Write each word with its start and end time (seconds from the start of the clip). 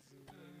Jesus. 0.00 0.51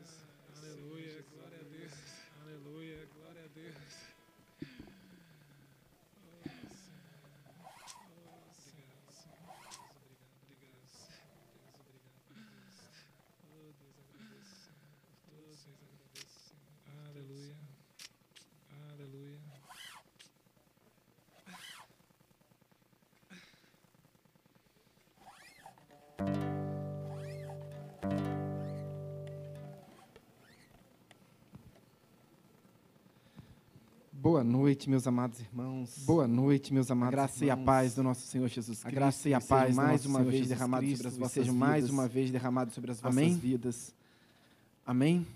Boa 34.22 34.44
noite, 34.44 34.88
meus 34.88 35.04
amados 35.08 35.40
irmãos. 35.40 36.04
Boa 36.06 36.28
noite, 36.28 36.72
meus 36.72 36.88
amados 36.92 37.08
A 37.08 37.10
graça 37.10 37.44
irmãos. 37.44 37.58
e 37.58 37.60
a 37.60 37.64
paz 37.64 37.94
do 37.96 38.04
nosso 38.04 38.24
Senhor 38.24 38.46
Jesus 38.46 38.78
A 38.78 38.82
Cristo. 38.82 38.94
graça 38.94 39.28
e 39.28 39.34
a 39.34 39.40
paz 39.40 39.74
mais 39.74 39.88
mais 39.88 40.06
uma 40.06 40.20
uma 40.20 40.30
vez 40.30 40.46
derramado 40.46 40.86
sobre 40.86 41.08
as 41.08 41.16
vossas 41.16 41.32
sejam 41.32 41.52
mais 41.56 41.82
vidas. 41.82 41.90
uma 41.90 42.06
vez 42.08 42.30
derramado 42.30 42.70
sobre 42.70 42.92
as 42.92 43.00
vossas 43.00 43.18
Amém? 43.18 43.34
vidas. 43.36 43.92
Amém. 44.86 45.26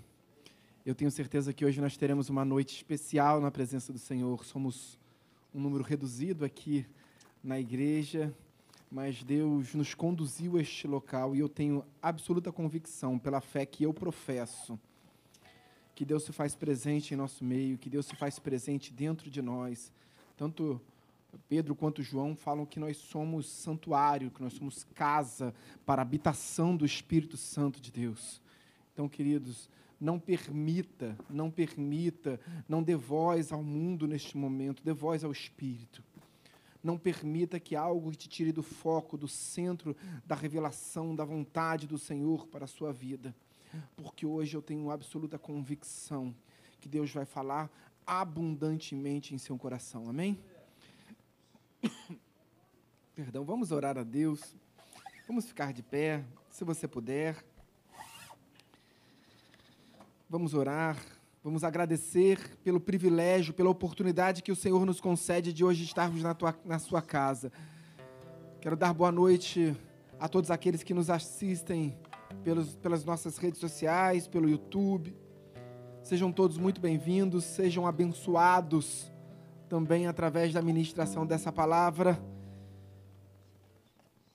Eu 0.85 0.95
tenho 0.95 1.11
certeza 1.11 1.51
que 1.51 1.65
hoje 1.65 1.81
nós 1.81 1.97
teremos 1.97 2.29
uma 2.29 2.45
noite 2.45 2.77
especial 2.77 3.41
na 3.41 3.51
presença 3.51 3.91
do 3.91 3.99
Senhor. 3.99 4.45
Somos 4.45 4.97
um 5.53 5.59
número 5.59 5.83
reduzido 5.83 6.45
aqui 6.45 6.85
na 7.43 7.59
igreja, 7.59 8.33
mas 8.89 9.21
Deus 9.21 9.75
nos 9.75 9.93
conduziu 9.93 10.55
a 10.55 10.61
este 10.61 10.87
local 10.87 11.35
e 11.35 11.39
eu 11.39 11.49
tenho 11.49 11.83
absoluta 12.01 12.53
convicção, 12.53 13.19
pela 13.19 13.41
fé 13.41 13.65
que 13.65 13.83
eu 13.83 13.93
professo, 13.93 14.79
que 15.97 16.05
Deus 16.05 16.25
se 16.25 16.31
faz 16.31 16.53
presente 16.53 17.15
em 17.15 17.17
nosso 17.17 17.43
meio, 17.43 17.75
que 17.75 17.89
Deus 17.89 18.05
se 18.05 18.15
faz 18.15 18.37
presente 18.37 18.93
dentro 18.93 19.31
de 19.31 19.41
nós. 19.41 19.91
Tanto 20.37 20.79
Pedro 21.49 21.73
quanto 21.73 22.03
João 22.03 22.35
falam 22.35 22.67
que 22.67 22.79
nós 22.79 22.97
somos 22.97 23.49
santuário, 23.49 24.29
que 24.29 24.43
nós 24.43 24.53
somos 24.53 24.83
casa 24.93 25.55
para 25.87 25.99
a 25.99 26.03
habitação 26.03 26.77
do 26.77 26.85
Espírito 26.85 27.35
Santo 27.35 27.81
de 27.81 27.91
Deus. 27.91 28.39
Então, 28.93 29.09
queridos, 29.09 29.71
não 29.99 30.19
permita, 30.19 31.17
não 31.27 31.49
permita, 31.49 32.39
não 32.69 32.83
dê 32.83 32.95
voz 32.95 33.51
ao 33.51 33.63
mundo 33.63 34.07
neste 34.07 34.37
momento, 34.37 34.83
dê 34.83 34.93
voz 34.93 35.23
ao 35.23 35.31
Espírito. 35.31 36.03
Não 36.83 36.95
permita 36.95 37.59
que 37.59 37.75
algo 37.75 38.11
te 38.11 38.29
tire 38.29 38.51
do 38.51 38.61
foco, 38.61 39.17
do 39.17 39.27
centro 39.27 39.97
da 40.27 40.35
revelação, 40.35 41.15
da 41.15 41.25
vontade 41.25 41.87
do 41.87 41.97
Senhor 41.97 42.45
para 42.45 42.65
a 42.65 42.67
sua 42.67 42.93
vida. 42.93 43.33
Porque 43.95 44.25
hoje 44.25 44.55
eu 44.55 44.61
tenho 44.61 44.91
absoluta 44.91 45.37
convicção 45.37 46.35
que 46.79 46.87
Deus 46.87 47.11
vai 47.11 47.25
falar 47.25 47.69
abundantemente 48.05 49.35
em 49.35 49.37
seu 49.37 49.57
coração. 49.57 50.09
Amém? 50.09 50.39
Perdão, 53.15 53.43
vamos 53.43 53.71
orar 53.71 53.97
a 53.97 54.03
Deus. 54.03 54.55
Vamos 55.27 55.45
ficar 55.45 55.73
de 55.73 55.83
pé, 55.83 56.23
se 56.49 56.63
você 56.63 56.87
puder. 56.87 57.43
Vamos 60.29 60.53
orar, 60.53 60.97
vamos 61.43 61.63
agradecer 61.63 62.57
pelo 62.63 62.79
privilégio, 62.79 63.53
pela 63.53 63.69
oportunidade 63.69 64.43
que 64.43 64.51
o 64.51 64.55
Senhor 64.55 64.85
nos 64.85 64.99
concede 64.99 65.53
de 65.53 65.63
hoje 65.63 65.83
estarmos 65.83 66.21
na, 66.21 66.33
tua, 66.33 66.57
na 66.65 66.79
sua 66.79 67.01
casa. 67.01 67.51
Quero 68.61 68.75
dar 68.75 68.93
boa 68.93 69.11
noite 69.11 69.75
a 70.19 70.27
todos 70.27 70.51
aqueles 70.51 70.83
que 70.83 70.93
nos 70.93 71.09
assistem 71.09 71.97
pelos, 72.43 72.75
pelas 72.75 73.03
nossas 73.03 73.37
redes 73.37 73.59
sociais, 73.59 74.27
pelo 74.27 74.49
YouTube. 74.49 75.15
Sejam 76.01 76.31
todos 76.31 76.57
muito 76.57 76.79
bem-vindos, 76.79 77.43
sejam 77.43 77.85
abençoados 77.85 79.11
também 79.67 80.07
através 80.07 80.53
da 80.53 80.61
ministração 80.61 81.25
dessa 81.25 81.51
palavra. 81.51 82.21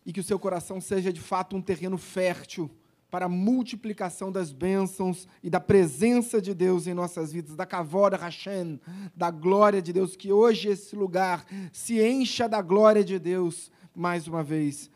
E 0.05 0.13
que 0.13 0.21
o 0.21 0.25
seu 0.25 0.39
coração 0.39 0.81
seja 0.81 1.13
de 1.13 1.21
fato 1.21 1.57
um 1.57 1.63
terreno 1.63 1.97
fértil 1.97 2.71
para 3.11 3.27
a 3.27 3.29
multiplicação 3.29 4.33
das 4.33 4.53
bênçãos 4.53 5.29
e 5.43 5.51
da 5.51 5.61
presença 5.61 6.41
de 6.41 6.55
Deus 6.55 6.87
em 6.87 6.95
nossas 6.95 7.31
vidas, 7.31 7.55
da 7.55 7.67
Kavod 7.67 8.17
Hashem, 8.17 8.81
da 9.15 9.31
glória 9.31 9.83
de 9.83 9.93
Deus, 9.93 10.17
que 10.17 10.33
hoje 10.33 10.69
esse 10.69 10.97
lugar 10.97 11.45
se 11.71 12.03
encha 12.03 12.49
da 12.49 12.63
glória 12.63 13.05
de 13.05 13.19
Deus 13.19 13.71
mais 13.95 14.27
uma 14.27 14.43
vez. 14.43 14.91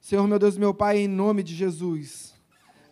Senhor, 0.00 0.26
meu 0.26 0.38
Deus, 0.38 0.56
meu 0.56 0.72
Pai, 0.72 1.00
em 1.00 1.08
nome 1.08 1.42
de 1.42 1.54
Jesus, 1.54 2.37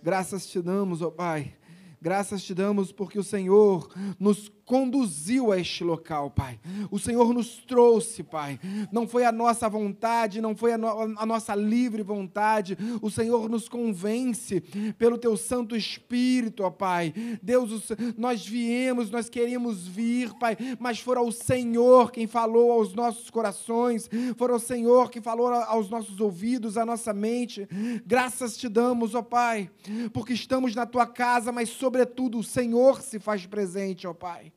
graças 0.07 0.47
te 0.47 0.63
damos, 0.63 1.03
ó 1.03 1.11
Pai, 1.11 1.53
graças 2.01 2.45
te 2.45 2.55
damos 2.55 2.93
porque 2.93 3.19
o 3.19 3.25
Senhor 3.25 3.93
nos 4.21 4.49
conduziu 4.67 5.53
a 5.53 5.61
este 5.61 5.85
local, 5.85 6.29
Pai. 6.29 6.59
O 6.91 6.99
Senhor 6.99 7.33
nos 7.33 7.59
trouxe, 7.59 8.25
Pai. 8.25 8.59
Não 8.91 9.07
foi 9.07 9.25
a 9.25 9.31
nossa 9.31 9.69
vontade, 9.69 10.41
não 10.41 10.57
foi 10.57 10.73
a, 10.73 10.79
no 10.79 10.89
a, 11.17 11.25
nossa 11.25 11.55
livre 11.55 12.03
vontade. 12.03 12.77
O 13.01 13.09
Senhor 13.09 13.49
nos 13.49 13.69
convence 13.69 14.61
pelo 14.99 15.17
Teu 15.17 15.37
Santo 15.37 15.77
Espírito, 15.77 16.65
ó 16.65 16.71
Pai. 16.71 17.15
Deus, 17.41 17.93
nós 18.19 18.45
viemos, 18.45 19.09
nós 19.09 19.29
queríamos 19.29 19.87
vir, 19.87 20.35
Pai, 20.35 20.57
mas 20.81 20.99
foi 20.99 21.17
o 21.17 21.31
Senhor 21.31 22.11
quem 22.11 22.27
falou 22.27 22.73
aos 22.73 22.93
nossos 22.93 23.31
corações, 23.31 24.11
foi 24.37 24.51
o 24.51 24.59
Senhor 24.59 25.11
que 25.11 25.21
falou 25.21 25.47
aos 25.47 25.89
nossos 25.89 26.21
ouvidos, 26.21 26.77
à 26.77 26.85
nossa 26.85 27.13
mente. 27.13 27.69
Graças 28.05 28.57
te 28.57 28.69
damos, 28.69 29.15
ó 29.15 29.23
Pai, 29.23 29.71
porque 30.13 30.33
estamos 30.33 30.75
na 30.75 30.85
Tua 30.85 31.07
casa, 31.07 31.53
mas 31.53 31.69
sobretudo 31.69 32.39
o 32.39 32.45
Senhor 32.45 33.01
se 33.01 33.21
faz 33.21 33.47
presente, 33.47 34.09
ó 34.09 34.13
Pai. 34.13 34.53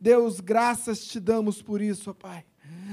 Deus, 0.00 0.40
graças 0.40 1.04
te 1.06 1.20
damos 1.20 1.62
por 1.62 1.80
isso, 1.80 2.10
ó 2.10 2.14
Pai. 2.14 2.44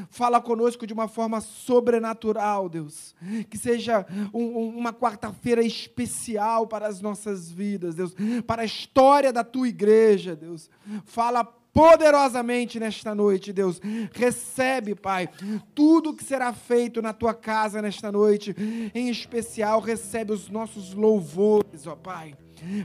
Fala 0.09 0.41
conosco 0.41 0.85
de 0.87 0.93
uma 0.93 1.07
forma 1.07 1.39
sobrenatural, 1.41 2.67
Deus. 2.67 3.15
Que 3.49 3.57
seja 3.57 4.05
um, 4.33 4.43
um, 4.43 4.77
uma 4.77 4.93
quarta-feira 4.93 5.63
especial 5.63 6.67
para 6.67 6.87
as 6.87 7.01
nossas 7.01 7.51
vidas, 7.51 7.95
Deus. 7.95 8.15
Para 8.45 8.63
a 8.63 8.65
história 8.65 9.31
da 9.31 9.43
tua 9.43 9.67
igreja, 9.67 10.35
Deus. 10.35 10.69
Fala 11.05 11.43
poderosamente 11.43 12.79
nesta 12.79 13.15
noite, 13.15 13.51
Deus. 13.51 13.81
Recebe, 14.13 14.95
Pai, 14.95 15.27
tudo 15.73 16.13
que 16.13 16.23
será 16.23 16.53
feito 16.53 17.01
na 17.01 17.13
tua 17.13 17.33
casa 17.33 17.81
nesta 17.81 18.11
noite. 18.11 18.55
Em 18.93 19.09
especial, 19.09 19.79
recebe 19.79 20.31
os 20.31 20.49
nossos 20.49 20.93
louvores, 20.93 21.87
ó 21.87 21.95
Pai. 21.95 22.35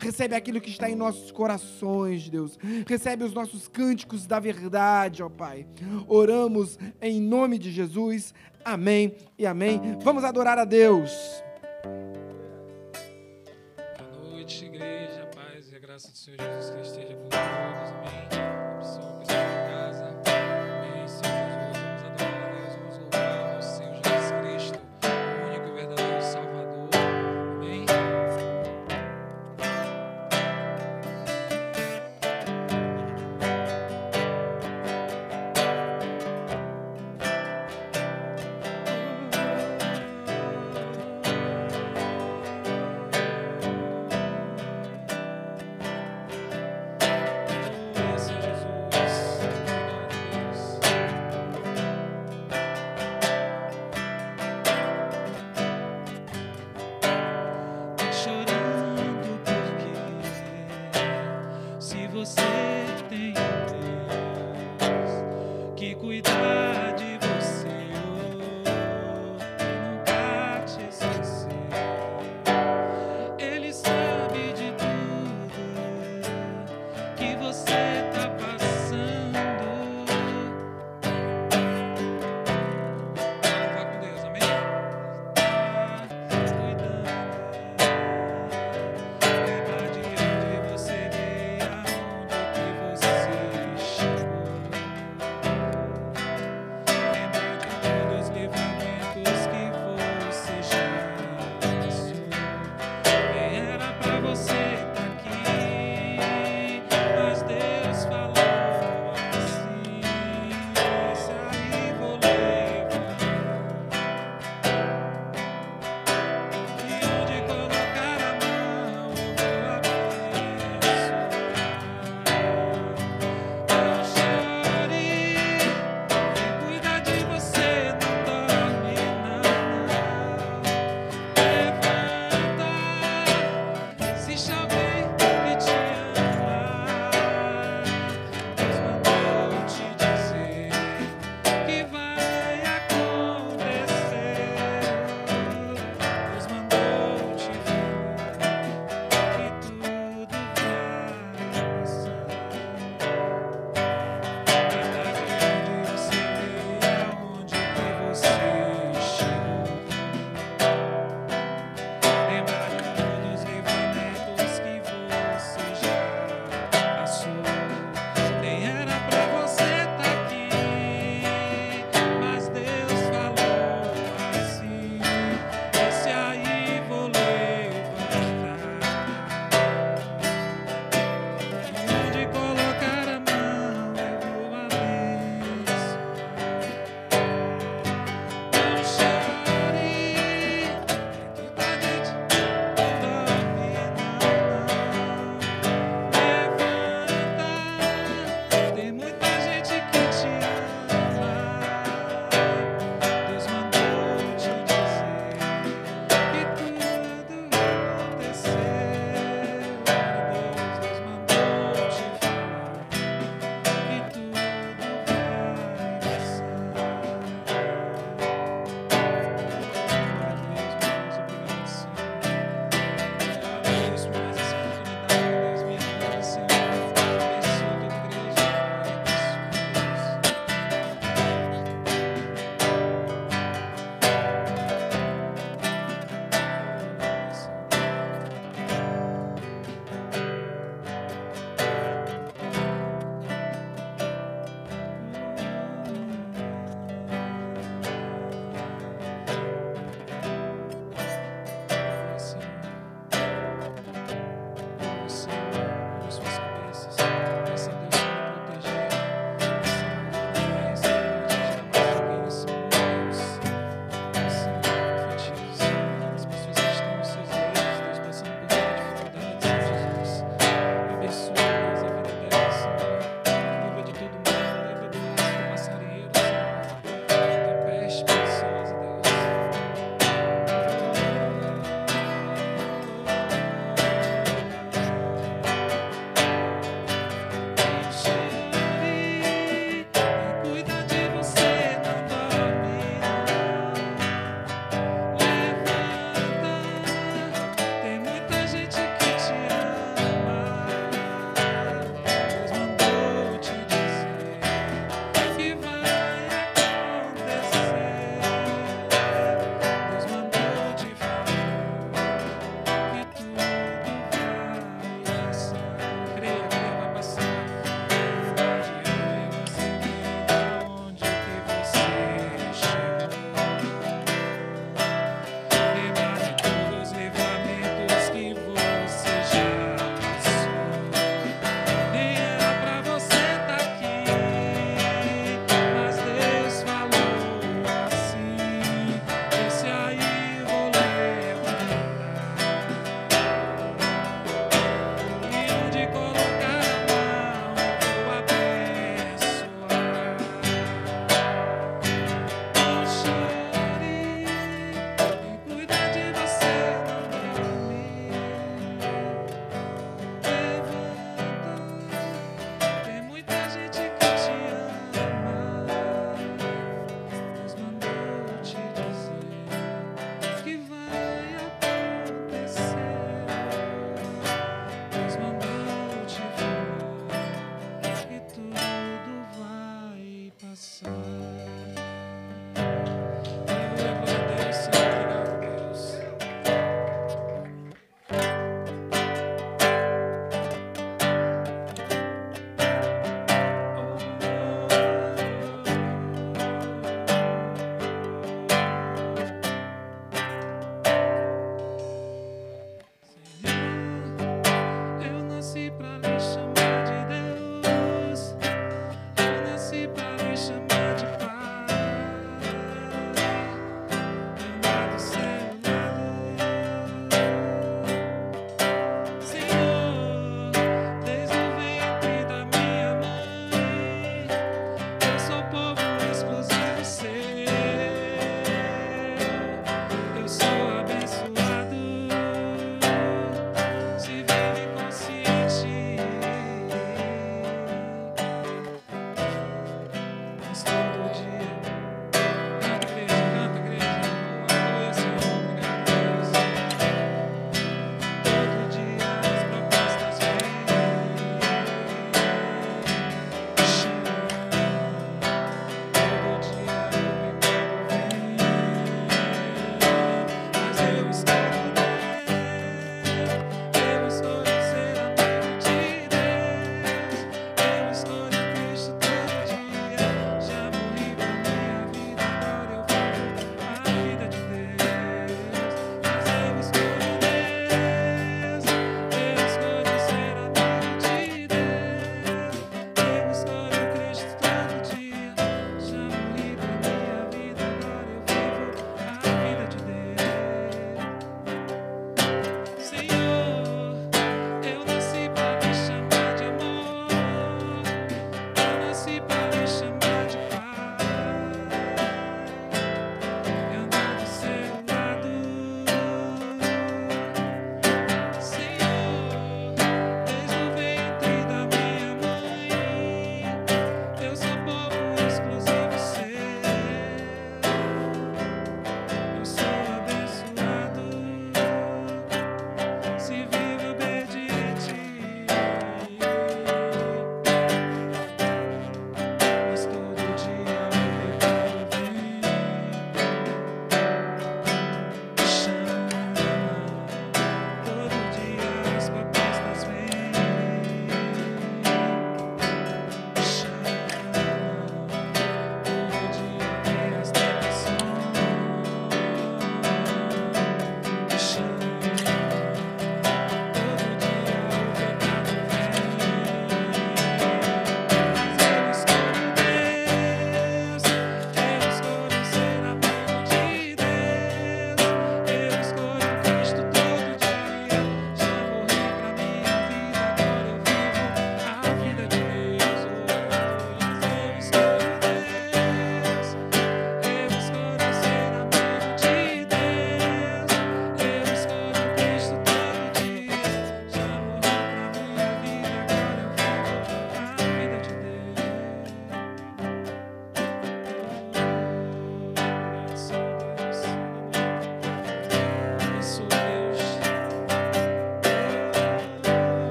Recebe 0.00 0.34
aquilo 0.34 0.60
que 0.60 0.70
está 0.70 0.90
em 0.90 0.94
nossos 0.94 1.30
corações, 1.30 2.28
Deus. 2.28 2.58
Recebe 2.86 3.24
os 3.24 3.32
nossos 3.32 3.68
cânticos 3.68 4.26
da 4.26 4.38
verdade, 4.38 5.22
ó 5.22 5.28
Pai. 5.28 5.66
Oramos 6.08 6.78
em 7.00 7.20
nome 7.20 7.58
de 7.58 7.70
Jesus. 7.70 8.34
Amém 8.64 9.14
e 9.38 9.46
amém. 9.46 9.80
Vamos 10.02 10.24
adorar 10.24 10.58
a 10.58 10.64
Deus. 10.64 11.12
Boa 13.98 14.30
noite, 14.30 14.64
igreja. 14.64 15.28
Paz 15.34 15.70
e 15.70 15.76
a 15.76 15.78
graça 15.78 16.10
do 16.10 16.16
Senhor 16.16 16.38
Jesus 16.40 16.70
que 16.70 16.80
esteja 16.80 17.14
com. 17.14 17.83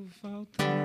Sinto 0.00 0.10
falta 0.20 0.79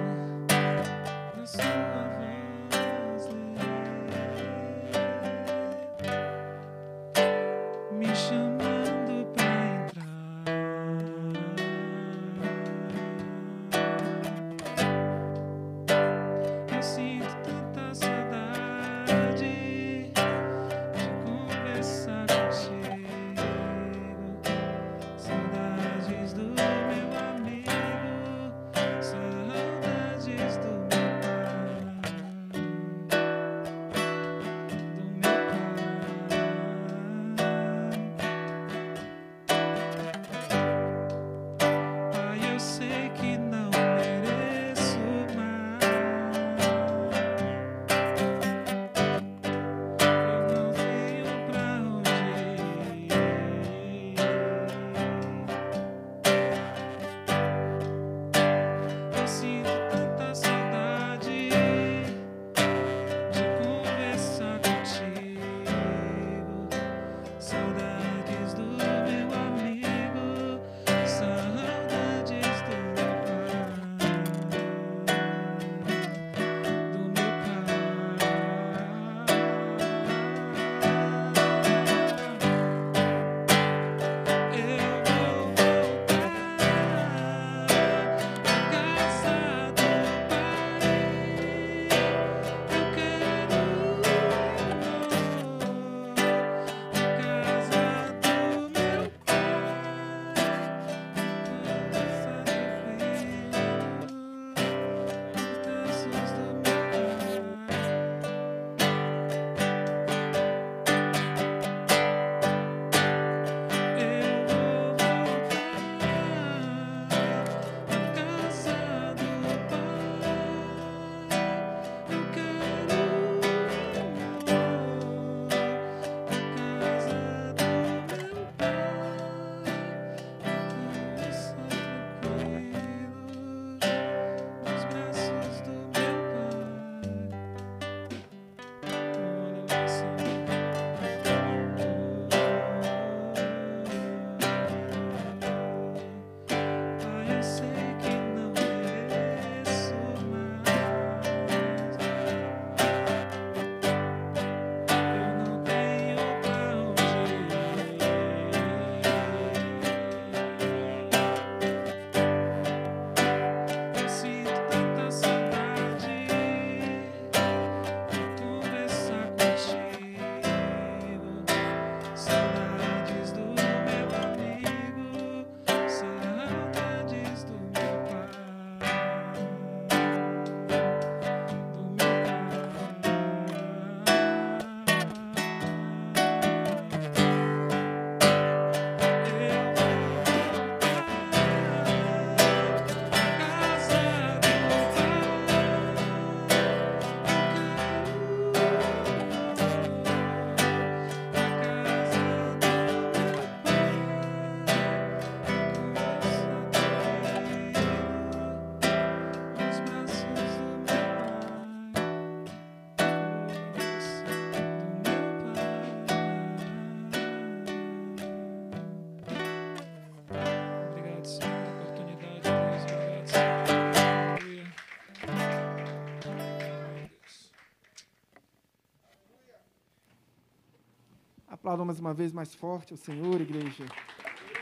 Mais 231.83 231.99
uma 231.99 232.13
vez 232.13 232.31
mais 232.31 232.55
forte 232.55 232.93
ao 232.93 232.97
Senhor, 232.97 233.41
igreja. 233.41 233.85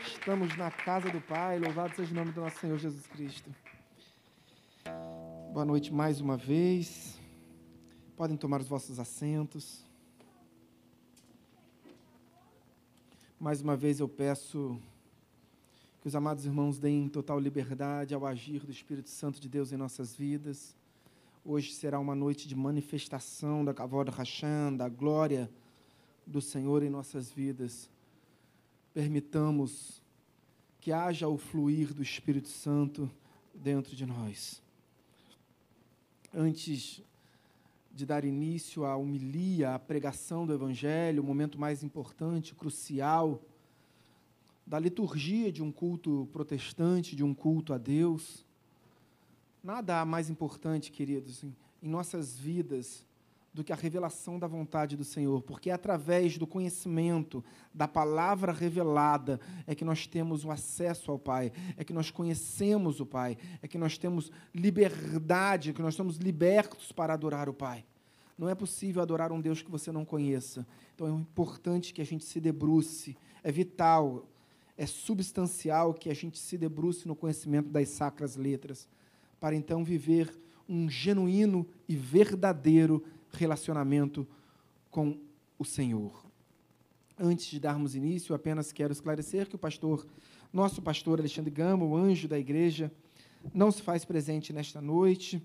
Estamos 0.04 0.56
na 0.56 0.70
casa 0.70 1.08
do 1.10 1.20
Pai, 1.20 1.60
louvado 1.60 1.94
seja 1.94 2.10
o 2.10 2.14
nome 2.14 2.32
do 2.32 2.40
nosso 2.40 2.58
Senhor 2.58 2.76
Jesus 2.76 3.06
Cristo. 3.06 3.54
Boa 5.52 5.64
noite 5.64 5.92
mais 5.92 6.20
uma 6.20 6.36
vez. 6.36 7.18
Podem 8.16 8.36
tomar 8.36 8.60
os 8.60 8.66
vossos 8.66 8.98
assentos. 8.98 9.84
Mais 13.38 13.60
uma 13.60 13.76
vez 13.76 14.00
eu 14.00 14.08
peço 14.08 14.76
que 16.00 16.08
os 16.08 16.16
amados 16.16 16.44
irmãos 16.44 16.78
deem 16.78 17.08
total 17.08 17.38
liberdade 17.38 18.12
ao 18.12 18.26
agir 18.26 18.66
do 18.66 18.72
Espírito 18.72 19.08
Santo 19.08 19.40
de 19.40 19.48
Deus 19.48 19.72
em 19.72 19.76
nossas 19.76 20.16
vidas. 20.16 20.74
Hoje 21.44 21.72
será 21.72 22.00
uma 22.00 22.14
noite 22.14 22.48
de 22.48 22.56
manifestação 22.56 23.64
da 23.64 23.72
Kavod 23.72 24.10
Hashem, 24.10 24.76
da 24.76 24.88
glória 24.88 25.48
do 26.26 26.40
Senhor 26.40 26.82
em 26.82 26.90
nossas 26.90 27.30
vidas. 27.30 27.90
Permitamos 28.92 30.02
que 30.80 30.92
haja 30.92 31.28
o 31.28 31.38
fluir 31.38 31.92
do 31.92 32.02
Espírito 32.02 32.48
Santo 32.48 33.10
dentro 33.54 33.96
de 33.96 34.04
nós. 34.04 34.62
Antes 36.32 37.02
de 37.94 38.04
dar 38.04 38.24
início 38.24 38.84
à 38.84 38.96
homilia, 38.96 39.74
à 39.74 39.78
pregação 39.78 40.44
do 40.46 40.52
Evangelho, 40.52 41.22
o 41.22 41.26
momento 41.26 41.58
mais 41.58 41.84
importante, 41.84 42.54
crucial, 42.54 43.40
da 44.66 44.78
liturgia 44.78 45.52
de 45.52 45.62
um 45.62 45.70
culto 45.70 46.28
protestante, 46.32 47.14
de 47.14 47.22
um 47.22 47.32
culto 47.32 47.72
a 47.72 47.78
Deus, 47.78 48.44
nada 49.62 50.00
há 50.00 50.04
mais 50.04 50.28
importante, 50.28 50.90
queridos, 50.90 51.44
em 51.44 51.88
nossas 51.88 52.36
vidas 52.36 53.06
do 53.54 53.62
que 53.62 53.72
a 53.72 53.76
revelação 53.76 54.36
da 54.36 54.48
vontade 54.48 54.96
do 54.96 55.04
Senhor, 55.04 55.40
porque 55.42 55.70
é 55.70 55.72
através 55.72 56.36
do 56.36 56.44
conhecimento 56.44 57.42
da 57.72 57.86
palavra 57.86 58.52
revelada 58.52 59.40
é 59.64 59.76
que 59.76 59.84
nós 59.84 60.08
temos 60.08 60.44
o 60.44 60.50
acesso 60.50 61.12
ao 61.12 61.20
Pai, 61.20 61.52
é 61.76 61.84
que 61.84 61.92
nós 61.92 62.10
conhecemos 62.10 62.98
o 62.98 63.06
Pai, 63.06 63.38
é 63.62 63.68
que 63.68 63.78
nós 63.78 63.96
temos 63.96 64.32
liberdade, 64.52 65.70
é 65.70 65.72
que 65.72 65.80
nós 65.80 65.94
somos 65.94 66.16
libertos 66.16 66.90
para 66.90 67.14
adorar 67.14 67.48
o 67.48 67.54
Pai. 67.54 67.84
Não 68.36 68.48
é 68.48 68.56
possível 68.56 69.00
adorar 69.00 69.30
um 69.30 69.40
Deus 69.40 69.62
que 69.62 69.70
você 69.70 69.92
não 69.92 70.04
conheça. 70.04 70.66
Então 70.92 71.06
é 71.06 71.10
importante 71.10 71.94
que 71.94 72.02
a 72.02 72.04
gente 72.04 72.24
se 72.24 72.40
debruce, 72.40 73.16
é 73.44 73.52
vital, 73.52 74.26
é 74.76 74.84
substancial 74.84 75.94
que 75.94 76.10
a 76.10 76.14
gente 76.14 76.40
se 76.40 76.58
debruce 76.58 77.06
no 77.06 77.14
conhecimento 77.14 77.68
das 77.68 77.88
sacras 77.90 78.34
letras, 78.34 78.88
para 79.38 79.54
então 79.54 79.84
viver 79.84 80.36
um 80.68 80.90
genuíno 80.90 81.64
e 81.88 81.94
verdadeiro 81.94 83.04
relacionamento 83.34 84.26
com 84.90 85.18
o 85.58 85.64
Senhor. 85.64 86.24
Antes 87.18 87.46
de 87.46 87.60
darmos 87.60 87.94
início, 87.94 88.34
apenas 88.34 88.72
quero 88.72 88.92
esclarecer 88.92 89.48
que 89.48 89.54
o 89.54 89.58
pastor, 89.58 90.06
nosso 90.52 90.82
pastor 90.82 91.20
Alexandre 91.20 91.50
Gama, 91.50 91.84
o 91.84 91.96
anjo 91.96 92.26
da 92.26 92.38
igreja, 92.38 92.90
não 93.52 93.70
se 93.70 93.82
faz 93.82 94.04
presente 94.04 94.52
nesta 94.52 94.80
noite. 94.80 95.42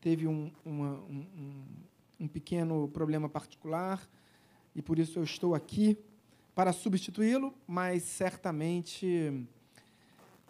Teve 0.00 0.26
um, 0.26 0.50
uma, 0.64 0.94
um, 1.08 1.64
um 2.20 2.28
pequeno 2.28 2.88
problema 2.88 3.28
particular 3.28 4.06
e 4.74 4.82
por 4.82 4.98
isso 4.98 5.18
eu 5.18 5.24
estou 5.24 5.54
aqui 5.54 5.96
para 6.54 6.72
substituí-lo, 6.72 7.54
mas 7.66 8.02
certamente 8.02 9.46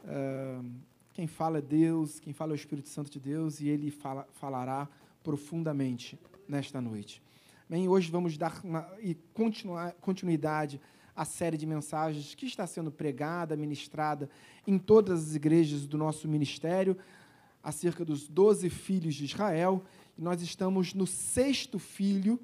uh, 0.05 0.65
quem 1.13 1.27
fala 1.27 1.59
é 1.59 1.63
Deus, 1.63 2.21
quem 2.21 2.33
fala 2.33 2.53
é 2.53 2.55
o 2.55 2.57
Espírito 2.57 2.89
Santo 2.89 3.11
de 3.11 3.19
Deus 3.19 3.61
e 3.61 3.69
ele 3.69 3.91
fala, 3.91 4.27
falará 4.35 4.89
profundamente 5.23 6.19
nesta 6.49 6.81
noite. 6.81 7.23
Bem, 7.69 7.89
hoje 7.89 8.11
vamos 8.11 8.39
dar 8.39 8.61
uma, 8.63 8.89
e 9.01 9.15
continuar, 9.35 9.93
continuidade 10.01 10.81
à 11.15 11.25
série 11.25 11.57
de 11.57 11.67
mensagens 11.67 12.35
que 12.35 12.47
está 12.47 12.67
sendo 12.67 12.93
pregada, 12.93 13.57
ministrada 13.57 14.31
em 14.67 14.79
todas 14.79 15.31
as 15.31 15.35
igrejas 15.35 15.87
do 15.87 15.99
nosso 15.99 16.29
ministério, 16.29 16.97
acerca 17.63 18.05
dos 18.05 18.29
doze 18.29 18.71
filhos 18.71 19.15
de 19.15 19.25
Israel. 19.25 19.83
E 20.17 20.23
nós 20.23 20.41
estamos 20.43 20.95
no 20.95 21.07
sexto 21.07 21.79
filho 21.79 22.39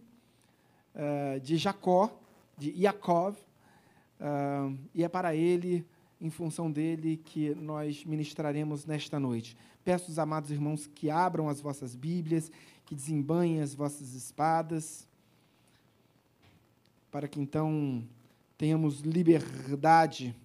uh, 0.95 1.39
de 1.41 1.57
Jacó, 1.57 2.21
de 2.59 2.71
Yaakov, 2.71 3.37
uh, 3.37 4.77
e 4.95 5.05
é 5.05 5.09
para 5.09 5.37
ele, 5.37 5.87
em 6.21 6.31
função 6.31 6.71
dele, 6.71 7.17
que 7.17 7.55
nós 7.55 8.05
ministraremos 8.05 8.87
nesta 8.87 9.21
noite. 9.21 9.57
Peço 9.85 10.11
aos 10.11 10.19
amados 10.19 10.51
irmãos 10.51 10.87
que 10.87 11.11
abram 11.11 11.49
as 11.49 11.61
vossas 11.61 11.95
Bíblias 11.95 12.51
que 12.93 12.95
desembanhem 12.95 13.63
as 13.63 13.75
vossas 13.75 14.13
espadas, 14.13 15.09
para 17.11 17.27
que 17.27 17.41
então 17.41 18.07
tenhamos 18.59 19.01
liberdade, 19.01 20.37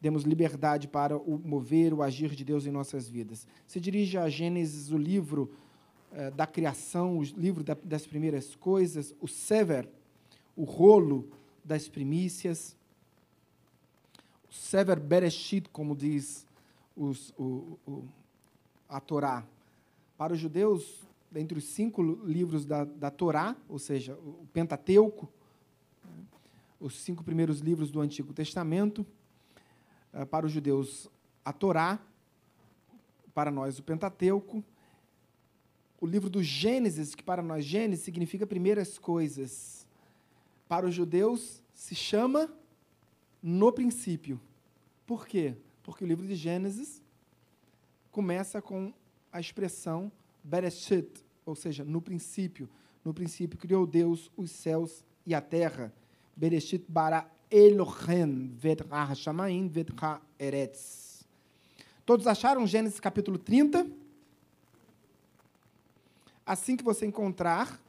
demos 0.00 0.22
liberdade 0.22 0.86
para 0.86 1.16
o 1.16 1.36
mover, 1.36 1.92
o 1.92 2.04
agir 2.04 2.36
de 2.36 2.44
Deus 2.44 2.66
em 2.66 2.70
nossas 2.70 3.08
vidas. 3.08 3.48
Se 3.66 3.80
dirige 3.80 4.16
a 4.16 4.28
Gênesis, 4.28 4.92
o 4.92 4.96
livro 4.96 5.50
eh, 6.12 6.30
da 6.30 6.46
criação, 6.46 7.18
o 7.18 7.24
livro 7.24 7.64
da, 7.64 7.76
das 7.82 8.06
primeiras 8.06 8.54
coisas, 8.54 9.12
o 9.20 9.26
Sever, 9.26 9.88
o 10.54 10.62
rolo 10.62 11.28
das 11.64 11.88
primícias, 11.88 12.76
o 14.48 14.54
Sever 14.54 15.00
Bereshit, 15.00 15.68
como 15.70 15.96
diz 15.96 16.46
os, 16.96 17.34
o, 17.36 17.76
o, 17.84 18.04
a 18.88 19.00
Torá. 19.00 19.44
Para 20.16 20.32
os 20.32 20.38
judeus, 20.38 21.05
entre 21.36 21.58
os 21.58 21.64
cinco 21.64 22.02
livros 22.02 22.64
da, 22.64 22.84
da 22.84 23.10
Torá, 23.10 23.56
ou 23.68 23.78
seja, 23.78 24.14
o 24.14 24.46
Pentateuco, 24.52 25.30
né, 26.04 26.24
os 26.80 26.94
cinco 27.00 27.22
primeiros 27.22 27.60
livros 27.60 27.90
do 27.90 28.00
Antigo 28.00 28.32
Testamento, 28.32 29.06
eh, 30.12 30.24
para 30.24 30.46
os 30.46 30.52
judeus, 30.52 31.08
a 31.44 31.52
Torá, 31.52 32.00
para 33.34 33.50
nós, 33.50 33.78
o 33.78 33.82
Pentateuco, 33.82 34.64
o 36.00 36.06
livro 36.06 36.28
do 36.28 36.42
Gênesis, 36.42 37.14
que 37.14 37.22
para 37.22 37.42
nós 37.42 37.64
Gênesis 37.64 38.04
significa 38.04 38.46
primeiras 38.46 38.98
coisas. 38.98 39.86
Para 40.68 40.86
os 40.86 40.94
judeus 40.94 41.62
se 41.74 41.94
chama 41.94 42.50
no 43.42 43.72
princípio. 43.72 44.40
Por 45.06 45.26
quê? 45.26 45.54
Porque 45.82 46.04
o 46.04 46.06
livro 46.06 46.26
de 46.26 46.34
Gênesis 46.34 47.02
começa 48.10 48.60
com 48.60 48.92
a 49.32 49.40
expressão 49.40 50.10
Bereshit, 50.42 51.25
ou 51.46 51.54
seja, 51.54 51.84
no 51.84 52.02
princípio. 52.02 52.68
No 53.04 53.14
princípio 53.14 53.56
criou 53.56 53.86
Deus 53.86 54.30
os 54.36 54.50
céus 54.50 55.04
e 55.24 55.32
a 55.34 55.40
terra. 55.40 55.92
Bereshit 56.36 56.84
bara 56.88 57.26
Elohim 57.50 58.52
vetra 58.56 58.86
vetra 59.68 60.20
eretz. 60.38 61.24
Todos 62.04 62.26
acharam 62.26 62.66
Gênesis 62.66 62.98
capítulo 62.98 63.38
30? 63.38 63.86
Assim 66.44 66.76
que 66.76 66.84
você 66.84 67.06
encontrar 67.06 67.80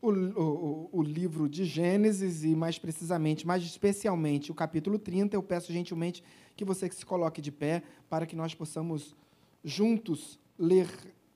o, 0.00 0.10
o, 0.10 0.88
o, 0.92 1.02
livro 1.02 1.48
de 1.48 1.64
Gênesis 1.64 2.42
e, 2.42 2.56
mais 2.56 2.76
precisamente, 2.76 3.46
mais 3.46 3.62
especialmente, 3.62 4.50
o 4.50 4.54
capítulo 4.54 4.98
30, 4.98 5.36
eu 5.36 5.42
peço 5.44 5.72
gentilmente 5.72 6.24
que 6.56 6.64
você 6.64 6.90
se 6.90 7.06
coloque 7.06 7.40
de 7.40 7.52
pé 7.52 7.84
para 8.10 8.26
que 8.26 8.34
nós 8.34 8.52
possamos 8.52 9.14
juntos 9.62 10.40
ler 10.58 10.88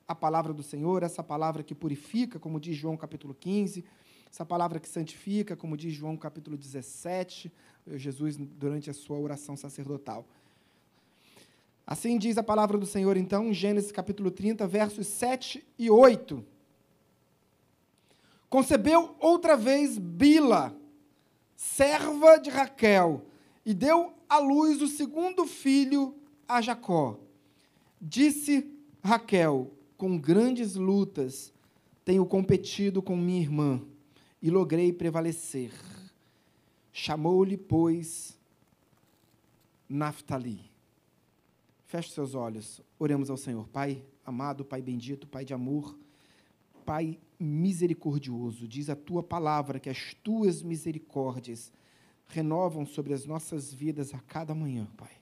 a 0.06 0.14
palavra 0.14 0.52
do 0.52 0.62
Senhor, 0.62 1.02
essa 1.02 1.22
palavra 1.22 1.62
que 1.62 1.74
purifica, 1.74 2.38
como 2.38 2.60
diz 2.60 2.76
João 2.76 2.96
capítulo 2.96 3.34
15, 3.34 3.84
essa 4.30 4.44
palavra 4.44 4.78
que 4.78 4.88
santifica, 4.88 5.56
como 5.56 5.76
diz 5.76 5.92
João 5.92 6.16
capítulo 6.16 6.56
17, 6.56 7.52
Jesus 7.94 8.36
durante 8.36 8.90
a 8.90 8.94
sua 8.94 9.18
oração 9.18 9.56
sacerdotal. 9.56 10.26
Assim 11.86 12.18
diz 12.18 12.36
a 12.36 12.42
palavra 12.42 12.76
do 12.76 12.86
Senhor, 12.86 13.16
então, 13.16 13.52
Gênesis 13.52 13.92
capítulo 13.92 14.30
30, 14.30 14.66
versos 14.66 15.06
7 15.06 15.64
e 15.78 15.88
8. 15.88 16.44
Concebeu 18.48 19.14
outra 19.20 19.56
vez 19.56 19.96
Bila, 19.96 20.76
serva 21.54 22.38
de 22.38 22.50
Raquel, 22.50 23.24
e 23.64 23.72
deu 23.72 24.12
à 24.28 24.38
luz 24.38 24.82
o 24.82 24.88
segundo 24.88 25.46
filho 25.46 26.14
a 26.48 26.60
Jacó. 26.60 27.18
Disse 28.00 28.68
Raquel, 29.02 29.70
com 29.96 30.18
grandes 30.18 30.74
lutas, 30.74 31.52
tenho 32.04 32.24
competido 32.26 33.02
com 33.02 33.16
minha 33.16 33.40
irmã 33.40 33.82
e 34.40 34.50
logrei 34.50 34.92
prevalecer. 34.92 35.72
Chamou-lhe, 36.92 37.56
pois, 37.56 38.38
Naftali. 39.88 40.70
Feche 41.86 42.10
seus 42.10 42.34
olhos, 42.34 42.80
oremos 42.98 43.30
ao 43.30 43.36
Senhor. 43.36 43.68
Pai 43.68 44.04
amado, 44.24 44.64
Pai 44.64 44.82
bendito, 44.82 45.26
Pai 45.26 45.44
de 45.44 45.54
amor, 45.54 45.96
Pai 46.84 47.18
misericordioso, 47.38 48.66
diz 48.66 48.88
a 48.88 48.96
tua 48.96 49.22
palavra 49.22 49.78
que 49.78 49.90
as 49.90 50.14
tuas 50.22 50.62
misericórdias 50.62 51.72
renovam 52.28 52.86
sobre 52.86 53.12
as 53.12 53.24
nossas 53.24 53.72
vidas 53.72 54.14
a 54.14 54.18
cada 54.18 54.54
manhã, 54.54 54.88
Pai. 54.96 55.12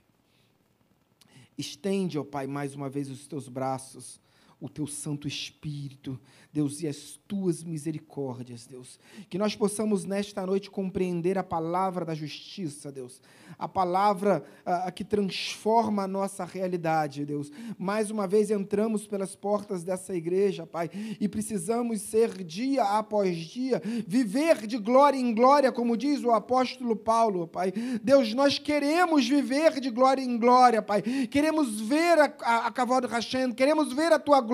Estende, 1.56 2.18
ó 2.18 2.24
Pai, 2.24 2.46
mais 2.46 2.74
uma 2.74 2.88
vez 2.88 3.10
os 3.10 3.26
teus 3.26 3.48
braços 3.48 4.20
o 4.60 4.68
teu 4.68 4.86
Santo 4.86 5.28
Espírito, 5.28 6.18
Deus, 6.52 6.80
e 6.80 6.88
as 6.88 7.18
tuas 7.28 7.62
misericórdias, 7.62 8.64
Deus. 8.64 8.98
Que 9.28 9.36
nós 9.36 9.54
possamos 9.54 10.04
nesta 10.04 10.46
noite 10.46 10.70
compreender 10.70 11.36
a 11.36 11.42
palavra 11.42 12.04
da 12.04 12.14
justiça, 12.14 12.90
Deus. 12.90 13.20
A 13.58 13.68
palavra 13.68 14.44
a, 14.64 14.88
a 14.88 14.90
que 14.90 15.04
transforma 15.04 16.04
a 16.04 16.08
nossa 16.08 16.44
realidade, 16.44 17.26
Deus. 17.26 17.52
Mais 17.76 18.10
uma 18.10 18.26
vez 18.26 18.50
entramos 18.50 19.06
pelas 19.06 19.34
portas 19.34 19.82
dessa 19.82 20.14
igreja, 20.14 20.66
Pai, 20.66 20.90
e 21.20 21.28
precisamos 21.28 22.00
ser 22.00 22.42
dia 22.42 22.84
após 22.84 23.36
dia, 23.36 23.82
viver 24.06 24.66
de 24.66 24.78
glória 24.78 25.18
em 25.18 25.34
glória, 25.34 25.72
como 25.72 25.96
diz 25.96 26.22
o 26.22 26.30
apóstolo 26.30 26.96
Paulo, 26.96 27.46
Pai. 27.46 27.72
Deus, 28.02 28.32
nós 28.32 28.58
queremos 28.58 29.28
viver 29.28 29.80
de 29.80 29.90
glória 29.90 30.22
em 30.22 30.38
glória, 30.38 30.80
Pai. 30.80 31.02
Queremos 31.02 31.80
ver 31.80 32.18
a, 32.18 32.34
a, 32.40 32.66
a 32.68 32.70
Cavalo 32.70 33.08
Hashem, 33.08 33.52
queremos 33.52 33.92
ver 33.92 34.12
a 34.12 34.18
tua 34.18 34.40
glória 34.40 34.53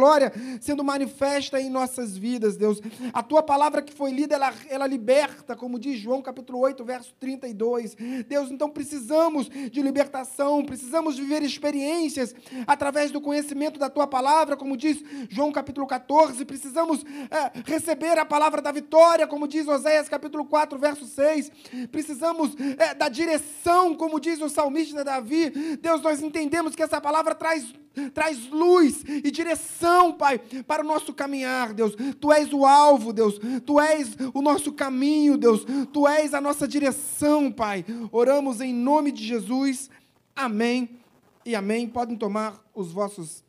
sendo 0.60 0.84
manifesta 0.84 1.60
em 1.60 1.70
nossas 1.70 2.16
vidas, 2.16 2.56
Deus. 2.56 2.80
A 3.12 3.22
tua 3.22 3.42
palavra 3.42 3.82
que 3.82 3.92
foi 3.92 4.10
lida, 4.10 4.34
ela, 4.34 4.52
ela 4.68 4.86
liberta, 4.86 5.56
como 5.56 5.78
diz 5.78 5.98
João 5.98 6.22
capítulo 6.22 6.58
8, 6.60 6.84
verso 6.84 7.14
32. 7.18 7.96
Deus, 8.28 8.50
então 8.50 8.70
precisamos 8.70 9.48
de 9.48 9.82
libertação, 9.82 10.64
precisamos 10.64 11.18
viver 11.18 11.42
experiências 11.42 12.34
através 12.66 13.10
do 13.10 13.20
conhecimento 13.20 13.78
da 13.78 13.90
tua 13.90 14.06
palavra, 14.06 14.56
como 14.56 14.76
diz 14.76 15.02
João 15.28 15.52
capítulo 15.52 15.86
14. 15.86 16.44
Precisamos 16.44 17.04
é, 17.30 17.60
receber 17.70 18.18
a 18.18 18.24
palavra 18.24 18.62
da 18.62 18.72
vitória, 18.72 19.26
como 19.26 19.48
diz 19.48 19.66
Oséias 19.66 20.08
capítulo 20.08 20.44
4, 20.44 20.78
verso 20.78 21.06
6. 21.06 21.50
Precisamos 21.90 22.54
é, 22.78 22.94
da 22.94 23.08
direção, 23.08 23.94
como 23.94 24.20
diz 24.20 24.40
o 24.40 24.48
salmista 24.48 25.04
Davi. 25.04 25.50
Deus, 25.80 26.02
nós 26.02 26.22
entendemos 26.22 26.74
que 26.74 26.82
essa 26.82 27.00
palavra 27.00 27.34
traz, 27.34 27.72
traz 28.14 28.46
luz 28.48 29.04
e 29.06 29.30
direção 29.30 29.79
direção, 29.80 30.12
Pai, 30.12 30.38
para 30.66 30.82
o 30.82 30.86
nosso 30.86 31.12
caminhar, 31.14 31.72
Deus. 31.72 31.94
Tu 32.20 32.32
és 32.32 32.52
o 32.52 32.66
alvo, 32.66 33.12
Deus. 33.12 33.40
Tu 33.64 33.80
és 33.80 34.16
o 34.34 34.42
nosso 34.42 34.72
caminho, 34.72 35.38
Deus. 35.38 35.64
Tu 35.92 36.06
és 36.06 36.34
a 36.34 36.40
nossa 36.40 36.68
direção, 36.68 37.50
Pai. 37.50 37.84
Oramos 38.12 38.60
em 38.60 38.74
nome 38.74 39.10
de 39.10 39.26
Jesus. 39.26 39.88
Amém 40.36 41.00
e 41.44 41.54
amém. 41.54 41.88
Podem 41.88 42.16
tomar 42.16 42.62
os 42.74 42.92
vossos 42.92 43.42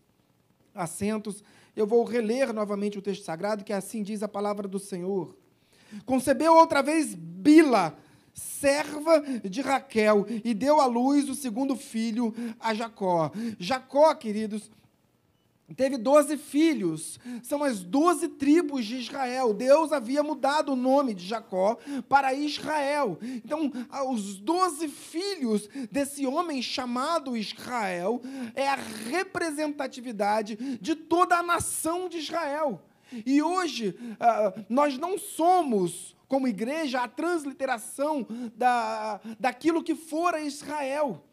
assentos. 0.73 1.43
Eu 1.75 1.85
vou 1.85 2.03
reler 2.03 2.53
novamente 2.53 2.97
o 2.97 3.01
texto 3.01 3.23
sagrado, 3.23 3.63
que 3.63 3.73
assim 3.73 4.01
diz 4.01 4.23
a 4.23 4.27
palavra 4.27 4.67
do 4.67 4.79
Senhor. 4.79 5.35
Concebeu 6.05 6.53
outra 6.53 6.81
vez 6.81 7.13
Bila, 7.13 7.97
serva 8.33 9.21
de 9.43 9.61
Raquel, 9.61 10.25
e 10.43 10.53
deu 10.53 10.79
à 10.79 10.85
luz 10.85 11.27
o 11.27 11.35
segundo 11.35 11.75
filho 11.75 12.33
a 12.59 12.73
Jacó. 12.73 13.31
Jacó, 13.59 14.13
queridos, 14.15 14.71
teve 15.75 15.97
doze 15.97 16.37
filhos, 16.37 17.19
são 17.43 17.63
as 17.63 17.83
doze 17.83 18.27
tribos 18.27 18.85
de 18.85 18.97
Israel. 18.97 19.53
Deus 19.53 19.91
havia 19.91 20.23
mudado 20.23 20.73
o 20.73 20.75
nome 20.75 21.13
de 21.13 21.25
Jacó 21.25 21.77
para 22.07 22.33
Israel. 22.33 23.17
Então, 23.21 23.71
os 24.09 24.37
doze 24.37 24.87
filhos 24.87 25.69
desse 25.91 26.25
homem 26.25 26.61
chamado 26.61 27.37
Israel 27.37 28.21
é 28.55 28.67
a 28.67 28.75
representatividade 28.75 30.55
de 30.79 30.95
toda 30.95 31.37
a 31.37 31.43
nação 31.43 32.07
de 32.07 32.17
Israel. 32.17 32.81
E 33.25 33.41
hoje, 33.41 33.89
uh, 33.89 34.65
nós 34.69 34.97
não 34.97 35.17
somos, 35.17 36.15
como 36.27 36.47
igreja, 36.47 37.01
a 37.01 37.07
transliteração 37.07 38.25
da, 38.55 39.19
daquilo 39.39 39.83
que 39.83 39.95
fora 39.95 40.39
Israel. 40.39 41.23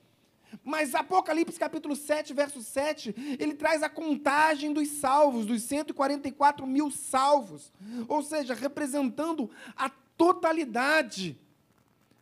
Mas 0.68 0.94
Apocalipse 0.94 1.58
capítulo 1.58 1.96
7, 1.96 2.34
verso 2.34 2.60
7, 2.60 3.14
ele 3.40 3.54
traz 3.54 3.82
a 3.82 3.88
contagem 3.88 4.70
dos 4.70 4.86
salvos, 4.88 5.46
dos 5.46 5.62
144 5.62 6.66
mil 6.66 6.90
salvos. 6.90 7.72
Ou 8.06 8.22
seja, 8.22 8.52
representando 8.52 9.50
a 9.74 9.88
totalidade 9.88 11.40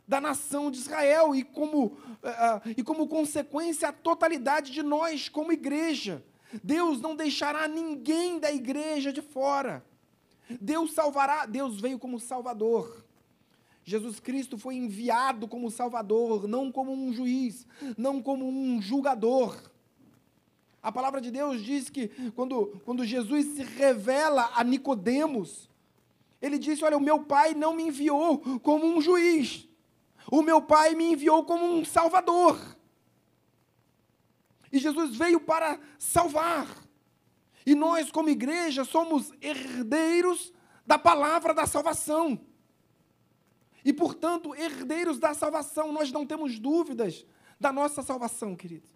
da 0.07 0.21
nação 0.21 0.71
de 0.71 0.79
Israel 0.79 1.35
e 1.35 1.43
como, 1.43 1.87
uh, 1.87 2.75
e 2.77 2.85
como 2.85 3.09
consequência 3.09 3.89
a 3.89 3.93
totalidade 3.93 4.71
de 4.71 4.81
nós 4.81 5.29
como 5.29 5.51
igreja. 5.51 6.25
Deus 6.63 7.01
não 7.01 7.17
deixará 7.17 7.67
ninguém 7.67 8.39
da 8.39 8.53
igreja 8.53 9.13
de 9.13 9.23
fora. 9.23 9.85
Deus 10.61 10.93
salvará, 10.93 11.47
Deus 11.47 11.81
veio 11.81 11.99
como 11.99 12.21
Salvador. 12.21 13.05
Jesus 13.89 14.19
Cristo 14.19 14.59
foi 14.59 14.75
enviado 14.75 15.47
como 15.47 15.71
Salvador, 15.71 16.49
não 16.49 16.73
como 16.73 16.93
um 16.93 17.13
juiz, 17.13 17.65
não 17.97 18.21
como 18.21 18.45
um 18.45 18.83
julgador. 18.83 19.57
A 20.83 20.91
palavra 20.91 21.21
de 21.21 21.31
Deus 21.31 21.63
diz 21.65 21.89
que 21.89 22.09
quando, 22.33 22.81
quando 22.85 23.05
Jesus 23.05 23.47
se 23.55 23.63
revela 23.63 24.51
a 24.57 24.65
Nicodemos, 24.65 25.71
ele 26.43 26.59
disse: 26.59 26.85
Olha, 26.85 26.97
o 26.97 27.01
meu 27.01 27.21
pai 27.21 27.55
não 27.55 27.77
me 27.77 27.85
enviou 27.85 28.39
como 28.59 28.85
um 28.85 29.01
juiz, 29.01 29.69
o 30.33 30.43
meu 30.43 30.61
pai 30.61 30.97
me 30.97 31.13
enviou 31.13 31.45
como 31.45 31.65
um 31.65 31.85
salvador. 31.85 32.59
E 34.73 34.81
Jesus 34.81 35.15
veio 35.15 35.39
para 35.39 35.79
salvar. 35.97 36.85
E 37.65 37.73
nós, 37.77 38.11
como 38.11 38.31
igreja, 38.31 38.85
somos 38.85 39.33
herdeiros 39.41 40.53
da 40.85 40.99
palavra 40.99 41.55
da 41.55 41.67
salvação. 41.67 42.46
E, 43.87 43.93
portanto, 43.93 44.53
herdeiros 44.53 45.21
da 45.21 45.33
salvação. 45.33 45.93
Nós 45.93 46.11
não 46.11 46.27
temos 46.27 46.59
dúvidas 46.59 47.25
da 47.59 47.73
nossa 47.73 48.03
salvação, 48.03 48.57
querido. 48.57 48.89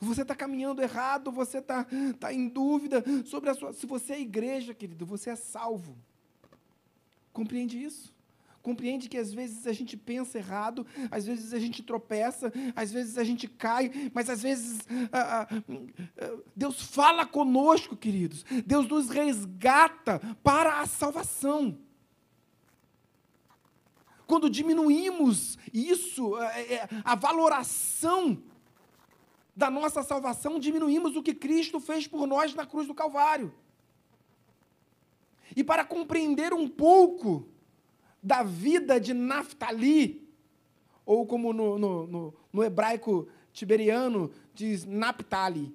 Você 0.00 0.22
está 0.22 0.34
caminhando 0.34 0.82
errado, 0.82 1.30
você 1.30 1.58
está 1.58 1.86
tá 2.18 2.34
em 2.34 2.48
dúvida 2.48 3.04
sobre 3.24 3.50
a 3.50 3.54
sua. 3.54 3.72
Se 3.72 3.86
você 3.86 4.14
é 4.14 4.20
igreja, 4.20 4.74
querido, 4.74 5.06
você 5.06 5.30
é 5.30 5.36
salvo. 5.36 5.96
Compreende 7.32 7.80
isso? 7.80 8.12
Compreende 8.60 9.08
que 9.08 9.16
às 9.16 9.32
vezes 9.32 9.64
a 9.64 9.72
gente 9.72 9.96
pensa 9.96 10.38
errado, 10.38 10.84
às 11.08 11.24
vezes 11.24 11.54
a 11.54 11.60
gente 11.60 11.80
tropeça, 11.80 12.52
às 12.74 12.90
vezes 12.90 13.16
a 13.16 13.22
gente 13.22 13.46
cai, 13.46 14.10
mas 14.12 14.28
às 14.28 14.42
vezes 14.42 14.80
ah, 15.12 15.42
ah, 15.42 15.48
ah, 16.18 16.38
Deus 16.56 16.82
fala 16.82 17.24
conosco, 17.24 17.96
queridos. 17.96 18.44
Deus 18.66 18.88
nos 18.88 19.08
resgata 19.08 20.20
para 20.42 20.80
a 20.80 20.86
salvação. 20.86 21.78
Quando 24.30 24.48
diminuímos 24.48 25.58
isso, 25.74 26.38
é, 26.38 26.74
é, 26.74 26.88
a 27.04 27.16
valoração 27.16 28.40
da 29.56 29.68
nossa 29.68 30.04
salvação, 30.04 30.60
diminuímos 30.60 31.16
o 31.16 31.22
que 31.22 31.34
Cristo 31.34 31.80
fez 31.80 32.06
por 32.06 32.28
nós 32.28 32.54
na 32.54 32.64
cruz 32.64 32.86
do 32.86 32.94
Calvário. 32.94 33.52
E 35.56 35.64
para 35.64 35.84
compreender 35.84 36.54
um 36.54 36.68
pouco 36.68 37.48
da 38.22 38.44
vida 38.44 39.00
de 39.00 39.12
Naftali, 39.12 40.24
ou 41.04 41.26
como 41.26 41.52
no, 41.52 41.76
no, 41.76 42.06
no, 42.06 42.34
no 42.52 42.62
hebraico 42.62 43.26
tiberiano 43.52 44.30
diz 44.54 44.84
Naphtali. 44.84 45.74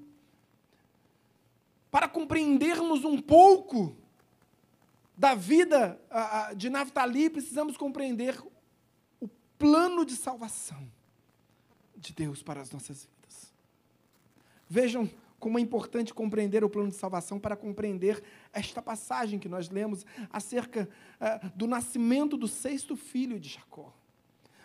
Para 1.91 2.07
compreendermos 2.07 3.03
um 3.03 3.21
pouco 3.21 3.97
da 5.17 5.33
vida 5.33 5.99
de 6.55 6.69
Naftali, 6.69 7.29
precisamos 7.29 7.77
compreender 7.77 8.37
o 9.19 9.27
plano 9.57 10.05
de 10.05 10.15
salvação 10.15 10.91
de 11.95 12.13
Deus 12.13 12.43
para 12.43 12.61
as 12.61 12.71
nossas 12.71 13.05
vidas. 13.05 13.53
Vejam 14.69 15.09
como 15.39 15.59
é 15.59 15.61
importante 15.61 16.13
compreender 16.13 16.63
o 16.63 16.69
plano 16.69 16.89
de 16.89 16.95
salvação 16.95 17.39
para 17.39 17.55
compreender 17.55 18.23
esta 18.51 18.81
passagem 18.81 19.37
que 19.37 19.49
nós 19.49 19.69
lemos 19.69 20.05
acerca 20.31 20.89
uh, 21.19 21.49
do 21.55 21.67
nascimento 21.67 22.35
do 22.35 22.47
sexto 22.47 22.95
filho 22.95 23.39
de 23.39 23.49
Jacó. 23.49 23.93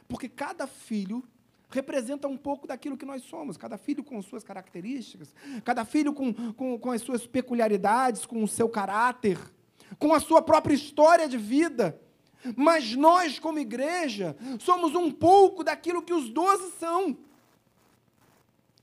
Porque 0.09 0.29
cada 0.29 0.67
filho 0.67 1.23
representa 1.69 2.27
um 2.27 2.37
pouco 2.37 2.67
daquilo 2.67 2.97
que 2.97 3.05
nós 3.05 3.23
somos, 3.23 3.57
cada 3.57 3.79
filho 3.79 4.03
com 4.03 4.21
suas 4.23 4.43
características, 4.43 5.35
cada 5.65 5.85
filho 5.85 6.13
com, 6.13 6.33
com, 6.55 6.79
com 6.79 6.91
as 6.91 7.03
suas 7.03 7.27
peculiaridades, 7.27 8.27
com 8.27 8.43
o 8.43 8.49
seu 8.49 8.69
caráter, 8.69 9.39
com 10.01 10.15
a 10.15 10.19
sua 10.19 10.43
própria 10.43 10.75
história 10.75 11.29
de 11.29 11.39
vida. 11.39 12.01
Mas 12.57 12.97
nós, 12.97 13.39
como 13.39 13.59
igreja, 13.59 14.35
somos 14.59 14.95
um 14.95 15.13
pouco 15.13 15.63
daquilo 15.63 16.03
que 16.03 16.15
os 16.15 16.31
doze 16.31 16.73
são. 16.81 17.17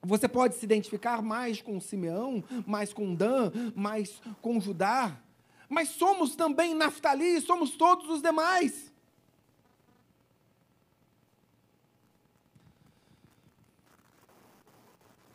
Você 0.03 0.27
pode 0.27 0.56
se 0.56 0.63
identificar 0.63 1.21
mais 1.23 1.60
com 1.60 1.82
Simeão, 1.82 2.43
mais 2.65 2.93
com 2.93 3.15
Dan, 3.15 3.51
mais 3.75 4.21
com 4.41 4.62
Judá. 4.62 5.19
Mas 5.67 5.89
somos 5.89 6.36
também 6.36 6.75
Naftali, 6.75 7.41
somos 7.41 7.71
todos 7.71 8.08
os 8.10 8.21
demais. 8.21 8.93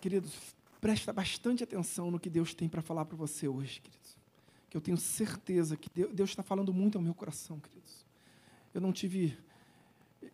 Queridos, 0.01 0.33
presta 0.81 1.13
bastante 1.13 1.63
atenção 1.63 2.11
no 2.11 2.19
que 2.19 2.31
Deus 2.31 2.55
tem 2.55 2.69
para 2.69 2.83
falar 2.83 3.05
para 3.05 3.17
você 3.17 3.47
hoje, 3.47 3.81
queridos. 3.81 4.02
Que 4.73 4.77
eu 4.79 4.81
tenho 4.81 4.97
certeza 4.97 5.77
que 5.77 5.91
Deus 5.91 6.31
está 6.31 6.43
falando 6.43 6.73
muito 6.73 6.97
ao 6.97 7.05
meu 7.05 7.13
coração, 7.13 7.61
queridos. 7.61 8.07
Eu 8.73 8.81
não 8.81 8.91
tive, 8.91 9.37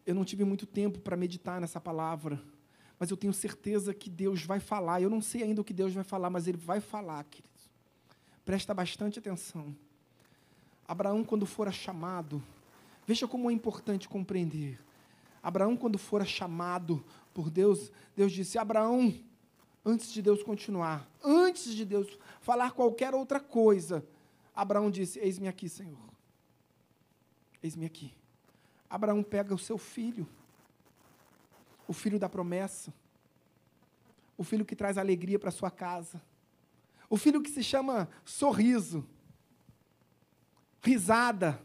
eu 0.06 0.14
não 0.14 0.24
tive 0.24 0.44
muito 0.44 0.64
tempo 0.64 1.00
para 1.00 1.16
meditar 1.16 1.60
nessa 1.60 1.80
palavra 1.80 2.40
mas 2.98 3.10
eu 3.10 3.16
tenho 3.16 3.32
certeza 3.32 3.94
que 3.94 4.10
Deus 4.10 4.42
vai 4.44 4.58
falar. 4.58 5.00
Eu 5.00 5.10
não 5.10 5.22
sei 5.22 5.42
ainda 5.42 5.60
o 5.60 5.64
que 5.64 5.72
Deus 5.72 5.94
vai 5.94 6.02
falar, 6.02 6.30
mas 6.30 6.48
Ele 6.48 6.58
vai 6.58 6.80
falar, 6.80 7.22
queridos. 7.24 7.70
Presta 8.44 8.74
bastante 8.74 9.18
atenção. 9.18 9.74
Abraão, 10.86 11.22
quando 11.22 11.46
fora 11.46 11.70
chamado, 11.70 12.42
veja 13.06 13.28
como 13.28 13.50
é 13.50 13.52
importante 13.52 14.08
compreender. 14.08 14.80
Abraão, 15.42 15.76
quando 15.76 15.98
fora 15.98 16.24
chamado 16.24 17.04
por 17.32 17.50
Deus, 17.50 17.92
Deus 18.16 18.32
disse: 18.32 18.58
Abraão, 18.58 19.14
antes 19.84 20.12
de 20.12 20.20
Deus 20.20 20.42
continuar, 20.42 21.08
antes 21.22 21.74
de 21.74 21.84
Deus 21.84 22.08
falar 22.40 22.72
qualquer 22.72 23.14
outra 23.14 23.38
coisa, 23.38 24.04
Abraão 24.58 24.90
disse: 24.90 25.20
Eis-me 25.20 25.46
aqui, 25.46 25.68
Senhor. 25.68 26.10
Eis-me 27.62 27.86
aqui. 27.86 28.12
Abraão 28.90 29.22
pega 29.22 29.54
o 29.54 29.58
seu 29.58 29.78
filho, 29.78 30.28
o 31.86 31.92
filho 31.92 32.18
da 32.18 32.28
promessa, 32.28 32.92
o 34.36 34.42
filho 34.42 34.64
que 34.64 34.74
traz 34.74 34.98
alegria 34.98 35.38
para 35.38 35.52
sua 35.52 35.70
casa, 35.70 36.20
o 37.08 37.16
filho 37.16 37.40
que 37.40 37.50
se 37.50 37.62
chama 37.62 38.08
sorriso, 38.24 39.06
risada, 40.82 41.62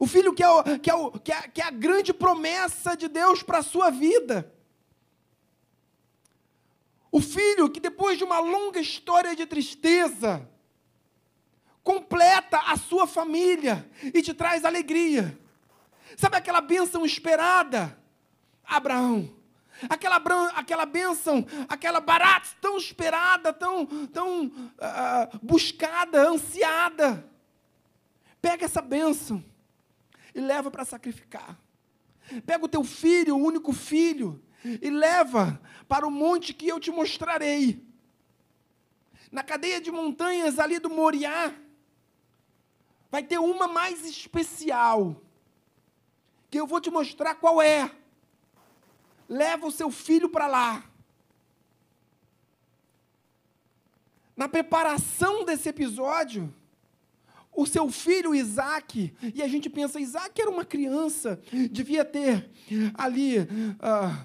o 0.00 0.06
filho 0.06 0.34
que 0.34 0.42
é, 0.42 0.48
o, 0.48 0.80
que 0.80 0.90
é, 0.90 0.94
o, 0.94 1.12
que 1.12 1.32
é, 1.32 1.42
que 1.48 1.60
é 1.60 1.64
a 1.64 1.70
grande 1.70 2.12
promessa 2.12 2.96
de 2.96 3.06
Deus 3.06 3.40
para 3.40 3.58
a 3.58 3.62
sua 3.62 3.88
vida. 3.88 4.52
O 7.12 7.20
filho 7.20 7.70
que, 7.70 7.78
depois 7.78 8.18
de 8.18 8.24
uma 8.24 8.40
longa 8.40 8.80
história 8.80 9.36
de 9.36 9.46
tristeza, 9.46 10.48
completa 11.88 12.58
a 12.66 12.76
sua 12.76 13.06
família 13.06 13.90
e 14.12 14.20
te 14.20 14.34
traz 14.34 14.62
alegria. 14.62 15.38
Sabe 16.18 16.36
aquela 16.36 16.60
bênção 16.60 17.02
esperada? 17.02 17.98
Abraão. 18.62 19.34
Aquela, 19.88 20.16
aquela 20.54 20.84
bênção, 20.84 21.46
aquela 21.66 21.98
barata 21.98 22.50
tão 22.60 22.76
esperada, 22.76 23.54
tão, 23.54 23.86
tão 24.08 24.52
ah, 24.78 25.30
buscada, 25.42 26.28
ansiada. 26.28 27.26
Pega 28.42 28.66
essa 28.66 28.82
bênção 28.82 29.42
e 30.34 30.40
leva 30.42 30.70
para 30.70 30.84
sacrificar. 30.84 31.58
Pega 32.44 32.66
o 32.66 32.68
teu 32.68 32.84
filho, 32.84 33.34
o 33.34 33.42
único 33.42 33.72
filho, 33.72 34.44
e 34.62 34.90
leva 34.90 35.58
para 35.88 36.06
o 36.06 36.10
monte 36.10 36.52
que 36.52 36.68
eu 36.68 36.78
te 36.78 36.90
mostrarei. 36.90 37.82
Na 39.32 39.42
cadeia 39.42 39.80
de 39.80 39.90
montanhas 39.90 40.58
ali 40.58 40.78
do 40.78 40.90
Moriá, 40.90 41.54
vai 43.10 43.22
ter 43.22 43.38
uma 43.38 43.66
mais 43.66 44.04
especial, 44.04 45.20
que 46.50 46.58
eu 46.58 46.66
vou 46.66 46.80
te 46.80 46.90
mostrar 46.90 47.34
qual 47.34 47.60
é. 47.60 47.90
Leva 49.28 49.66
o 49.66 49.72
seu 49.72 49.90
filho 49.90 50.28
para 50.28 50.46
lá. 50.46 50.84
Na 54.36 54.48
preparação 54.48 55.44
desse 55.44 55.68
episódio, 55.68 56.54
o 57.54 57.66
seu 57.66 57.90
filho 57.90 58.34
Isaac, 58.34 59.12
e 59.34 59.42
a 59.42 59.48
gente 59.48 59.68
pensa, 59.68 60.00
Isaac 60.00 60.40
era 60.40 60.48
uma 60.48 60.64
criança, 60.64 61.42
devia 61.70 62.04
ter 62.04 62.48
ali 62.94 63.38
ah, 63.80 64.24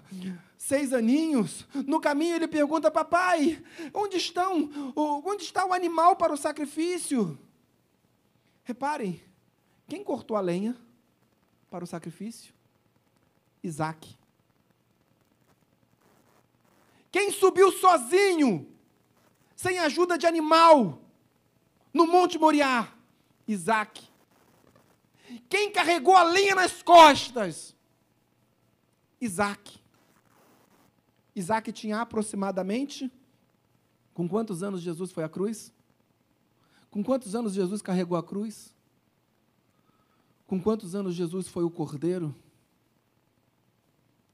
seis 0.55 0.93
aninhos. 0.93 1.67
No 1.87 1.99
caminho 1.99 2.35
ele 2.35 2.47
pergunta, 2.47 2.91
papai, 2.91 3.61
onde 3.93 4.17
estão? 4.17 4.93
Onde 4.95 5.43
está 5.43 5.65
o 5.65 5.73
animal 5.73 6.15
para 6.15 6.31
o 6.31 6.37
sacrifício? 6.37 7.37
Reparem, 8.63 9.21
quem 9.87 10.03
cortou 10.03 10.37
a 10.37 10.41
lenha 10.41 10.77
para 11.69 11.83
o 11.83 11.87
sacrifício? 11.87 12.53
Isaac. 13.61 14.17
Quem 17.11 17.31
subiu 17.31 17.71
sozinho, 17.71 18.67
sem 19.55 19.79
ajuda 19.79 20.17
de 20.17 20.25
animal, 20.25 21.01
no 21.93 22.07
Monte 22.07 22.37
Moriá? 22.37 22.91
Isaac. 23.47 24.09
Quem 25.49 25.71
carregou 25.71 26.15
a 26.15 26.23
lenha 26.23 26.55
nas 26.55 26.81
costas? 26.81 27.75
Isaac. 29.19 29.79
Isaac 31.35 31.71
tinha 31.71 31.99
aproximadamente. 31.99 33.11
Com 34.13 34.27
quantos 34.29 34.61
anos 34.61 34.81
Jesus 34.81 35.11
foi 35.11 35.23
à 35.23 35.29
cruz? 35.29 35.72
Com 36.93 37.03
quantos 37.03 37.33
anos 37.33 37.53
Jesus 37.53 37.81
carregou 37.81 38.15
a 38.15 38.21
cruz? 38.21 38.71
Com 40.45 40.61
quantos 40.61 40.93
anos 40.93 41.15
Jesus 41.15 41.47
foi 41.47 41.63
o 41.63 41.69
cordeiro? 41.71 42.35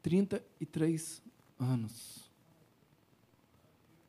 33 0.01 1.21
anos. 1.57 2.29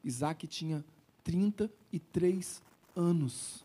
Isaac 0.03 0.49
tinha 0.49 0.85
33 1.23 2.61
anos 2.97 3.65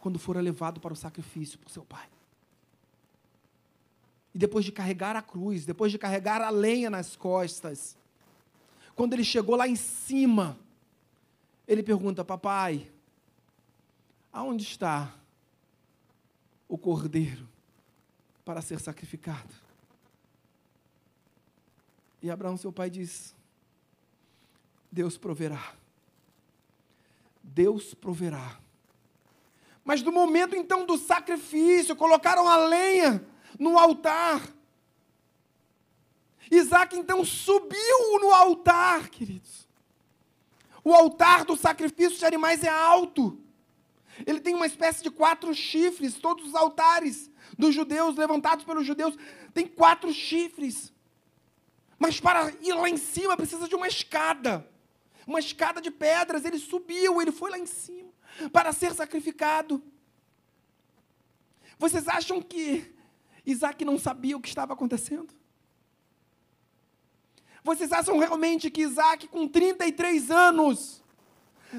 quando 0.00 0.18
fora 0.18 0.40
levado 0.40 0.80
para 0.80 0.94
o 0.94 0.96
sacrifício 0.96 1.58
por 1.58 1.70
seu 1.70 1.84
pai. 1.84 2.08
E 4.34 4.38
depois 4.38 4.64
de 4.64 4.72
carregar 4.72 5.14
a 5.14 5.20
cruz, 5.20 5.66
depois 5.66 5.92
de 5.92 5.98
carregar 5.98 6.40
a 6.40 6.48
lenha 6.48 6.88
nas 6.88 7.16
costas, 7.16 7.98
quando 8.96 9.12
ele 9.12 9.24
chegou 9.24 9.56
lá 9.56 9.68
em 9.68 9.76
cima, 9.76 10.58
ele 11.68 11.82
pergunta: 11.82 12.24
Papai, 12.24 12.90
aonde 14.32 14.64
está 14.64 15.14
o 16.68 16.78
cordeiro 16.78 17.48
para 18.44 18.60
ser 18.60 18.80
sacrificado? 18.80 19.54
E 22.22 22.30
Abraão, 22.30 22.56
seu 22.56 22.72
pai, 22.72 22.90
diz: 22.90 23.34
Deus 24.90 25.16
proverá. 25.16 25.74
Deus 27.42 27.94
proverá. 27.94 28.58
Mas 29.84 30.02
no 30.02 30.12
momento 30.12 30.54
então 30.54 30.84
do 30.84 30.98
sacrifício, 30.98 31.96
colocaram 31.96 32.48
a 32.48 32.56
lenha 32.56 33.24
no 33.58 33.78
altar. 33.78 34.42
Isaac 36.50 36.96
então 36.96 37.24
subiu 37.24 38.20
no 38.20 38.32
altar, 38.32 39.08
queridos. 39.08 39.68
O 40.82 40.92
altar 40.92 41.44
do 41.44 41.56
sacrifício 41.56 42.18
de 42.18 42.24
animais 42.24 42.64
é 42.64 42.68
alto. 42.68 43.38
Ele 44.26 44.40
tem 44.40 44.54
uma 44.54 44.66
espécie 44.66 45.02
de 45.02 45.10
quatro 45.10 45.54
chifres. 45.54 46.14
Todos 46.14 46.48
os 46.48 46.54
altares 46.54 47.30
dos 47.58 47.74
judeus, 47.74 48.16
levantados 48.16 48.64
pelos 48.64 48.86
judeus, 48.86 49.16
têm 49.52 49.66
quatro 49.66 50.12
chifres. 50.12 50.92
Mas 51.98 52.20
para 52.20 52.52
ir 52.62 52.72
lá 52.72 52.88
em 52.88 52.96
cima 52.96 53.36
precisa 53.36 53.68
de 53.68 53.74
uma 53.74 53.88
escada. 53.88 54.68
Uma 55.26 55.40
escada 55.40 55.80
de 55.80 55.90
pedras. 55.90 56.44
Ele 56.44 56.58
subiu, 56.58 57.20
ele 57.20 57.32
foi 57.32 57.50
lá 57.50 57.58
em 57.58 57.66
cima 57.66 58.10
para 58.52 58.72
ser 58.72 58.94
sacrificado. 58.94 59.82
Vocês 61.78 62.06
acham 62.08 62.40
que 62.42 62.94
Isaac 63.44 63.84
não 63.84 63.98
sabia 63.98 64.36
o 64.36 64.40
que 64.40 64.48
estava 64.48 64.72
acontecendo? 64.72 65.34
Vocês 67.62 67.92
acham 67.92 68.18
realmente 68.18 68.70
que 68.70 68.82
Isaac, 68.82 69.28
com 69.28 69.46
33 69.46 70.30
anos, 70.30 70.99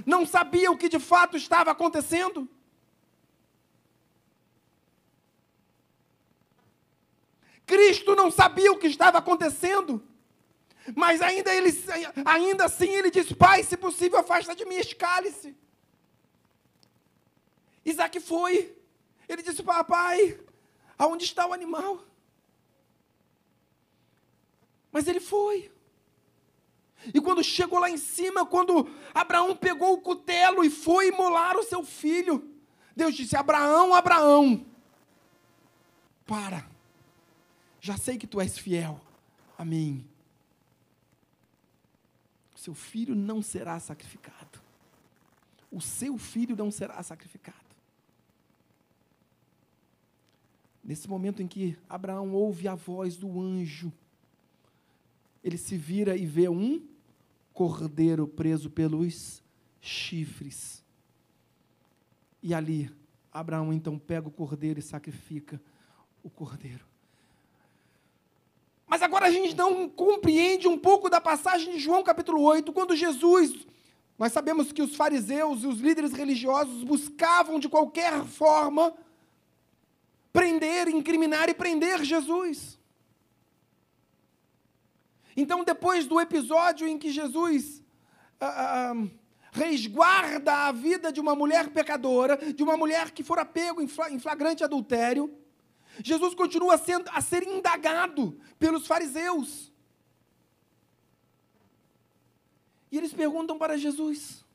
não 0.06 0.26
sabia 0.26 0.72
o 0.72 0.78
que 0.78 0.90
de 0.90 1.00
fato 1.00 1.38
estava 1.38 1.72
acontecendo? 1.72 2.48
Cristo 7.66 8.16
não 8.16 8.30
sabia 8.30 8.72
o 8.72 8.78
que 8.78 8.88
estava 8.88 9.18
acontecendo, 9.18 10.06
mas 10.96 11.22
ainda, 11.22 11.54
ele, 11.54 11.72
ainda 12.26 12.66
assim 12.66 12.90
ele 12.90 13.10
diz: 13.10 13.32
Pai, 13.32 13.64
se 13.64 13.78
possível, 13.78 14.20
afasta 14.20 14.56
de 14.56 14.66
mim 14.66 14.76
esse 14.76 14.96
cálice. 14.96 15.56
Isaac 17.86 18.20
foi. 18.20 18.78
Ele 19.28 19.42
disse: 19.42 19.64
Papai, 19.64 20.40
aonde 20.98 21.24
está 21.24 21.48
o 21.48 21.54
animal? 21.54 22.04
Mas 24.92 25.08
ele 25.08 25.20
foi. 25.20 25.72
E 27.14 27.20
quando 27.20 27.44
chegou 27.44 27.80
lá 27.80 27.90
em 27.90 27.98
cima, 27.98 28.46
quando 28.46 28.88
Abraão 29.14 29.56
pegou 29.56 29.94
o 29.94 30.02
cutelo 30.02 30.64
e 30.64 30.70
foi 30.70 31.08
imolar 31.08 31.58
o 31.58 31.64
seu 31.64 31.84
filho, 31.84 32.48
Deus 32.96 33.16
disse: 33.16 33.36
Abraão, 33.36 33.96
Abraão, 33.96 34.66
para, 36.26 36.68
já 37.80 37.98
sei 37.98 38.18
que 38.18 38.28
tu 38.28 38.40
és 38.40 38.58
fiel 38.58 39.02
a 39.58 39.66
mim. 39.66 40.06
Seu 42.56 42.76
filho 42.76 43.16
não 43.16 43.42
será 43.42 43.80
sacrificado. 43.80 44.60
O 45.72 45.82
seu 45.82 46.16
filho 46.20 46.56
não 46.56 46.70
será 46.70 47.02
sacrificado. 47.02 47.58
Nesse 50.84 51.08
momento 51.08 51.42
em 51.42 51.48
que 51.48 51.76
Abraão 51.90 52.34
ouve 52.34 52.68
a 52.68 52.76
voz 52.76 53.16
do 53.16 53.40
anjo, 53.40 53.92
ele 55.44 55.58
se 55.58 55.76
vira 55.76 56.16
e 56.16 56.26
vê 56.26 56.50
um 56.50 56.88
cordeiro 57.54 58.28
preso 58.28 58.70
pelos 58.70 59.44
chifres. 59.80 60.84
E 62.42 62.54
ali, 62.54 62.92
Abraão 63.32 63.72
então 63.72 63.98
pega 63.98 64.28
o 64.28 64.32
cordeiro 64.32 64.80
e 64.80 64.84
sacrifica 64.84 65.62
o 66.24 66.30
cordeiro. 66.30 66.86
Mas 68.88 69.02
agora 69.02 69.28
a 69.28 69.32
gente 69.32 69.56
não 69.56 69.88
compreende 69.88 70.68
um 70.68 70.78
pouco 70.78 71.10
da 71.10 71.22
passagem 71.22 71.74
de 71.74 71.80
João 71.80 72.04
capítulo 72.04 72.42
8, 72.42 72.74
quando 72.74 72.96
Jesus, 72.96 73.66
nós 74.20 74.34
sabemos 74.34 74.72
que 74.72 74.82
os 74.82 74.96
fariseus 74.96 75.64
e 75.64 75.68
os 75.68 75.80
líderes 75.80 76.12
religiosos 76.12 76.84
buscavam 76.84 77.58
de 77.58 77.70
qualquer 77.70 78.26
forma 78.26 78.94
prender, 80.34 80.90
incriminar 80.90 81.48
e 81.48 81.54
prender 81.54 82.04
Jesus. 82.04 82.78
Então, 85.42 85.64
depois 85.64 86.06
do 86.06 86.22
episódio 86.22 86.88
em 86.88 87.00
que 87.00 87.10
Jesus 87.10 87.84
ah, 88.40 88.92
ah, 88.92 89.08
resguarda 89.52 90.68
a 90.68 90.72
vida 90.72 91.12
de 91.12 91.20
uma 91.20 91.34
mulher 91.34 91.70
pecadora, 91.72 92.38
de 92.54 92.62
uma 92.62 92.78
mulher 92.78 93.10
que 93.10 93.24
fora 93.24 93.44
pego 93.44 93.82
em 93.82 94.20
flagrante 94.20 94.64
adultério, 94.64 95.36
Jesus 96.04 96.36
continua 96.36 96.78
sendo, 96.78 97.10
a 97.12 97.20
ser 97.22 97.42
indagado 97.42 98.40
pelos 98.60 98.86
fariseus. 98.86 99.72
E 102.92 102.98
eles 103.00 103.12
perguntam 103.12 103.58
para 103.58 103.80
Jesus: 103.80 104.46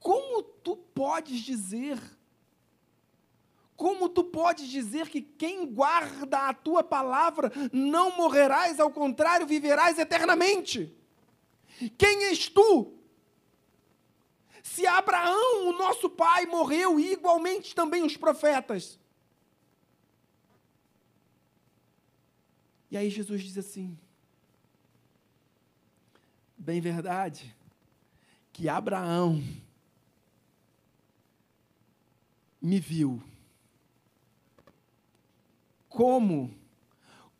Como 0.00 0.42
tu 0.42 0.74
podes 0.74 1.40
dizer 1.40 1.98
como 3.82 4.08
tu 4.08 4.22
podes 4.22 4.68
dizer 4.68 5.08
que 5.08 5.20
quem 5.20 5.66
guarda 5.66 6.48
a 6.48 6.54
tua 6.54 6.84
palavra 6.84 7.50
não 7.72 8.16
morrerás, 8.16 8.78
ao 8.78 8.92
contrário, 8.92 9.44
viverás 9.44 9.98
eternamente? 9.98 10.96
Quem 11.98 12.26
és 12.26 12.48
tu? 12.48 12.96
Se 14.62 14.86
Abraão, 14.86 15.66
o 15.66 15.72
nosso 15.72 16.08
pai, 16.08 16.46
morreu, 16.46 17.00
e 17.00 17.10
igualmente 17.10 17.74
também 17.74 18.04
os 18.04 18.16
profetas. 18.16 19.00
E 22.88 22.96
aí 22.96 23.10
Jesus 23.10 23.42
diz 23.42 23.58
assim: 23.58 23.98
Bem 26.56 26.80
verdade 26.80 27.52
que 28.52 28.68
Abraão 28.68 29.42
me 32.60 32.78
viu. 32.78 33.20
Como? 35.92 36.50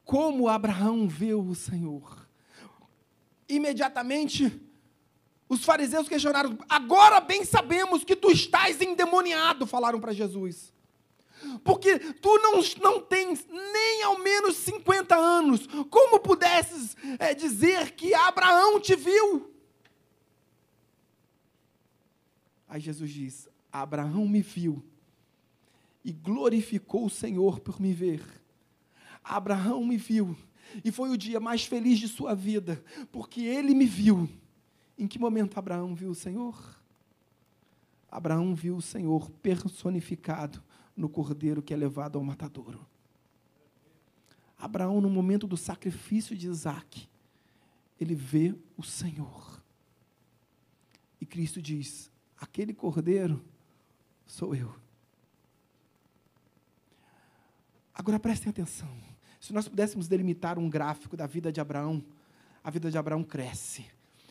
Como 0.05 0.46
Abraão 0.46 1.09
viu 1.09 1.40
o 1.40 1.55
Senhor? 1.55 2.28
Imediatamente, 3.48 4.61
os 5.48 5.64
fariseus 5.64 6.07
questionaram: 6.07 6.59
Agora 6.68 7.18
bem 7.18 7.46
sabemos 7.46 8.05
que 8.05 8.14
tu 8.14 8.30
estás 8.30 8.80
endemoniado, 8.82 9.66
falaram 9.66 9.98
para 9.98 10.12
Jesus. 10.12 10.70
Porque 11.64 11.98
tu 11.98 12.38
não, 12.38 12.61
não 12.82 13.00
tens 13.00 13.46
nem 13.48 14.03
ao 14.03 14.18
menos 14.18 14.57
50 14.57 15.16
anos. 15.16 15.66
Como 15.88 16.20
pudesses 16.20 16.94
é, 17.18 17.34
dizer 17.34 17.92
que 17.92 18.12
Abraão 18.12 18.78
te 18.78 18.94
viu? 18.94 19.50
Aí 22.68 22.80
Jesus 22.82 23.11
diz: 23.11 23.48
Abraão 23.72 24.28
me 24.28 24.42
viu 24.42 24.84
e 26.05 26.12
glorificou 26.12 27.07
o 27.07 27.11
Senhor 27.11 27.61
por 27.61 27.80
me 27.80 27.94
ver. 27.94 28.41
Abraão 29.22 29.84
me 29.84 29.96
viu 29.96 30.36
e 30.84 30.90
foi 30.90 31.10
o 31.10 31.18
dia 31.18 31.38
mais 31.38 31.64
feliz 31.64 31.98
de 31.98 32.08
sua 32.08 32.34
vida, 32.34 32.82
porque 33.10 33.42
ele 33.42 33.74
me 33.74 33.86
viu. 33.86 34.28
Em 34.98 35.06
que 35.06 35.18
momento 35.18 35.58
Abraão 35.58 35.94
viu 35.94 36.10
o 36.10 36.14
Senhor? 36.14 36.80
Abraão 38.10 38.54
viu 38.54 38.76
o 38.76 38.82
Senhor 38.82 39.30
personificado 39.42 40.62
no 40.96 41.08
cordeiro 41.08 41.62
que 41.62 41.72
é 41.72 41.76
levado 41.76 42.18
ao 42.18 42.24
matadouro. 42.24 42.86
Abraão, 44.58 45.00
no 45.00 45.10
momento 45.10 45.46
do 45.46 45.56
sacrifício 45.56 46.36
de 46.36 46.46
Isaac, 46.46 47.08
ele 47.98 48.14
vê 48.14 48.54
o 48.76 48.82
Senhor. 48.82 49.60
E 51.20 51.26
Cristo 51.26 51.60
diz: 51.60 52.10
aquele 52.38 52.72
cordeiro 52.72 53.42
sou 54.26 54.54
eu. 54.54 54.74
Agora 57.94 58.20
prestem 58.20 58.50
atenção. 58.50 59.11
Se 59.43 59.53
nós 59.53 59.66
pudéssemos 59.66 60.07
delimitar 60.07 60.57
um 60.57 60.70
gráfico 60.70 61.16
da 61.16 61.26
vida 61.26 61.51
de 61.51 61.61
Abraão, 61.61 62.01
a 62.62 62.70
vida 62.70 62.93
de 62.93 62.97
Abraão 62.97 63.24
cresce. 63.24 63.84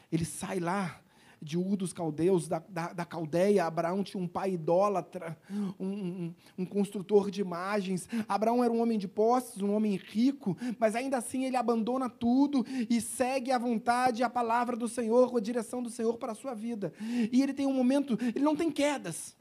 Ele 0.10 0.24
sai 0.24 0.58
lá 0.58 1.02
de 1.42 1.58
Ur 1.58 1.76
dos 1.76 1.92
Caldeus, 1.92 2.48
da, 2.48 2.60
da, 2.60 2.94
da 2.94 3.04
Caldeia. 3.04 3.66
Abraão 3.66 4.06
tinha 4.06 4.24
um 4.24 4.28
pai 4.28 4.54
idólatra, 4.54 5.38
um, 5.78 5.86
um, 5.86 6.36
um, 6.60 6.66
construtor 6.66 7.30
de 7.30 7.42
imagens. 7.42 8.08
Abraão 8.26 8.64
era 8.64 8.72
um 8.72 8.82
homem 8.82 8.98
de 8.98 9.06
posses, 9.06 9.62
um 9.62 9.76
homem 9.76 9.98
rico, 9.98 10.56
mas 10.80 10.96
ainda 10.96 11.18
assim 11.18 11.44
ele 11.44 11.58
abandona 11.58 12.10
tudo 12.10 12.66
e 12.90 13.02
segue 13.02 13.52
a 13.52 13.58
vontade, 13.58 14.24
a 14.24 14.30
palavra 14.30 14.78
do 14.78 14.88
Senhor, 14.88 15.36
a 15.36 15.42
direção 15.42 15.84
do 15.84 15.90
Senhor 15.90 16.18
para 16.18 16.32
a 16.32 16.36
sua 16.36 16.54
vida. 16.54 16.94
E 17.30 17.44
ele 17.44 17.54
tem 17.54 17.68
um 17.68 17.74
momento, 17.74 18.18
ele 18.34 18.46
não 18.46 18.56
tem 18.56 18.72
quedas. 18.72 19.36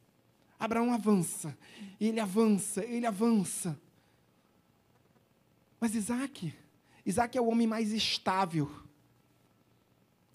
Abraão 0.58 0.92
avança, 0.92 1.56
ele 2.00 2.18
avança, 2.18 2.84
ele 2.84 3.06
avança. 3.06 3.78
Mas 5.80 5.94
Isaac, 5.94 6.52
Isaac 7.06 7.38
é 7.38 7.40
o 7.40 7.48
homem 7.48 7.66
mais 7.66 7.92
estável 7.92 8.70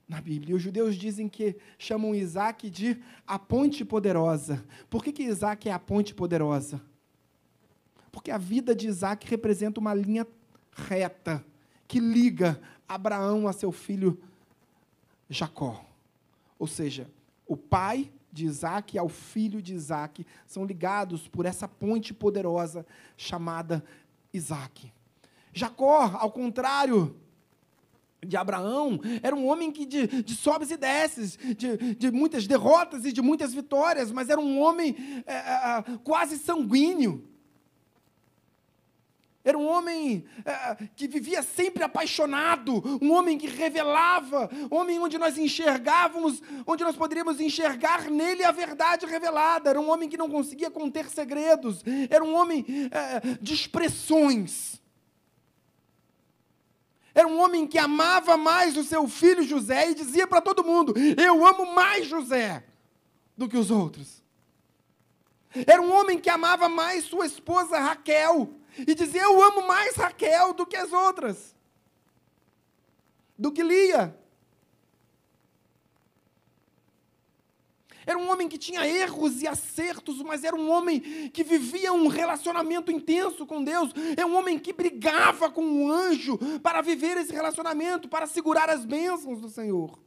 na 0.08 0.20
Bíblia. 0.20 0.56
Os 0.56 0.62
judeus 0.62 0.96
dizem 0.96 1.30
que 1.30 1.56
chamam 1.78 2.16
Isaac 2.16 2.70
de 2.70 3.02
a 3.28 3.38
ponte 3.38 3.86
poderosa. 3.86 4.66
Por 4.90 5.04
que, 5.04 5.12
que 5.12 5.24
Isaac 5.24 5.70
é 5.70 5.72
a 5.72 5.80
ponte 5.80 6.14
poderosa? 6.14 6.82
Porque 8.12 8.32
a 8.32 8.38
vida 8.38 8.76
de 8.76 8.88
Isaac 8.88 9.28
representa 9.28 9.80
uma 9.80 9.94
linha 9.94 10.26
reta 10.72 11.46
que 11.88 12.00
liga 12.00 12.60
Abraão 12.88 13.48
a 13.48 13.54
seu 13.54 13.72
filho 13.72 14.20
Jacó. 15.30 15.86
Ou 16.58 16.68
seja, 16.68 17.10
o 17.46 17.56
pai 17.56 18.12
de 18.32 18.46
Isaac 18.46 18.98
ao 18.98 19.10
filho 19.10 19.62
de 19.62 19.74
Isaac 19.74 20.26
são 20.46 20.66
ligados 20.66 21.28
por 21.28 21.46
essa 21.46 21.68
ponte 21.68 22.14
poderosa 22.14 22.86
chamada 23.16 23.84
Isaac. 24.34 24.92
Jacó, 25.56 26.18
ao 26.20 26.30
contrário 26.34 27.16
de 28.22 28.36
Abraão, 28.36 29.00
era 29.24 29.34
um 29.34 29.48
homem 29.48 29.72
que 29.72 29.86
de, 29.86 30.06
de 30.22 30.36
sobes 30.36 30.70
e 30.70 30.76
desces, 30.76 31.38
de, 31.56 31.96
de, 31.96 32.12
muitas 32.12 32.46
derrotas 32.46 33.06
e 33.06 33.12
de 33.14 33.22
muitas 33.22 33.54
vitórias, 33.54 34.12
mas 34.12 34.30
era 34.30 34.40
um 34.40 34.60
homem 34.60 35.24
é, 35.26 35.34
é, 35.34 35.84
quase 36.04 36.38
sanguíneo. 36.38 37.26
Era 39.46 39.58
um 39.58 39.66
homem 39.66 40.26
é, 40.44 40.76
que 40.94 41.08
vivia 41.08 41.42
sempre 41.42 41.84
apaixonado, 41.84 43.00
um 43.02 43.14
homem 43.14 43.38
que 43.38 43.48
revelava, 43.48 44.50
um 44.70 44.76
homem 44.76 45.00
onde 45.00 45.18
nós 45.18 45.38
enxergávamos, 45.38 46.42
onde 46.68 46.84
nós 46.84 46.98
poderíamos 46.98 47.40
enxergar 47.40 48.10
nele 48.10 48.44
a 48.44 48.52
verdade 48.52 49.06
revelada. 49.06 49.70
Era 49.70 49.80
um 49.80 49.90
homem 49.90 50.10
que 50.10 50.18
não 50.18 50.30
conseguia 50.30 50.70
conter 50.70 51.08
segredos, 51.08 51.82
era 52.10 52.26
um 52.26 52.36
homem 52.36 52.66
é, 52.92 53.38
de 53.40 53.54
expressões. 53.54 54.84
Era 57.16 57.26
um 57.26 57.40
homem 57.40 57.66
que 57.66 57.78
amava 57.78 58.36
mais 58.36 58.76
o 58.76 58.84
seu 58.84 59.08
filho 59.08 59.42
José 59.42 59.90
e 59.90 59.96
dizia 59.96 60.28
para 60.28 60.42
todo 60.42 60.66
mundo: 60.66 60.94
Eu 61.18 61.48
amo 61.48 61.74
mais 61.74 62.06
José 62.06 62.62
do 63.38 63.48
que 63.48 63.58
os 63.58 63.72
outros. 63.72 64.22
Era 65.66 65.82
um 65.82 65.94
homem 65.94 66.20
que 66.20 66.30
amava 66.30 66.68
mais 66.68 67.06
sua 67.06 67.26
esposa 67.26 67.80
Raquel 67.80 68.54
e 68.78 68.94
dizia: 68.94 69.24
Eu 69.24 69.42
amo 69.42 69.66
mais 69.66 69.96
Raquel 69.96 70.54
do 70.54 70.66
que 70.66 70.76
as 70.76 70.92
outras, 70.92 71.56
do 73.40 73.50
que 73.50 73.64
Lia. 73.64 74.14
Era 78.06 78.18
um 78.18 78.30
homem 78.30 78.48
que 78.48 78.58
tinha 78.58 78.86
erros 78.88 79.42
e 79.42 79.48
acertos, 79.48 80.22
mas 80.22 80.44
era 80.44 80.56
um 80.56 80.70
homem 80.70 81.30
que 81.30 81.44
vivia 81.44 81.92
um 81.92 82.08
relacionamento 82.08 82.92
intenso 82.92 83.46
com 83.46 83.64
Deus. 83.64 83.92
É 84.16 84.26
um 84.26 84.36
homem 84.38 84.60
que 84.60 84.72
brigava 84.72 85.50
com 85.50 85.64
o 85.64 85.84
um 85.84 85.92
anjo 85.92 86.38
para 86.62 86.82
viver 86.82 87.18
esse 87.18 87.34
relacionamento, 87.34 88.08
para 88.08 88.28
segurar 88.28 88.70
as 88.70 88.86
bênçãos 88.86 89.42
do 89.42 89.50
Senhor. 89.50 90.00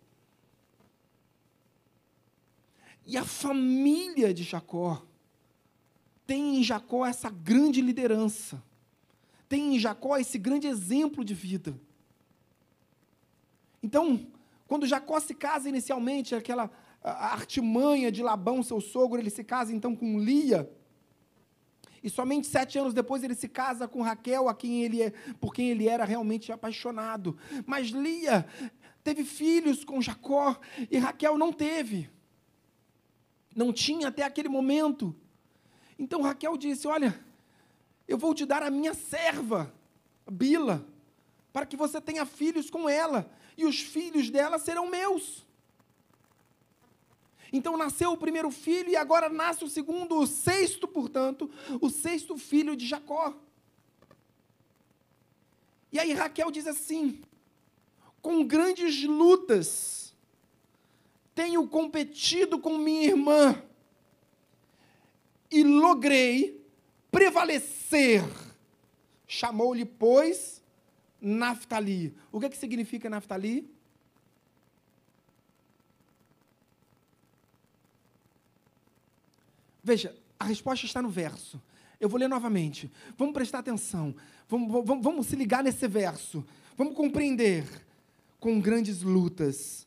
E 3.05 3.17
a 3.17 3.25
família 3.25 4.33
de 4.35 4.45
Jacó 4.45 5.03
tem 6.27 6.59
em 6.59 6.63
Jacó 6.63 7.07
essa 7.07 7.31
grande 7.31 7.81
liderança, 7.81 8.63
tem 9.49 9.75
em 9.75 9.79
Jacó 9.79 10.19
esse 10.19 10.37
grande 10.39 10.67
exemplo 10.67 11.25
de 11.25 11.33
vida. 11.33 11.81
Então, 13.83 14.27
quando 14.67 14.87
Jacó 14.87 15.19
se 15.19 15.35
casa 15.35 15.71
inicialmente, 15.71 16.35
aquela 16.35 16.71
a 17.03 17.33
artimanha 17.33 18.11
de 18.11 18.23
Labão, 18.23 18.63
seu 18.63 18.81
sogro, 18.81 19.21
ele 19.21 19.31
se 19.31 19.45
casa 19.45 19.73
então 19.73 19.95
com 19.95 20.19
Lia. 20.19 20.71
E 22.03 22.09
somente 22.09 22.47
sete 22.47 22.79
anos 22.79 22.95
depois 22.95 23.23
ele 23.23 23.35
se 23.35 23.49
casa 23.49 23.89
com 23.89 24.03
Raquel, 24.03 24.49
a 24.49 24.55
quem 24.55 24.83
ele 24.83 25.03
é, 25.03 25.11
por 25.41 25.53
quem 25.53 25.71
ele 25.71 25.89
era 25.89 26.05
realmente 26.05 26.53
apaixonado. 26.53 27.37
Mas 27.67 27.89
Lia 27.89 28.47
teve 29.03 29.25
filhos 29.25 29.85
com 29.85 30.01
Jacó 30.01 30.59
e 30.91 30.99
Raquel 30.99 31.37
não 31.37 31.53
teve. 31.53 32.09
Não 33.55 33.73
tinha 33.73 34.09
até 34.09 34.23
aquele 34.23 34.49
momento. 34.49 35.15
Então 35.99 36.23
Raquel 36.23 36.57
disse: 36.57 36.87
Olha, 36.87 37.19
eu 38.07 38.17
vou 38.17 38.35
te 38.35 38.47
dar 38.47 38.63
a 38.63 38.71
minha 38.71 38.95
serva, 38.95 39.75
Bila, 40.31 40.87
para 41.53 41.67
que 41.67 41.77
você 41.77 42.01
tenha 42.01 42.25
filhos 42.25 42.71
com 42.71 42.89
ela, 42.89 43.31
e 43.57 43.65
os 43.65 43.81
filhos 43.81 44.31
dela 44.31 44.59
serão 44.59 44.89
meus. 44.89 45.48
Então 47.53 47.77
nasceu 47.77 48.13
o 48.13 48.17
primeiro 48.17 48.51
filho 48.51 48.91
e 48.91 48.97
agora 48.97 49.29
nasce 49.29 49.65
o 49.65 49.69
segundo, 49.69 50.17
o 50.17 50.27
sexto, 50.27 50.87
portanto, 50.87 51.51
o 51.81 51.89
sexto 51.89 52.37
filho 52.37 52.77
de 52.77 52.87
Jacó. 52.87 53.35
E 55.91 55.99
aí 55.99 56.13
Raquel 56.13 56.51
diz 56.51 56.67
assim: 56.67 57.23
com 58.21 58.45
grandes 58.45 59.03
lutas, 59.05 60.15
tenho 61.35 61.67
competido 61.67 62.59
com 62.59 62.77
minha 62.77 63.05
irmã 63.05 63.63
e 65.51 65.63
logrei 65.63 66.63
prevalecer. 67.11 68.23
Chamou-lhe, 69.27 69.85
pois, 69.85 70.63
Naftali. 71.21 72.15
O 72.33 72.41
que, 72.41 72.47
é 72.47 72.49
que 72.49 72.57
significa 72.57 73.11
Naftali? 73.11 73.71
Veja, 79.89 80.15
a 80.39 80.45
resposta 80.45 80.85
está 80.85 81.01
no 81.01 81.09
verso. 81.09 81.59
Eu 81.99 82.11
vou 82.11 82.21
ler 82.21 82.29
novamente. 82.29 82.93
Vamos 83.17 83.33
prestar 83.33 83.61
atenção. 83.61 84.15
Vamos, 84.47 84.71
vamos, 84.71 85.03
vamos 85.03 85.27
se 85.27 85.35
ligar 85.35 85.65
nesse 85.65 85.89
verso. 85.89 86.45
Vamos 86.77 86.95
compreender. 86.95 87.65
Com 88.39 88.61
grandes 88.61 89.01
lutas, 89.03 89.87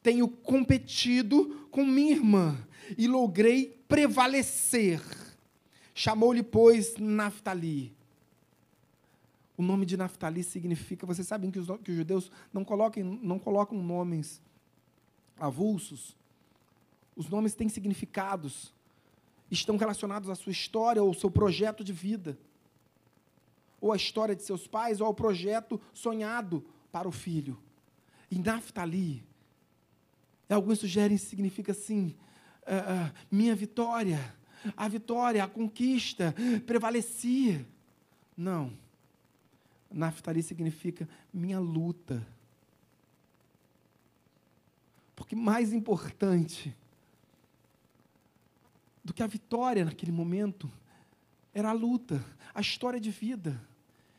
tenho 0.00 0.28
competido 0.28 1.66
com 1.70 1.84
minha 1.84 2.12
irmã 2.12 2.56
e 2.96 3.08
logrei 3.08 3.66
prevalecer. 3.88 5.02
Chamou-lhe, 5.92 6.42
pois, 6.44 6.96
Naftali. 6.96 7.92
O 9.58 9.62
nome 9.62 9.84
de 9.84 9.96
Naftali 9.96 10.44
significa, 10.44 11.04
vocês 11.04 11.26
sabem 11.26 11.50
que 11.50 11.58
os, 11.58 11.66
que 11.82 11.90
os 11.90 11.96
judeus 11.96 12.30
não, 12.52 12.64
coloquem, 12.64 13.02
não 13.02 13.40
colocam 13.40 13.82
nomes 13.82 14.40
avulsos. 15.38 16.16
Os 17.16 17.28
nomes 17.28 17.54
têm 17.54 17.68
significados, 17.68 18.72
estão 19.50 19.76
relacionados 19.76 20.28
à 20.28 20.34
sua 20.34 20.52
história 20.52 21.02
ou 21.02 21.08
ao 21.08 21.14
seu 21.14 21.30
projeto 21.30 21.84
de 21.84 21.92
vida, 21.92 22.38
ou 23.80 23.92
à 23.92 23.96
história 23.96 24.34
de 24.34 24.42
seus 24.42 24.66
pais, 24.66 25.00
ou 25.00 25.06
ao 25.06 25.14
projeto 25.14 25.80
sonhado 25.92 26.64
para 26.90 27.08
o 27.08 27.12
filho. 27.12 27.58
E 28.30 28.38
Naftali, 28.38 29.22
alguns 30.48 30.80
sugerem 30.80 31.16
significa 31.16 31.72
assim: 31.72 32.14
uh, 32.62 33.12
minha 33.30 33.54
vitória, 33.54 34.34
a 34.76 34.88
vitória, 34.88 35.44
a 35.44 35.48
conquista, 35.48 36.34
prevalecia. 36.66 37.66
Não. 38.36 38.72
Naftali 39.90 40.42
significa 40.42 41.08
minha 41.32 41.60
luta. 41.60 42.26
Porque 45.14 45.34
mais 45.34 45.72
importante 45.72 46.76
do 49.06 49.14
que 49.14 49.22
a 49.22 49.26
vitória 49.28 49.84
naquele 49.84 50.10
momento 50.10 50.68
era 51.54 51.70
a 51.70 51.72
luta, 51.72 52.22
a 52.52 52.60
história 52.60 52.98
de 52.98 53.12
vida. 53.12 53.62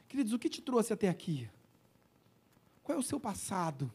Queridos, 0.07 0.31
o 0.31 0.39
que 0.39 0.47
te 0.47 0.61
trouxe 0.61 0.93
até 0.93 1.09
aqui? 1.09 1.49
Qual 2.81 2.97
é 2.97 2.99
o 2.99 3.03
seu 3.03 3.19
passado? 3.19 3.91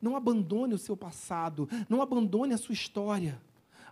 Não 0.00 0.16
abandone 0.16 0.72
o 0.72 0.78
seu 0.78 0.96
passado, 0.96 1.68
não 1.90 2.00
abandone 2.00 2.54
a 2.54 2.58
sua 2.58 2.72
história. 2.72 3.38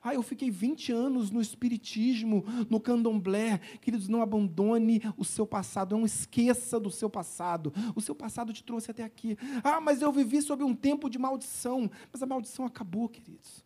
Ah, 0.02 0.14
eu 0.14 0.22
fiquei 0.22 0.50
20 0.50 0.90
anos 0.90 1.30
no 1.30 1.40
espiritismo, 1.40 2.44
no 2.68 2.80
candomblé. 2.80 3.58
Queridos, 3.82 4.08
não 4.08 4.22
abandone 4.22 5.02
o 5.18 5.24
seu 5.24 5.46
passado, 5.46 5.96
não 5.96 6.06
esqueça 6.06 6.80
do 6.80 6.90
seu 6.90 7.10
passado. 7.10 7.72
O 7.94 8.00
seu 8.00 8.14
passado 8.14 8.54
te 8.54 8.64
trouxe 8.64 8.90
até 8.90 9.04
aqui. 9.04 9.36
Ah, 9.62 9.80
mas 9.82 10.00
eu 10.00 10.10
vivi 10.10 10.40
sob 10.40 10.64
um 10.64 10.74
tempo 10.74 11.10
de 11.10 11.18
maldição. 11.18 11.90
Mas 12.10 12.22
a 12.22 12.26
maldição 12.26 12.64
acabou, 12.64 13.08
queridos. 13.08 13.61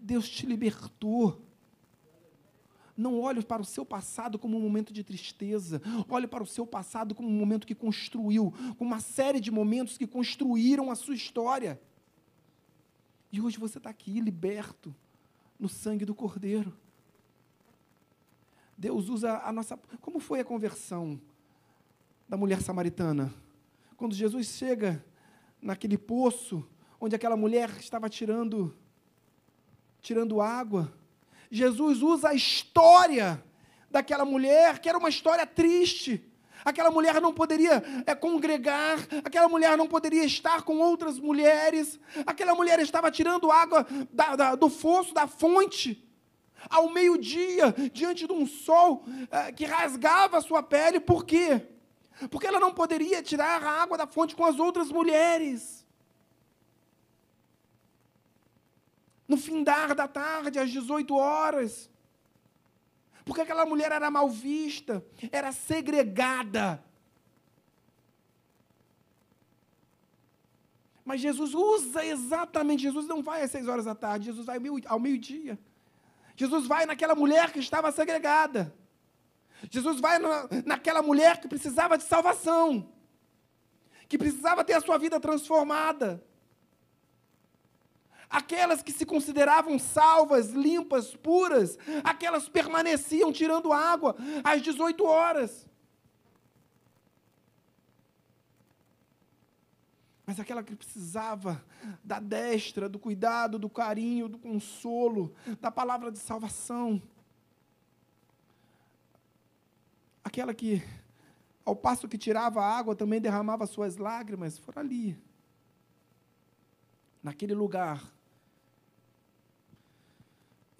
Deus 0.00 0.28
te 0.28 0.46
libertou. 0.46 1.40
Não 2.96 3.20
olhe 3.20 3.42
para 3.42 3.62
o 3.62 3.64
seu 3.64 3.84
passado 3.84 4.38
como 4.38 4.56
um 4.56 4.60
momento 4.60 4.92
de 4.92 5.04
tristeza. 5.04 5.80
Olhe 6.08 6.26
para 6.26 6.42
o 6.42 6.46
seu 6.46 6.66
passado 6.66 7.14
como 7.14 7.28
um 7.28 7.38
momento 7.38 7.66
que 7.66 7.74
construiu, 7.74 8.52
como 8.76 8.90
uma 8.90 9.00
série 9.00 9.40
de 9.40 9.50
momentos 9.50 9.96
que 9.96 10.06
construíram 10.06 10.90
a 10.90 10.94
sua 10.94 11.14
história. 11.14 11.80
E 13.32 13.40
hoje 13.40 13.58
você 13.58 13.78
está 13.78 13.90
aqui, 13.90 14.20
liberto 14.20 14.94
no 15.58 15.68
sangue 15.68 16.04
do 16.04 16.14
Cordeiro. 16.14 16.76
Deus 18.76 19.08
usa 19.08 19.38
a 19.44 19.52
nossa. 19.52 19.76
Como 20.00 20.18
foi 20.18 20.40
a 20.40 20.44
conversão 20.44 21.20
da 22.28 22.36
mulher 22.36 22.62
samaritana? 22.62 23.32
Quando 23.96 24.14
Jesus 24.14 24.46
chega 24.46 25.04
naquele 25.60 25.98
poço 25.98 26.66
onde 26.98 27.14
aquela 27.14 27.36
mulher 27.36 27.70
estava 27.78 28.08
tirando 28.08 28.74
tirando 30.00 30.40
água, 30.40 30.92
Jesus 31.50 32.02
usa 32.02 32.30
a 32.30 32.34
história 32.34 33.42
daquela 33.90 34.24
mulher, 34.24 34.78
que 34.78 34.88
era 34.88 34.98
uma 34.98 35.08
história 35.08 35.44
triste, 35.44 36.24
aquela 36.64 36.90
mulher 36.90 37.20
não 37.20 37.32
poderia 37.32 37.82
é, 38.06 38.14
congregar, 38.14 38.98
aquela 39.24 39.48
mulher 39.48 39.76
não 39.76 39.86
poderia 39.86 40.24
estar 40.24 40.62
com 40.62 40.78
outras 40.78 41.18
mulheres, 41.18 41.98
aquela 42.24 42.54
mulher 42.54 42.78
estava 42.78 43.10
tirando 43.10 43.50
água 43.50 43.86
da, 44.12 44.36
da, 44.36 44.54
do 44.54 44.68
fosso, 44.68 45.12
da 45.12 45.26
fonte, 45.26 46.06
ao 46.68 46.90
meio-dia, 46.90 47.74
diante 47.92 48.26
de 48.26 48.32
um 48.32 48.46
sol 48.46 49.04
é, 49.30 49.50
que 49.50 49.64
rasgava 49.64 50.38
a 50.38 50.42
sua 50.42 50.62
pele, 50.62 51.00
por 51.00 51.24
quê? 51.24 51.62
Porque 52.30 52.46
ela 52.46 52.60
não 52.60 52.72
poderia 52.72 53.22
tirar 53.22 53.62
a 53.62 53.82
água 53.82 53.96
da 53.96 54.06
fonte 54.06 54.36
com 54.36 54.44
as 54.44 54.58
outras 54.58 54.92
mulheres. 54.92 55.79
No 59.30 59.36
findar 59.36 59.94
da 59.94 60.08
tarde, 60.08 60.58
às 60.58 60.68
18 60.72 61.14
horas, 61.14 61.88
porque 63.24 63.42
aquela 63.42 63.64
mulher 63.64 63.92
era 63.92 64.10
mal 64.10 64.28
vista, 64.28 65.06
era 65.30 65.52
segregada. 65.52 66.84
Mas 71.04 71.20
Jesus 71.20 71.54
usa 71.54 72.04
exatamente, 72.04 72.82
Jesus 72.82 73.06
não 73.06 73.22
vai 73.22 73.42
às 73.42 73.52
seis 73.52 73.68
horas 73.68 73.84
da 73.84 73.94
tarde, 73.94 74.26
Jesus 74.26 74.46
vai 74.46 74.58
ao 74.86 74.98
meio-dia. 74.98 75.56
Jesus 76.34 76.66
vai 76.66 76.84
naquela 76.84 77.14
mulher 77.14 77.52
que 77.52 77.60
estava 77.60 77.92
segregada. 77.92 78.74
Jesus 79.70 80.00
vai 80.00 80.18
na, 80.18 80.48
naquela 80.66 81.02
mulher 81.02 81.40
que 81.40 81.46
precisava 81.46 81.96
de 81.96 82.02
salvação, 82.02 82.92
que 84.08 84.18
precisava 84.18 84.64
ter 84.64 84.72
a 84.72 84.80
sua 84.80 84.98
vida 84.98 85.20
transformada 85.20 86.20
aquelas 88.30 88.82
que 88.82 88.92
se 88.92 89.04
consideravam 89.04 89.76
salvas, 89.78 90.50
limpas, 90.50 91.16
puras, 91.16 91.76
aquelas 92.04 92.48
permaneciam 92.48 93.32
tirando 93.32 93.72
água 93.72 94.14
às 94.44 94.62
18 94.62 95.04
horas. 95.04 95.68
Mas 100.24 100.38
aquela 100.38 100.62
que 100.62 100.76
precisava 100.76 101.60
da 102.04 102.20
destra, 102.20 102.88
do 102.88 103.00
cuidado, 103.00 103.58
do 103.58 103.68
carinho, 103.68 104.28
do 104.28 104.38
consolo, 104.38 105.34
da 105.60 105.72
palavra 105.72 106.12
de 106.12 106.20
salvação. 106.20 107.02
Aquela 110.22 110.54
que, 110.54 110.80
ao 111.64 111.74
passo 111.74 112.06
que 112.06 112.16
tirava 112.16 112.62
a 112.62 112.78
água, 112.78 112.94
também 112.94 113.20
derramava 113.20 113.66
suas 113.66 113.96
lágrimas, 113.96 114.56
for 114.56 114.78
ali, 114.78 115.18
naquele 117.20 117.54
lugar, 117.54 118.00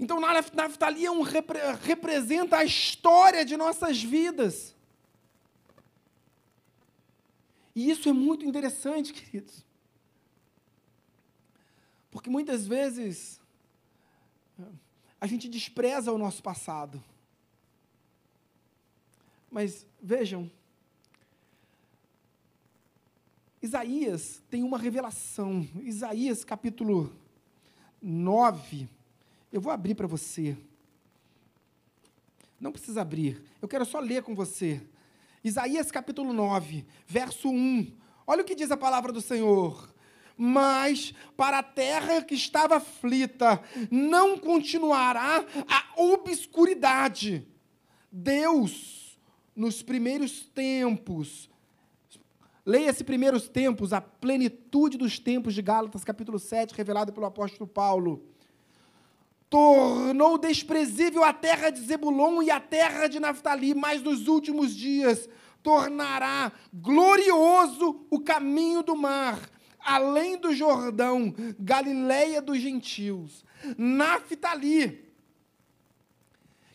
então, 0.01 0.18
Naftali 0.18 1.05
é 1.05 1.11
um, 1.11 1.20
representa 1.20 2.57
a 2.57 2.64
história 2.64 3.44
de 3.44 3.55
nossas 3.55 4.03
vidas. 4.03 4.74
E 7.76 7.90
isso 7.90 8.09
é 8.09 8.12
muito 8.12 8.46
interessante, 8.46 9.12
queridos. 9.12 9.62
Porque 12.11 12.30
muitas 12.30 12.66
vezes 12.66 13.38
a 15.20 15.26
gente 15.26 15.46
despreza 15.51 16.11
o 16.11 16.16
nosso 16.16 16.42
passado. 16.42 17.05
Mas 19.51 19.86
vejam, 20.01 20.51
Isaías 23.61 24.42
tem 24.48 24.62
uma 24.62 24.78
revelação. 24.78 25.68
Isaías 25.84 26.42
capítulo 26.42 27.14
9 28.01 28.88
eu 29.53 29.61
vou 29.61 29.72
abrir 29.72 29.94
para 29.94 30.07
você. 30.07 30.57
Não 32.61 32.70
precisa 32.70 33.01
abrir. 33.01 33.42
Eu 33.61 33.68
quero 33.68 33.84
só 33.84 33.98
ler 33.98 34.22
com 34.22 34.34
você. 34.34 34.80
Isaías 35.42 35.90
capítulo 35.90 36.32
9, 36.32 36.84
verso 37.07 37.48
1. 37.48 37.92
Olha 38.26 38.42
o 38.42 38.44
que 38.44 38.55
diz 38.55 38.70
a 38.70 38.76
palavra 38.76 39.12
do 39.12 39.20
Senhor. 39.20 39.92
Mas 40.36 41.12
para 41.36 41.59
a 41.59 41.62
terra 41.62 42.22
que 42.22 42.34
estava 42.34 42.76
aflita, 42.76 43.62
não 43.90 44.38
continuará 44.38 45.44
a 45.68 46.01
obscuridade. 46.01 47.46
Deus, 48.12 49.18
nos 49.55 49.82
primeiros 49.82 50.42
tempos, 50.46 51.51
leia 52.64 52.90
esse 52.90 53.05
primeiros 53.05 53.48
tempos, 53.48 53.92
a 53.92 54.01
plenitude 54.01 54.96
dos 54.96 55.18
tempos 55.18 55.55
de 55.55 55.62
Gálatas, 55.62 56.05
capítulo 56.05 56.38
7, 56.38 56.74
revelado 56.74 57.12
pelo 57.12 57.26
apóstolo 57.26 57.66
Paulo 57.66 58.30
tornou 59.51 60.38
desprezível 60.38 61.24
a 61.24 61.32
terra 61.32 61.70
de 61.70 61.80
Zebulon 61.80 62.40
e 62.40 62.51
a 62.53 62.61
terra 62.61 63.09
de 63.09 63.18
Naftali, 63.18 63.74
mas 63.74 64.01
nos 64.01 64.28
últimos 64.28 64.74
dias 64.74 65.28
tornará 65.61 66.53
glorioso 66.72 68.07
o 68.09 68.20
caminho 68.20 68.82
do 68.82 68.94
mar, 68.94 69.38
além 69.80 70.38
do 70.38 70.55
Jordão, 70.55 71.34
Galileia 71.59 72.40
dos 72.40 72.61
gentios. 72.61 73.44
Naftali, 73.76 75.11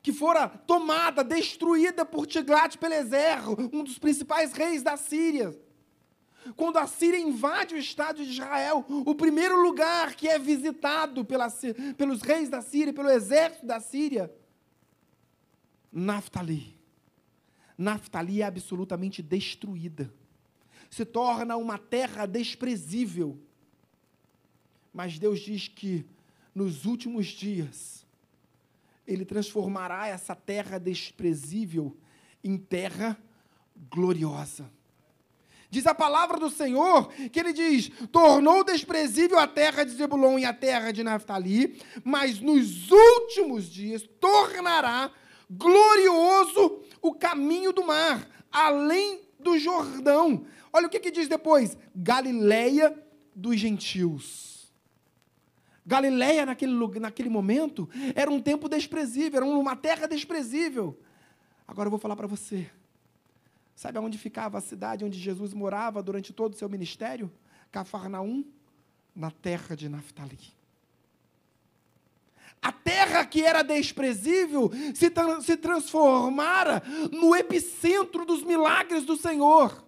que 0.04 0.12
fora 0.12 0.50
tomada, 0.50 1.24
destruída 1.24 2.06
por 2.06 2.28
Tiglat-Pileser, 2.28 3.50
um 3.74 3.84
dos 3.84 3.98
principais 3.98 4.52
reis 4.52 4.84
da 4.84 4.98
Síria 4.98 5.58
quando 6.56 6.78
a 6.78 6.88
Síria 6.88 7.20
invade 7.20 7.76
o 7.76 7.78
Estado 7.78 8.24
de 8.24 8.32
Israel, 8.32 8.86
o 8.88 9.16
primeiro 9.16 9.62
lugar 9.62 10.16
que 10.16 10.28
é 10.28 10.38
visitado 10.38 11.26
pela, 11.26 11.48
pelos 11.98 12.22
reis 12.22 12.50
da 12.50 12.62
Síria, 12.62 12.94
pelo 12.94 13.10
exército 13.10 13.66
da 13.66 13.80
Síria, 13.80 14.32
Naftali. 15.92 16.78
Naftali 17.78 18.42
é 18.42 18.46
absolutamente 18.46 19.22
destruída. 19.22 20.14
Se 20.90 21.06
torna 21.06 21.56
uma 21.56 21.78
terra 21.78 22.26
desprezível. 22.26 23.40
Mas 24.94 25.18
Deus 25.18 25.40
diz 25.40 25.68
que 25.68 26.06
nos 26.54 26.86
últimos 26.86 27.28
dias, 27.28 28.06
Ele 29.08 29.26
transformará 29.26 30.08
essa 30.08 30.36
terra 30.36 30.78
desprezível 30.78 31.98
em 32.44 32.58
terra 32.58 33.18
gloriosa. 33.90 34.72
Diz 35.70 35.86
a 35.88 35.96
palavra 35.96 36.38
do 36.38 36.50
Senhor 36.50 37.12
que 37.32 37.40
ele 37.40 37.54
diz: 37.54 37.92
tornou 38.12 38.64
desprezível 38.64 39.40
a 39.40 39.48
terra 39.48 39.84
de 39.84 39.92
Zebulon 39.92 40.40
e 40.40 40.46
a 40.46 40.54
terra 40.54 40.92
de 40.92 41.04
Naftali, 41.04 41.82
mas 42.04 42.40
nos 42.40 42.92
últimos 42.92 43.70
dias 43.70 44.08
tornará 44.20 45.12
glorioso 45.50 46.82
o 47.02 47.14
caminho 47.14 47.72
do 47.72 47.84
mar, 47.84 48.28
além 48.52 49.22
do 49.40 49.58
Jordão. 49.60 50.46
Olha 50.72 50.88
o 50.88 50.90
que, 50.90 51.00
que 51.00 51.12
diz 51.12 51.28
depois: 51.28 51.78
Galileia 51.96 52.98
dos 53.36 53.60
gentios. 53.60 54.56
Galileia, 55.86 56.46
naquele, 56.48 57.00
naquele 57.00 57.30
momento, 57.30 57.88
era 58.16 58.32
um 58.32 58.42
tempo 58.42 58.68
desprezível, 58.68 59.38
era 59.38 59.46
uma 59.46 59.76
terra 59.76 60.08
desprezível. 60.08 61.00
Agora 61.68 61.88
eu 61.88 61.92
vou 61.92 62.00
falar 62.00 62.16
para 62.16 62.26
você. 62.26 62.70
Sabe 63.76 63.98
aonde 63.98 64.18
ficava 64.18 64.58
a 64.58 64.62
cidade 64.62 65.04
onde 65.04 65.20
Jesus 65.20 65.54
morava 65.54 66.02
durante 66.02 66.32
todo 66.32 66.54
o 66.54 66.58
seu 66.58 66.70
ministério? 66.70 67.32
Cafarnaum, 67.72 68.46
na 69.14 69.30
terra 69.30 69.76
de 69.76 69.90
Naftali. 69.90 70.40
A 72.62 72.72
terra 72.72 73.26
que 73.26 73.44
era 73.44 73.62
desprezível 73.64 74.72
se, 74.94 75.10
tra 75.10 75.42
se 75.42 75.58
transformara 75.58 76.82
no 77.12 77.36
epicentro 77.36 78.26
dos 78.26 78.44
milagres 78.44 79.04
do 79.04 79.16
Senhor. 79.16 79.84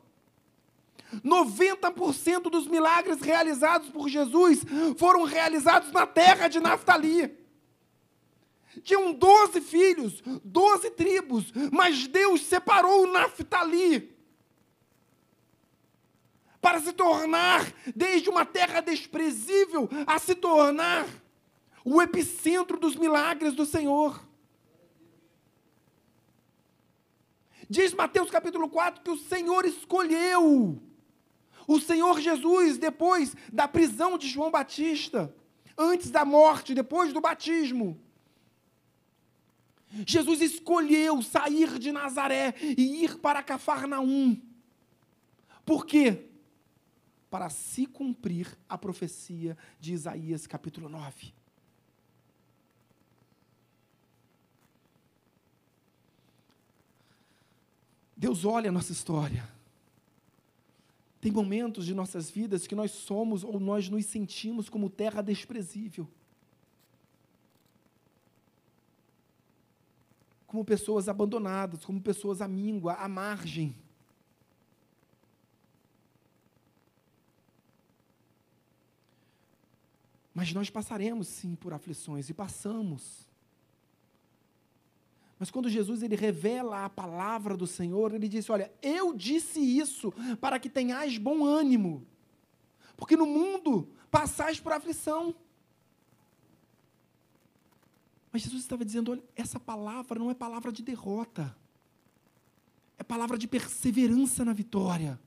90% 1.24 2.50
dos 2.52 2.68
milagres 2.68 3.22
realizados 3.22 3.90
por 3.90 4.10
Jesus 4.10 4.62
foram 4.98 5.24
realizados 5.24 5.92
na 5.92 6.06
terra 6.06 6.48
de 6.48 6.60
Naftali. 6.60 7.47
Tinham 8.84 9.14
doze 9.14 9.62
filhos, 9.62 10.22
doze 10.44 10.92
tribos, 10.92 11.52
mas 11.72 12.08
Deus 12.08 12.42
separou 12.42 13.04
o 13.04 13.12
Naftali 13.12 14.18
para 16.62 16.82
se 16.82 16.92
tornar, 16.92 17.66
desde 17.96 18.30
uma 18.30 18.46
terra 18.46 18.82
desprezível, 18.82 19.88
a 20.06 20.20
se 20.20 20.36
tornar 20.36 21.08
o 21.86 22.02
epicentro 22.02 22.78
dos 22.78 22.96
milagres 22.96 23.54
do 23.54 23.66
Senhor. 23.66 24.22
Diz 27.70 27.94
Mateus 27.94 28.30
capítulo 28.30 28.70
4 28.70 29.02
que 29.02 29.12
o 29.12 29.18
Senhor 29.18 29.66
escolheu 29.66 30.82
o 31.68 31.80
Senhor 31.80 32.20
Jesus, 32.20 32.78
depois 32.78 33.36
da 33.52 33.68
prisão 33.68 34.18
de 34.18 34.28
João 34.28 34.50
Batista, 34.50 35.34
antes 35.78 36.10
da 36.10 36.24
morte, 36.24 36.74
depois 36.74 37.12
do 37.12 37.20
batismo. 37.20 38.02
Jesus 40.06 40.42
escolheu 40.42 41.22
sair 41.22 41.80
de 41.80 41.92
Nazaré 41.92 42.54
e 42.62 43.04
ir 43.04 43.18
para 43.20 43.42
Cafarnaum. 43.42 44.40
Por 45.66 45.86
quê? 45.86 46.26
Para 47.30 47.50
se 47.50 47.86
cumprir 47.86 48.58
a 48.68 48.78
profecia 48.78 49.58
de 49.80 49.94
Isaías 49.94 50.46
capítulo 50.46 50.90
9. 50.90 51.34
Deus 58.16 58.46
olha 58.46 58.70
a 58.70 58.74
nossa 58.74 58.92
história. 58.92 59.48
Tem 61.22 61.32
momentos 61.32 61.86
de 61.86 61.94
nossas 61.94 62.30
vidas 62.30 62.66
que 62.66 62.76
nós 62.76 62.92
somos 62.92 63.44
ou 63.44 63.60
nós 63.60 63.90
nos 63.90 64.06
sentimos 64.06 64.70
como 64.70 64.90
terra 64.90 65.22
desprezível. 65.22 66.08
Como 70.48 70.64
pessoas 70.64 71.10
abandonadas, 71.10 71.84
como 71.84 72.02
pessoas 72.02 72.41
à 72.41 72.48
míngua, 72.48 72.93
à 72.93 73.08
margem. 73.08 73.76
Mas 80.34 80.54
nós 80.54 80.70
passaremos 80.70 81.28
sim 81.28 81.54
por 81.56 81.74
aflições 81.74 82.30
e 82.30 82.34
passamos. 82.34 83.28
Mas 85.38 85.52
quando 85.52 85.70
Jesus 85.70 86.02
ele 86.02 86.16
revela 86.16 86.86
a 86.86 86.89
palavra 86.89 87.58
do 87.58 87.68
Senhor, 87.68 88.14
ele 88.14 88.30
disse: 88.30 88.52
"Olha, 88.52 88.72
eu 88.82 89.14
disse 89.14 89.60
isso 89.60 90.14
para 90.39 90.60
que 90.60 90.70
tenhais 90.70 91.18
bom 91.18 91.45
ânimo, 91.45 92.08
porque 92.95 93.18
no 93.18 93.26
mundo 93.26 93.89
passais 94.10 94.60
por 94.60 94.72
aflição." 94.72 95.36
Mas 98.38 98.44
Jesus 98.44 98.62
estava 98.62 98.86
dizendo: 98.86 99.14
olha, 99.14 99.24
essa 99.36 99.60
palavra 99.60 100.20
não 100.20 100.30
é 100.30 100.36
palavra 100.36 100.72
de 100.72 100.84
derrota, 100.84 101.58
é 102.96 103.04
palavra 103.04 103.36
de 103.36 103.48
perseverança 103.48 104.46
na 104.46 104.54
vitória. 104.54 105.20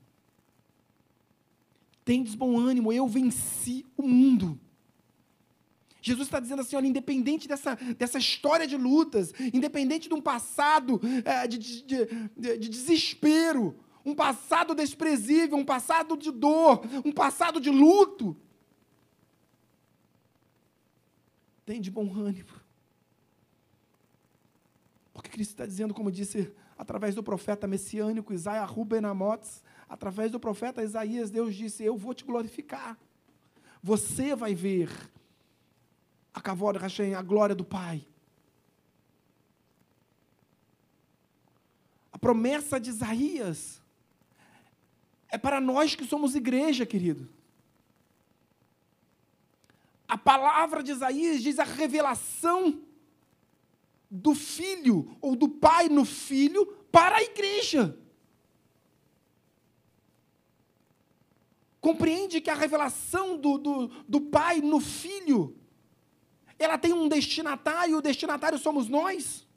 Tendes 2.05 2.35
bom 2.35 2.57
ânimo, 2.57 2.93
eu 2.93 3.05
venci 3.09 3.85
o 3.97 4.07
mundo. 4.07 4.57
Jesus 6.01 6.25
está 6.25 6.39
dizendo 6.39 6.61
assim: 6.61 6.77
olha, 6.77 6.87
independente 6.87 7.49
dessa, 7.49 7.75
dessa 7.97 8.17
história 8.17 8.65
de 8.65 8.77
lutas, 8.77 9.33
independente 9.53 10.07
de 10.07 10.15
um 10.15 10.21
passado 10.21 11.01
é, 11.25 11.45
de, 11.47 11.57
de, 11.57 11.83
de, 11.83 12.57
de 12.59 12.69
desespero, 12.69 13.77
um 14.05 14.15
passado 14.15 14.73
desprezível, 14.73 15.57
um 15.57 15.65
passado 15.65 16.15
de 16.15 16.31
dor, 16.31 16.81
um 17.03 17.11
passado 17.11 17.59
de 17.59 17.69
luto, 17.69 18.37
tem 21.65 21.81
de 21.81 21.91
bom 21.91 22.09
ânimo. 22.15 22.60
Cristo 25.31 25.51
está 25.51 25.65
dizendo, 25.65 25.93
como 25.93 26.11
disse 26.11 26.53
através 26.77 27.15
do 27.15 27.23
profeta 27.23 27.65
messiânico 27.65 28.33
Isaías 28.33 28.69
Rubenamotes, 28.69 29.63
através 29.87 30.29
do 30.31 30.39
profeta 30.39 30.83
Isaías, 30.83 31.31
Deus 31.31 31.55
disse: 31.55 31.83
Eu 31.83 31.97
vou 31.97 32.13
te 32.13 32.23
glorificar. 32.23 32.97
Você 33.81 34.35
vai 34.35 34.53
ver 34.53 34.89
a 36.33 36.41
Kavod 36.41 36.77
Hashem, 36.77 37.15
a 37.15 37.21
glória 37.21 37.55
do 37.55 37.63
Pai. 37.63 38.05
A 42.11 42.17
promessa 42.19 42.79
de 42.79 42.89
Isaías 42.89 43.81
é 45.29 45.37
para 45.37 45.61
nós 45.61 45.95
que 45.95 46.05
somos 46.05 46.35
igreja, 46.35 46.85
querido. 46.85 47.27
A 50.07 50.17
palavra 50.17 50.83
de 50.83 50.91
Isaías 50.91 51.41
diz 51.41 51.57
a 51.57 51.63
revelação 51.63 52.81
do 54.11 54.35
filho 54.35 55.17
ou 55.21 55.37
do 55.37 55.47
pai 55.47 55.87
no 55.87 56.03
filho 56.03 56.65
para 56.91 57.15
a 57.15 57.23
igreja. 57.23 57.97
Compreende 61.79 62.41
que 62.41 62.49
a 62.49 62.55
revelação 62.55 63.37
do, 63.37 63.57
do, 63.57 63.87
do 64.07 64.21
pai 64.21 64.59
no 64.59 64.81
filho, 64.81 65.57
ela 66.59 66.77
tem 66.77 66.93
um 66.93 67.07
destinatário, 67.07 67.93
e 67.93 67.95
o 67.95 68.01
destinatário 68.01 68.59
somos 68.59 68.89
nós. 68.89 69.47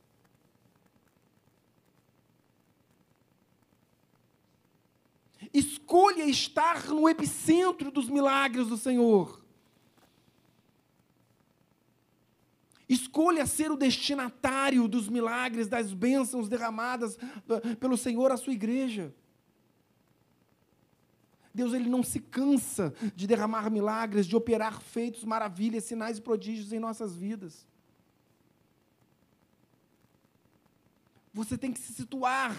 Escolha 5.52 6.24
estar 6.24 6.88
no 6.88 7.08
epicentro 7.08 7.90
dos 7.90 8.08
milagres 8.08 8.68
do 8.68 8.76
Senhor. 8.76 9.43
Escolha 12.88 13.46
ser 13.46 13.70
o 13.70 13.76
destinatário 13.76 14.86
dos 14.86 15.08
milagres, 15.08 15.68
das 15.68 15.92
bênçãos 15.92 16.48
derramadas 16.48 17.18
ah, 17.48 17.76
pelo 17.76 17.96
Senhor 17.96 18.30
à 18.30 18.36
sua 18.36 18.52
igreja. 18.52 19.14
Deus 21.54 21.72
ele 21.72 21.88
não 21.88 22.02
se 22.02 22.18
cansa 22.18 22.92
de 23.14 23.26
derramar 23.26 23.70
milagres, 23.70 24.26
de 24.26 24.34
operar 24.34 24.80
feitos, 24.80 25.24
maravilhas, 25.24 25.84
sinais 25.84 26.18
e 26.18 26.20
prodígios 26.20 26.72
em 26.72 26.80
nossas 26.80 27.14
vidas. 27.16 27.66
Você 31.32 31.56
tem 31.56 31.72
que 31.72 31.78
se 31.78 31.92
situar 31.92 32.56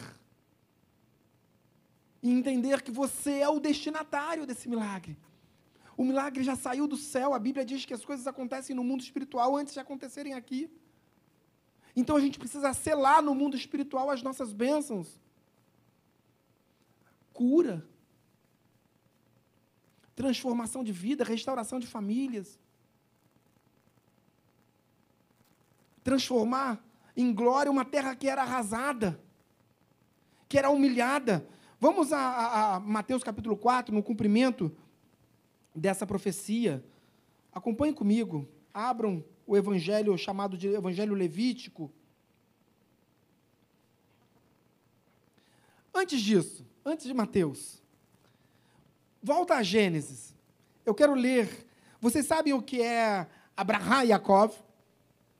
e 2.23 2.31
entender 2.31 2.81
que 2.81 2.91
você 2.91 3.39
é 3.39 3.49
o 3.49 3.59
destinatário 3.59 4.45
desse 4.45 4.67
milagre. 4.67 5.17
O 5.97 6.03
milagre 6.03 6.43
já 6.43 6.55
saiu 6.55 6.87
do 6.87 6.97
céu. 6.97 7.33
A 7.33 7.39
Bíblia 7.39 7.65
diz 7.65 7.85
que 7.85 7.93
as 7.93 8.03
coisas 8.03 8.27
acontecem 8.27 8.75
no 8.75 8.83
mundo 8.83 9.01
espiritual 9.01 9.55
antes 9.55 9.73
de 9.73 9.79
acontecerem 9.79 10.33
aqui. 10.33 10.69
Então 11.95 12.17
a 12.17 12.19
gente 12.19 12.37
precisa 12.37 12.73
selar 12.73 13.21
no 13.21 13.33
mundo 13.33 13.55
espiritual 13.55 14.09
as 14.09 14.21
nossas 14.21 14.51
bênçãos. 14.51 15.21
Cura. 17.31 17.85
Transformação 20.15 20.83
de 20.83 20.91
vida, 20.91 21.23
restauração 21.23 21.79
de 21.79 21.87
famílias. 21.87 22.59
Transformar 26.03 26.83
em 27.15 27.33
glória 27.33 27.71
uma 27.71 27.85
terra 27.85 28.15
que 28.15 28.27
era 28.27 28.41
arrasada, 28.41 29.19
que 30.49 30.57
era 30.57 30.69
humilhada. 30.69 31.47
Vamos 31.79 32.11
a, 32.11 32.19
a, 32.19 32.75
a 32.75 32.79
Mateus 32.79 33.23
capítulo 33.23 33.55
4, 33.55 33.95
no 33.95 34.03
cumprimento 34.03 34.75
dessa 35.75 36.07
profecia. 36.07 36.83
Acompanhe 37.51 37.93
comigo, 37.93 38.47
abram 38.73 39.23
o 39.45 39.55
evangelho 39.55 40.17
chamado 40.17 40.57
de 40.57 40.67
Evangelho 40.69 41.13
Levítico. 41.13 41.91
antes 45.95 46.21
disso, 46.21 46.65
antes 46.83 47.07
de 47.07 47.13
Mateus, 47.13 47.81
volta 49.23 49.55
a 49.55 49.63
Gênesis. 49.63 50.35
Eu 50.85 50.93
quero 50.93 51.15
ler. 51.15 51.65
Vocês 51.99 52.25
sabem 52.25 52.53
o 52.53 52.61
que 52.61 52.81
é 52.81 53.27
Abraham 53.55 54.03
e 54.03 54.09
Yaakov? 54.09 54.53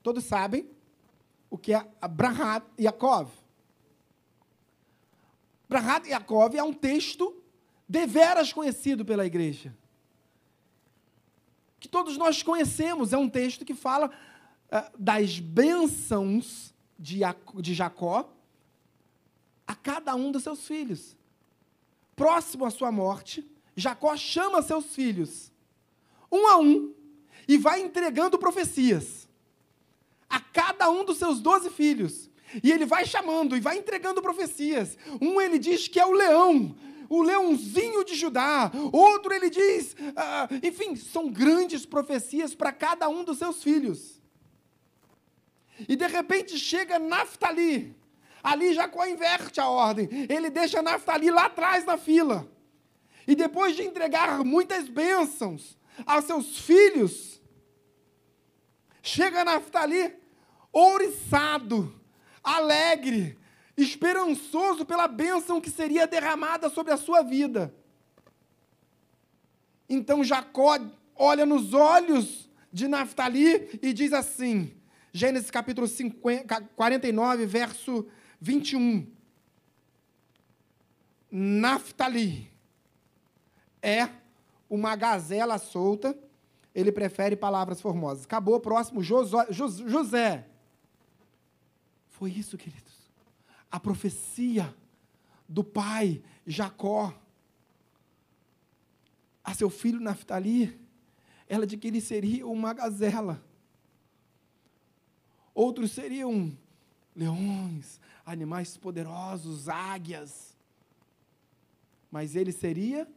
Todos 0.01 0.23
sabem 0.23 0.67
o 1.49 1.57
que 1.57 1.73
é 1.73 1.85
Abraham 2.01 2.63
e 2.77 2.83
Yaakov. 2.83 3.29
Abraham 5.65 6.01
e 6.05 6.09
Yaakov 6.09 6.55
é 6.55 6.63
um 6.63 6.73
texto 6.73 7.43
deveras 7.87 8.51
conhecido 8.53 9.05
pela 9.05 9.25
igreja. 9.25 9.75
Que 11.85 11.89
todos 11.89 12.17
nós 12.17 12.41
conhecemos, 12.41 13.13
é 13.13 13.17
um 13.17 13.29
texto 13.29 13.63
que 13.63 13.75
fala 13.75 14.07
uh, 14.07 14.97
das 14.97 15.39
bênçãos 15.39 16.73
de, 16.97 17.19
de 17.57 17.75
Jacó 17.75 18.27
a 19.67 19.75
cada 19.75 20.15
um 20.15 20.31
dos 20.31 20.41
seus 20.41 20.65
filhos. 20.65 21.15
Próximo 22.15 22.65
à 22.65 22.71
sua 22.71 22.91
morte, 22.91 23.47
Jacó 23.75 24.17
chama 24.17 24.63
seus 24.63 24.95
filhos, 24.95 25.51
um 26.31 26.47
a 26.47 26.57
um, 26.57 26.91
e 27.47 27.55
vai 27.55 27.81
entregando 27.81 28.39
profecias 28.39 29.29
a 30.27 30.39
cada 30.39 30.89
um 30.89 31.05
dos 31.05 31.17
seus 31.17 31.39
doze 31.39 31.69
filhos. 31.69 32.31
E 32.63 32.71
ele 32.71 32.87
vai 32.87 33.05
chamando 33.05 33.55
e 33.55 33.59
vai 33.59 33.77
entregando 33.77 34.23
profecias. 34.23 34.97
Um 35.21 35.39
ele 35.39 35.59
diz 35.59 35.87
que 35.87 35.99
é 35.99 36.05
o 36.05 36.13
leão, 36.13 36.75
o 37.09 37.21
leãozinho 37.21 38.03
de 38.03 38.15
Judá. 38.15 38.71
Outro 38.91 39.33
ele 39.33 39.49
diz, 39.49 39.95
ah, 40.15 40.47
enfim, 40.63 40.95
são 40.95 41.29
grandes 41.29 41.85
profecias 41.85 42.55
para 42.55 42.71
cada 42.71 43.07
um 43.09 43.23
dos 43.23 43.37
seus 43.37 43.63
filhos. 43.63 44.21
E 45.87 45.95
de 45.95 46.07
repente 46.07 46.57
chega 46.57 46.99
Naftali. 46.99 47.95
Ali 48.43 48.73
Jacó 48.73 49.05
inverte 49.05 49.59
a 49.59 49.67
ordem. 49.67 50.07
Ele 50.29 50.49
deixa 50.49 50.81
Naftali 50.81 51.31
lá 51.31 51.45
atrás 51.45 51.83
na 51.83 51.97
fila. 51.97 52.49
E 53.27 53.35
depois 53.35 53.75
de 53.75 53.83
entregar 53.83 54.43
muitas 54.43 54.87
bênçãos 54.87 55.77
aos 56.05 56.25
seus 56.25 56.59
filhos, 56.59 57.41
chega 59.01 59.43
Naftali 59.43 60.15
ouriçado, 60.71 61.99
alegre, 62.43 63.37
esperançoso 63.77 64.85
pela 64.85 65.07
bênção 65.07 65.59
que 65.59 65.69
seria 65.69 66.07
derramada 66.07 66.69
sobre 66.69 66.93
a 66.93 66.97
sua 66.97 67.21
vida. 67.21 67.73
Então 69.89 70.23
Jacó 70.23 70.79
olha 71.15 71.45
nos 71.45 71.73
olhos 71.73 72.49
de 72.71 72.87
Naftali 72.87 73.79
e 73.81 73.93
diz 73.93 74.13
assim: 74.13 74.73
Gênesis 75.11 75.51
capítulo 75.51 75.87
50, 75.87 76.61
49, 76.75 77.45
verso 77.45 78.07
21. 78.39 79.07
Naftali 81.31 82.49
é 83.81 84.09
uma 84.69 84.95
gazela 84.95 85.57
solta, 85.57 86.17
ele 86.73 86.91
prefere 86.91 87.35
palavras 87.35 87.79
formosas. 87.79 88.25
Acabou, 88.25 88.59
próximo, 88.59 89.01
José. 89.03 90.47
Foi 92.09 92.31
isso, 92.31 92.57
queridos. 92.57 92.94
A 93.71 93.79
profecia 93.79 94.73
do 95.47 95.63
pai 95.63 96.23
Jacó 96.45 97.13
a 99.45 99.53
seu 99.53 99.69
filho 99.69 99.99
Naftali, 99.99 100.79
ela 101.47 101.67
de 101.67 101.77
que 101.77 101.87
ele 101.87 102.01
seria 102.01 102.47
uma 102.47 102.73
gazela. 102.73 103.43
Outros 105.53 105.91
seriam 105.91 106.57
leões, 107.15 108.01
animais 108.25 108.75
poderosos, 108.75 109.69
águias. 109.69 110.57
Mas 112.11 112.35
ele 112.35 112.51
seria 112.51 113.07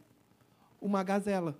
uma 0.79 1.03
gazela. 1.03 1.59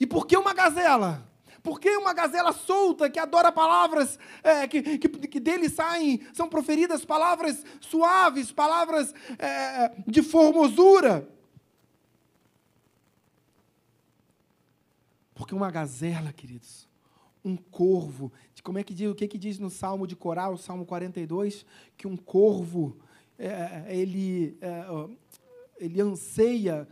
E 0.00 0.06
por 0.06 0.26
que 0.26 0.36
uma 0.36 0.54
gazela? 0.54 1.30
Por 1.66 1.80
que 1.80 1.90
uma 1.96 2.14
gazela 2.14 2.52
solta 2.52 3.10
que 3.10 3.18
adora 3.18 3.50
palavras 3.50 4.20
é, 4.44 4.68
que, 4.68 4.98
que, 4.98 5.08
que, 5.08 5.40
dele 5.40 5.68
saem, 5.68 6.24
são 6.32 6.48
proferidas 6.48 7.04
palavras 7.04 7.64
suaves, 7.80 8.52
palavras 8.52 9.12
é, 9.36 9.92
de 10.06 10.22
formosura? 10.22 11.28
Porque 15.34 15.56
uma 15.56 15.68
gazela, 15.68 16.32
queridos, 16.32 16.88
um 17.44 17.56
corvo. 17.56 18.32
Como 18.62 18.78
é 18.78 18.84
que 18.84 18.94
diz, 18.94 19.10
o 19.10 19.14
que, 19.16 19.26
que 19.26 19.36
diz 19.36 19.58
no 19.58 19.68
Salmo 19.68 20.06
de 20.06 20.14
Coral, 20.14 20.56
Salmo 20.56 20.86
42? 20.86 21.66
Que 21.96 22.06
um 22.06 22.16
corvo, 22.16 22.96
é, 23.36 23.86
ele, 23.88 24.56
é, 24.60 24.84
ele 25.78 26.00
anseia. 26.00 26.86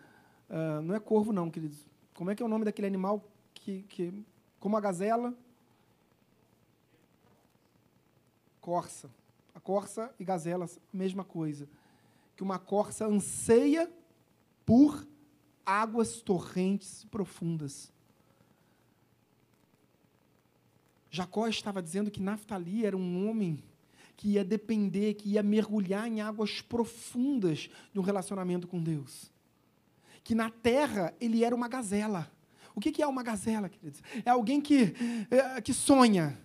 É, 0.50 0.80
não 0.80 0.96
é 0.96 0.98
corvo, 0.98 1.32
não, 1.32 1.48
queridos. 1.48 1.78
Como 2.12 2.28
é 2.28 2.34
que 2.34 2.42
é 2.42 2.46
o 2.46 2.48
nome 2.48 2.64
daquele 2.64 2.88
animal 2.88 3.24
que, 3.54 3.84
que 3.84 4.12
como 4.64 4.78
a 4.78 4.80
gazela? 4.80 5.36
Corça. 8.62 9.10
A 9.54 9.60
corça 9.60 10.10
e 10.18 10.24
gazela, 10.24 10.66
mesma 10.90 11.22
coisa. 11.22 11.68
Que 12.34 12.42
uma 12.42 12.58
corça 12.58 13.04
anseia 13.04 13.92
por 14.64 15.06
águas 15.66 16.22
torrentes 16.22 17.04
profundas. 17.10 17.92
Jacó 21.10 21.46
estava 21.46 21.82
dizendo 21.82 22.10
que 22.10 22.22
Naftali 22.22 22.86
era 22.86 22.96
um 22.96 23.28
homem 23.28 23.62
que 24.16 24.30
ia 24.30 24.44
depender, 24.46 25.12
que 25.12 25.32
ia 25.32 25.42
mergulhar 25.42 26.08
em 26.08 26.22
águas 26.22 26.62
profundas 26.62 27.68
de 27.92 28.00
um 28.00 28.02
relacionamento 28.02 28.66
com 28.66 28.82
Deus. 28.82 29.30
Que 30.22 30.34
na 30.34 30.48
terra 30.48 31.14
ele 31.20 31.44
era 31.44 31.54
uma 31.54 31.68
gazela. 31.68 32.33
O 32.74 32.80
que 32.80 33.02
é 33.02 33.06
uma 33.06 33.22
gazela, 33.22 33.68
queridos? 33.68 34.02
É 34.24 34.30
alguém 34.30 34.60
que, 34.60 34.94
é, 35.30 35.60
que 35.60 35.72
sonha. 35.72 36.38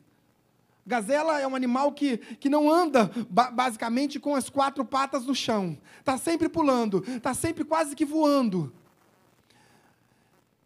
Gazela 0.85 1.39
é 1.39 1.47
um 1.47 1.55
animal 1.55 1.91
que, 1.91 2.17
que 2.17 2.49
não 2.49 2.69
anda 2.69 3.11
basicamente 3.29 4.19
com 4.19 4.35
as 4.35 4.49
quatro 4.49 4.85
patas 4.85 5.25
no 5.25 5.35
chão. 5.35 5.77
Está 5.99 6.17
sempre 6.17 6.47
pulando, 6.47 7.03
está 7.07 7.33
sempre 7.33 7.63
quase 7.63 7.95
que 7.95 8.05
voando. 8.05 8.73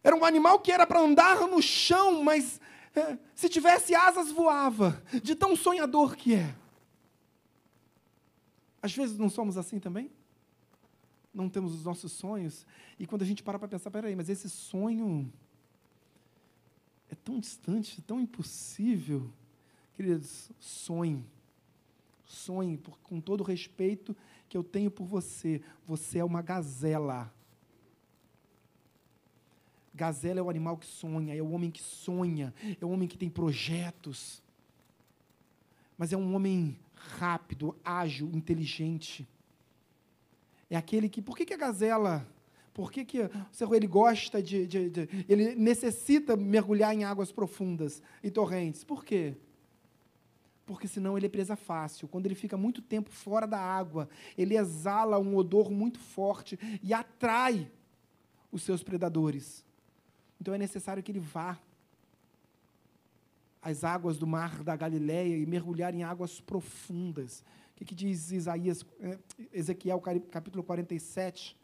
Era 0.02 0.14
um 0.14 0.24
animal 0.24 0.60
que 0.60 0.70
era 0.70 0.86
para 0.86 1.00
andar 1.00 1.40
no 1.48 1.62
chão, 1.62 2.22
mas 2.22 2.60
é, 2.94 3.18
se 3.34 3.48
tivesse 3.48 3.94
asas, 3.94 4.30
voava, 4.30 5.02
de 5.22 5.34
tão 5.34 5.56
sonhador 5.56 6.14
que 6.14 6.34
é. 6.34 6.54
Às 8.82 8.94
vezes 8.94 9.18
não 9.18 9.30
somos 9.30 9.56
assim 9.56 9.78
também? 9.78 10.10
Não 11.32 11.48
temos 11.48 11.74
os 11.74 11.84
nossos 11.84 12.12
sonhos, 12.12 12.66
e 12.98 13.06
quando 13.06 13.22
a 13.22 13.24
gente 13.24 13.42
para 13.42 13.58
para 13.58 13.66
pensar, 13.66 13.90
peraí, 13.90 14.14
mas 14.14 14.28
esse 14.28 14.48
sonho 14.48 15.32
é 17.10 17.14
tão 17.14 17.38
distante, 17.38 18.02
tão 18.02 18.20
impossível. 18.20 19.30
Queridos, 19.94 20.50
sonhe. 20.58 21.24
Sonhe, 22.26 22.80
com 23.02 23.20
todo 23.20 23.42
o 23.42 23.44
respeito 23.44 24.16
que 24.48 24.56
eu 24.56 24.64
tenho 24.64 24.90
por 24.90 25.04
você. 25.06 25.62
Você 25.86 26.18
é 26.18 26.24
uma 26.24 26.42
gazela. 26.42 27.32
Gazela 29.94 30.40
é 30.40 30.42
o 30.42 30.50
animal 30.50 30.76
que 30.76 30.86
sonha, 30.86 31.36
é 31.36 31.40
o 31.40 31.52
homem 31.52 31.70
que 31.70 31.82
sonha, 31.82 32.52
é 32.80 32.84
o 32.84 32.90
homem 32.90 33.06
que 33.06 33.16
tem 33.16 33.30
projetos. 33.30 34.42
Mas 35.96 36.12
é 36.12 36.16
um 36.16 36.34
homem 36.34 36.76
rápido, 36.94 37.76
ágil, 37.84 38.28
inteligente. 38.32 39.28
É 40.68 40.76
aquele 40.76 41.08
que. 41.08 41.22
Por 41.22 41.36
que, 41.36 41.46
que 41.46 41.54
a 41.54 41.58
gazela. 41.58 42.26
Por 42.74 42.90
que, 42.90 43.04
que 43.04 43.18
ele 43.70 43.86
gosta 43.86 44.42
de, 44.42 44.66
de, 44.66 44.90
de, 44.90 45.08
Ele 45.28 45.54
necessita 45.54 46.36
mergulhar 46.36 46.92
em 46.92 47.04
águas 47.04 47.30
profundas 47.30 48.02
e 48.20 48.32
torrentes? 48.32 48.82
Por 48.82 49.04
quê? 49.04 49.36
Porque 50.66 50.88
senão 50.88 51.16
ele 51.16 51.26
é 51.26 51.28
presa 51.28 51.54
fácil. 51.54 52.08
Quando 52.08 52.26
ele 52.26 52.34
fica 52.34 52.56
muito 52.56 52.82
tempo 52.82 53.10
fora 53.10 53.46
da 53.46 53.60
água, 53.60 54.08
ele 54.36 54.56
exala 54.56 55.20
um 55.20 55.36
odor 55.36 55.70
muito 55.70 56.00
forte 56.00 56.58
e 56.82 56.92
atrai 56.92 57.70
os 58.50 58.64
seus 58.64 58.82
predadores. 58.82 59.64
Então 60.40 60.52
é 60.52 60.58
necessário 60.58 61.02
que 61.02 61.12
ele 61.12 61.20
vá 61.20 61.56
às 63.62 63.84
águas 63.84 64.18
do 64.18 64.26
mar 64.26 64.64
da 64.64 64.74
Galileia 64.74 65.36
e 65.36 65.46
mergulhar 65.46 65.94
em 65.94 66.02
águas 66.02 66.40
profundas. 66.40 67.44
O 67.70 67.76
que, 67.76 67.84
que 67.84 67.94
diz 67.94 68.32
Isaías, 68.32 68.84
eh, 69.00 69.18
Ezequiel 69.52 70.00
capítulo 70.00 70.64
47? 70.64 71.56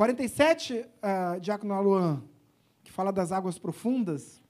47, 0.00 0.72
uh, 0.78 1.38
Diácono 1.42 1.74
Aluan, 1.74 2.22
que 2.82 2.90
fala 2.90 3.12
das 3.12 3.32
águas 3.32 3.58
profundas. 3.58 4.42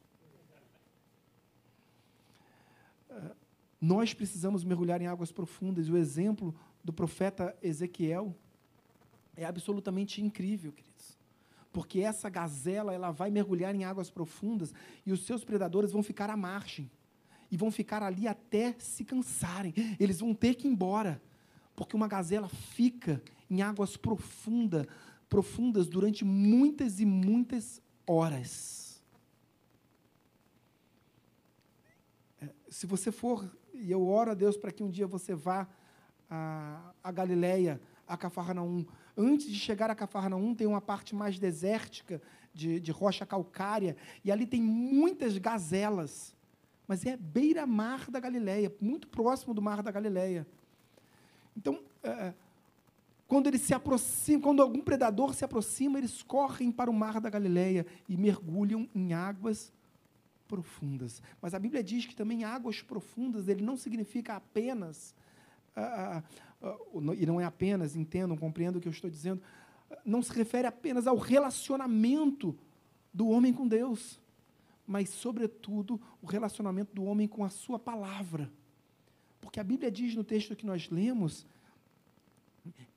Uh, 3.11 3.35
nós 3.81 4.15
precisamos 4.15 4.63
mergulhar 4.63 5.03
em 5.03 5.09
águas 5.09 5.33
profundas. 5.33 5.89
E 5.89 5.91
o 5.91 5.97
exemplo 5.97 6.55
do 6.85 6.93
profeta 6.93 7.53
Ezequiel 7.61 8.33
é 9.37 9.45
absolutamente 9.45 10.23
incrível, 10.23 10.71
queridos 10.71 11.19
porque 11.73 12.01
essa 12.01 12.29
gazela 12.29 12.93
ela 12.93 13.11
vai 13.11 13.31
mergulhar 13.31 13.75
em 13.75 13.85
águas 13.85 14.09
profundas 14.09 14.73
e 15.05 15.13
os 15.13 15.25
seus 15.25 15.45
predadores 15.45 15.91
vão 15.91 16.03
ficar 16.03 16.31
à 16.31 16.37
margem 16.37 16.91
e 17.51 17.57
vão 17.57 17.73
ficar 17.73 18.03
ali 18.05 18.29
até 18.29 18.75
se 18.79 19.05
cansarem. 19.05 19.73
Eles 19.99 20.21
vão 20.21 20.33
ter 20.33 20.55
que 20.55 20.69
ir 20.69 20.71
embora, 20.71 21.21
Porque 21.75 21.97
uma 21.97 22.09
gazela 22.09 22.49
fica 22.49 23.23
em 23.49 23.63
águas 23.63 23.97
profunda, 23.97 24.87
profundas 25.31 25.87
durante 25.87 26.25
muitas 26.25 26.99
e 26.99 27.07
muitas 27.07 27.81
horas. 28.07 29.01
É, 32.43 32.49
Se 32.69 32.85
você 32.85 33.13
for, 33.13 33.49
e 33.73 33.91
eu 33.91 34.07
oro 34.07 34.33
a 34.33 34.35
Deus 34.35 34.57
para 34.57 34.73
que 34.73 34.83
um 34.83 34.91
dia 34.91 35.07
você 35.07 35.35
vá 35.35 35.69
a, 36.29 36.93
a 37.03 37.13
Galileia, 37.13 37.81
a 38.07 38.17
Cafarnaum. 38.17 38.85
Antes 39.17 39.49
de 39.49 39.59
chegar 39.59 39.89
a 39.89 39.95
Cafarnaum, 39.95 40.53
tem 40.53 40.67
uma 40.67 40.81
parte 40.81 41.15
mais 41.15 41.39
desértica, 41.39 42.21
de, 42.53 42.81
de 42.81 42.91
rocha 42.91 43.25
calcária, 43.25 43.97
e 44.25 44.33
ali 44.33 44.45
tem 44.45 44.61
muitas 44.61 45.39
gazelas. 45.39 46.35
Mas 46.89 47.07
é 47.07 47.17
beira-mar 47.17 48.11
da 48.11 48.19
Galileia, 48.19 48.75
muito 48.81 49.07
próximo 49.07 49.55
do 49.55 49.63
mar 49.63 49.81
da 49.81 49.93
Galileia. 49.93 50.45
Então, 51.57 51.81
é, 52.03 52.35
quando 53.31 53.47
eles 53.47 53.61
se 53.61 53.73
aproximam, 53.73 54.41
quando 54.41 54.61
algum 54.61 54.81
predador 54.81 55.33
se 55.35 55.45
aproxima, 55.45 55.99
eles 55.99 56.21
correm 56.21 56.73
para 56.73 56.91
o 56.91 56.93
mar 56.93 57.21
da 57.21 57.31
Galileia 57.31 57.87
e 58.09 58.17
mergulham 58.17 58.89
em 58.93 59.13
águas 59.13 59.73
profundas. 60.49 61.23
Mas 61.41 61.55
a 61.55 61.59
Bíblia 61.61 61.81
diz 61.81 62.07
que 62.07 62.17
também 62.17 62.43
águas 62.43 62.83
profundas, 62.83 63.47
ele 63.47 63.63
não 63.63 63.77
significa 63.77 64.35
apenas 64.35 65.15
ah, 65.77 66.25
ah, 66.61 66.75
ah, 66.75 67.15
e 67.17 67.25
não 67.25 67.41
é 67.41 67.45
apenas, 67.45 67.95
entendam, 67.95 68.37
compreendam 68.37 68.81
o 68.81 68.83
que 68.83 68.89
eu 68.89 68.93
estou 68.93 69.09
dizendo, 69.09 69.41
não 70.05 70.23
se 70.23 70.33
refere 70.33 70.67
apenas 70.67 71.07
ao 71.07 71.17
relacionamento 71.17 72.59
do 73.15 73.29
homem 73.29 73.53
com 73.53 73.69
Deus, 73.69 74.21
mas, 74.85 75.09
sobretudo, 75.09 76.01
o 76.21 76.27
relacionamento 76.27 76.93
do 76.93 77.05
homem 77.05 77.29
com 77.29 77.45
a 77.45 77.49
sua 77.49 77.79
palavra. 77.79 78.51
Porque 79.41 79.61
a 79.61 79.65
Bíblia 79.65 79.89
diz 79.89 80.17
no 80.17 80.25
texto 80.25 80.57
que 80.57 80.67
nós 80.67 80.91
lemos, 80.91 81.47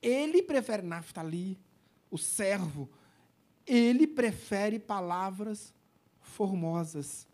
ele 0.02 0.42
prefere 0.44 0.82
Naftali, 0.82 1.60
o 2.12 2.18
servo, 2.18 2.90
ele 3.66 4.06
prefere 4.06 4.78
palavras 4.78 5.74
formosas, 6.20 7.28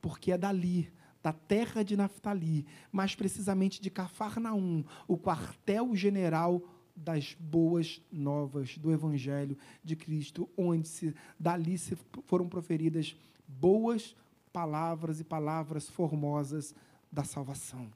porque 0.00 0.32
é 0.32 0.38
dali, 0.38 0.92
da 1.22 1.32
terra 1.32 1.82
de 1.82 1.96
Naftali, 1.96 2.66
mais 2.92 3.14
precisamente 3.14 3.80
de 3.80 3.90
Cafarnaum, 3.90 4.84
o 5.08 5.16
quartel-general 5.16 6.62
das 6.94 7.34
boas 7.38 8.00
novas 8.10 8.78
do 8.78 8.90
Evangelho 8.90 9.56
de 9.84 9.94
Cristo, 9.94 10.48
onde 10.56 10.88
se, 10.88 11.14
dali 11.38 11.76
se 11.76 11.96
foram 12.24 12.48
proferidas 12.48 13.16
boas 13.46 14.16
palavras 14.52 15.20
e 15.20 15.24
palavras 15.24 15.88
formosas 15.88 16.74
da 17.12 17.22
salvação. 17.22 17.92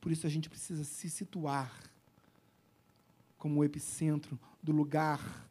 Por 0.00 0.10
isso 0.10 0.26
a 0.26 0.30
gente 0.30 0.50
precisa 0.50 0.82
se 0.84 1.08
situar 1.08 1.70
como 3.40 3.60
o 3.60 3.64
epicentro 3.64 4.38
do 4.62 4.70
lugar, 4.70 5.48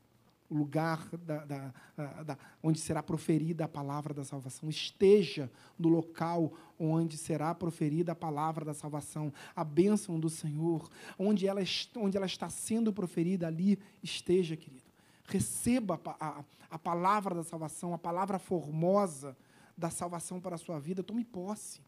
o 0.48 0.56
lugar 0.56 1.10
da, 1.18 1.44
da, 1.44 1.74
da, 2.24 2.38
onde 2.62 2.80
será 2.80 3.02
proferida 3.02 3.66
a 3.66 3.68
palavra 3.68 4.14
da 4.14 4.24
salvação. 4.24 4.70
Esteja 4.70 5.52
no 5.78 5.90
local 5.90 6.54
onde 6.80 7.18
será 7.18 7.54
proferida 7.56 8.12
a 8.12 8.16
palavra 8.16 8.64
da 8.64 8.76
salvação, 8.76 9.34
a 9.56 9.64
bênção 9.64 10.20
do 10.20 10.30
Senhor, 10.30 10.88
onde 11.18 11.48
ela, 11.48 11.62
onde 11.98 12.16
ela 12.16 12.28
está 12.28 12.48
sendo 12.48 12.94
proferida, 12.94 13.48
ali 13.48 13.80
esteja, 14.04 14.56
querido. 14.56 14.86
Receba 15.26 16.00
a, 16.06 16.28
a, 16.28 16.44
a 16.70 16.78
palavra 16.78 17.34
da 17.34 17.44
salvação, 17.44 17.92
a 17.92 17.98
palavra 17.98 18.38
formosa 18.38 19.36
da 19.76 19.90
salvação 19.90 20.40
para 20.40 20.56
a 20.56 20.60
sua 20.60 20.80
vida, 20.80 21.02
tome 21.02 21.26
posse 21.26 21.82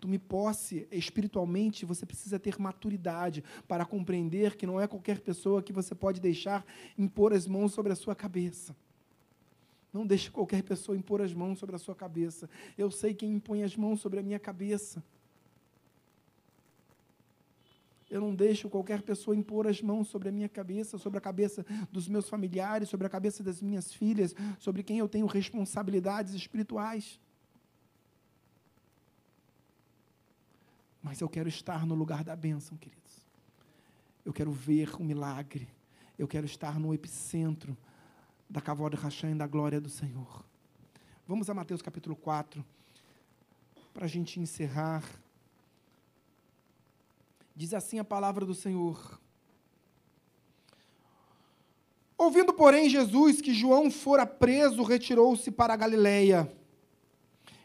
tome 0.00 0.18
posse 0.18 0.86
espiritualmente, 0.90 1.84
você 1.84 2.06
precisa 2.06 2.38
ter 2.38 2.58
maturidade 2.58 3.42
para 3.66 3.84
compreender 3.84 4.56
que 4.56 4.66
não 4.66 4.80
é 4.80 4.86
qualquer 4.86 5.20
pessoa 5.20 5.62
que 5.62 5.72
você 5.72 5.94
pode 5.94 6.20
deixar 6.20 6.64
impor 6.96 7.32
as 7.32 7.46
mãos 7.46 7.72
sobre 7.72 7.92
a 7.92 7.96
sua 7.96 8.14
cabeça. 8.14 8.74
Não 9.92 10.06
deixe 10.06 10.30
qualquer 10.30 10.62
pessoa 10.62 10.96
impor 10.96 11.20
as 11.22 11.32
mãos 11.32 11.58
sobre 11.58 11.74
a 11.74 11.78
sua 11.78 11.94
cabeça. 11.94 12.48
Eu 12.76 12.90
sei 12.90 13.14
quem 13.14 13.32
impõe 13.32 13.62
as 13.62 13.74
mãos 13.76 14.00
sobre 14.00 14.20
a 14.20 14.22
minha 14.22 14.38
cabeça. 14.38 15.02
Eu 18.10 18.20
não 18.20 18.34
deixo 18.34 18.70
qualquer 18.70 19.02
pessoa 19.02 19.36
impor 19.36 19.66
as 19.66 19.82
mãos 19.82 20.08
sobre 20.08 20.28
a 20.28 20.32
minha 20.32 20.48
cabeça, 20.48 20.96
sobre 20.96 21.18
a 21.18 21.20
cabeça 21.20 21.64
dos 21.92 22.08
meus 22.08 22.28
familiares, 22.28 22.88
sobre 22.88 23.06
a 23.06 23.10
cabeça 23.10 23.42
das 23.42 23.60
minhas 23.60 23.92
filhas, 23.92 24.34
sobre 24.58 24.82
quem 24.82 24.98
eu 24.98 25.08
tenho 25.08 25.26
responsabilidades 25.26 26.32
espirituais. 26.32 27.20
Mas 31.02 31.20
eu 31.20 31.28
quero 31.28 31.48
estar 31.48 31.86
no 31.86 31.94
lugar 31.94 32.24
da 32.24 32.34
bênção, 32.34 32.76
queridos. 32.76 33.26
Eu 34.24 34.32
quero 34.32 34.50
ver 34.50 34.94
o 34.96 35.04
milagre. 35.04 35.68
Eu 36.18 36.26
quero 36.26 36.44
estar 36.44 36.78
no 36.78 36.92
epicentro 36.92 37.76
da 38.48 38.60
cavó 38.60 38.88
de 38.88 38.96
Rachã 38.96 39.30
e 39.30 39.34
da 39.34 39.46
glória 39.46 39.80
do 39.80 39.88
Senhor. 39.88 40.44
Vamos 41.26 41.48
a 41.48 41.54
Mateus 41.54 41.82
capítulo 41.82 42.16
4, 42.16 42.64
para 43.92 44.06
a 44.06 44.08
gente 44.08 44.40
encerrar. 44.40 45.04
Diz 47.54 47.74
assim 47.74 47.98
a 47.98 48.04
palavra 48.04 48.44
do 48.46 48.54
Senhor. 48.54 49.20
Ouvindo, 52.16 52.52
porém, 52.52 52.88
Jesus 52.88 53.40
que 53.40 53.54
João 53.54 53.90
fora 53.90 54.26
preso, 54.26 54.82
retirou-se 54.82 55.50
para 55.50 55.74
a 55.74 55.76
Galiléia. 55.76 56.50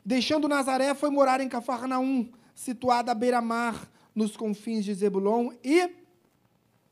Deixando 0.06 0.48
Nazaré, 0.48 0.94
foi 0.94 1.10
morar 1.10 1.42
em 1.42 1.50
Cafarnaum 1.50 2.30
situada 2.54 3.12
à 3.12 3.16
beira-mar, 3.16 3.90
nos 4.14 4.38
confins 4.38 4.84
de 4.84 4.94
Zebulon 4.94 5.52
e 5.64 5.90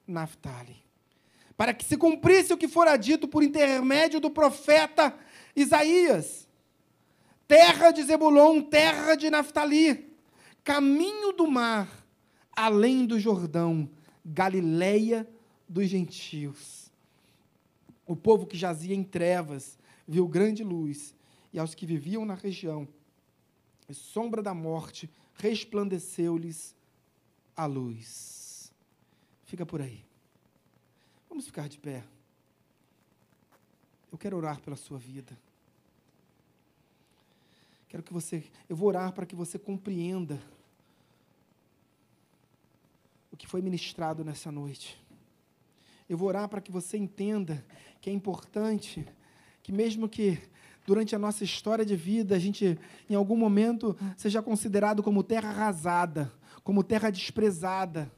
Naphtali. 0.07 0.77
Para 1.55 1.73
que 1.73 1.85
se 1.85 1.95
cumprisse 1.95 2.53
o 2.53 2.57
que 2.57 2.67
fora 2.67 2.97
dito 2.97 3.27
por 3.27 3.43
intermédio 3.43 4.19
do 4.19 4.29
profeta 4.29 5.15
Isaías: 5.55 6.47
terra 7.47 7.91
de 7.91 8.03
Zebulon, 8.03 8.61
terra 8.61 9.15
de 9.15 9.29
Naphtali, 9.29 10.15
caminho 10.63 11.33
do 11.33 11.47
mar, 11.47 11.87
além 12.51 13.05
do 13.05 13.19
Jordão, 13.19 13.89
Galileia 14.25 15.27
dos 15.67 15.87
gentios. 15.87 16.91
O 18.05 18.15
povo 18.15 18.45
que 18.45 18.57
jazia 18.57 18.95
em 18.95 19.03
trevas 19.03 19.77
viu 20.07 20.27
grande 20.27 20.63
luz, 20.63 21.15
e 21.53 21.59
aos 21.59 21.73
que 21.73 21.85
viviam 21.85 22.25
na 22.25 22.35
região, 22.35 22.87
sombra 23.91 24.41
da 24.41 24.53
morte, 24.53 25.09
resplandeceu-lhes 25.41 26.75
a 27.55 27.65
luz. 27.65 28.71
Fica 29.43 29.65
por 29.65 29.81
aí. 29.81 30.05
Vamos 31.27 31.47
ficar 31.47 31.67
de 31.67 31.79
pé. 31.79 32.03
Eu 34.11 34.17
quero 34.17 34.37
orar 34.37 34.61
pela 34.61 34.75
sua 34.75 34.99
vida. 34.99 35.35
Quero 37.89 38.03
que 38.03 38.13
você, 38.13 38.43
eu 38.69 38.75
vou 38.75 38.87
orar 38.87 39.11
para 39.13 39.25
que 39.25 39.35
você 39.35 39.57
compreenda 39.57 40.41
o 43.31 43.35
que 43.35 43.47
foi 43.47 43.61
ministrado 43.61 44.23
nessa 44.23 44.51
noite. 44.51 45.01
Eu 46.07 46.17
vou 46.17 46.27
orar 46.27 46.47
para 46.47 46.61
que 46.61 46.71
você 46.71 46.97
entenda 46.97 47.65
que 47.99 48.09
é 48.09 48.13
importante 48.13 49.05
que 49.63 49.71
mesmo 49.71 50.07
que 50.07 50.39
durante 50.85 51.15
a 51.15 51.19
nossa 51.19 51.43
história 51.43 51.85
de 51.85 51.95
vida, 51.95 52.35
a 52.35 52.39
gente, 52.39 52.77
em 53.09 53.15
algum 53.15 53.35
momento, 53.35 53.95
seja 54.17 54.41
considerado 54.41 55.03
como 55.03 55.23
terra 55.23 55.49
arrasada, 55.49 56.31
como 56.63 56.83
terra 56.83 57.09
desprezada. 57.09 58.11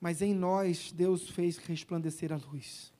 Mas 0.00 0.20
em 0.20 0.34
nós, 0.34 0.92
Deus 0.92 1.28
fez 1.28 1.58
resplandecer 1.58 2.32
a 2.32 2.36
luz. 2.36 2.92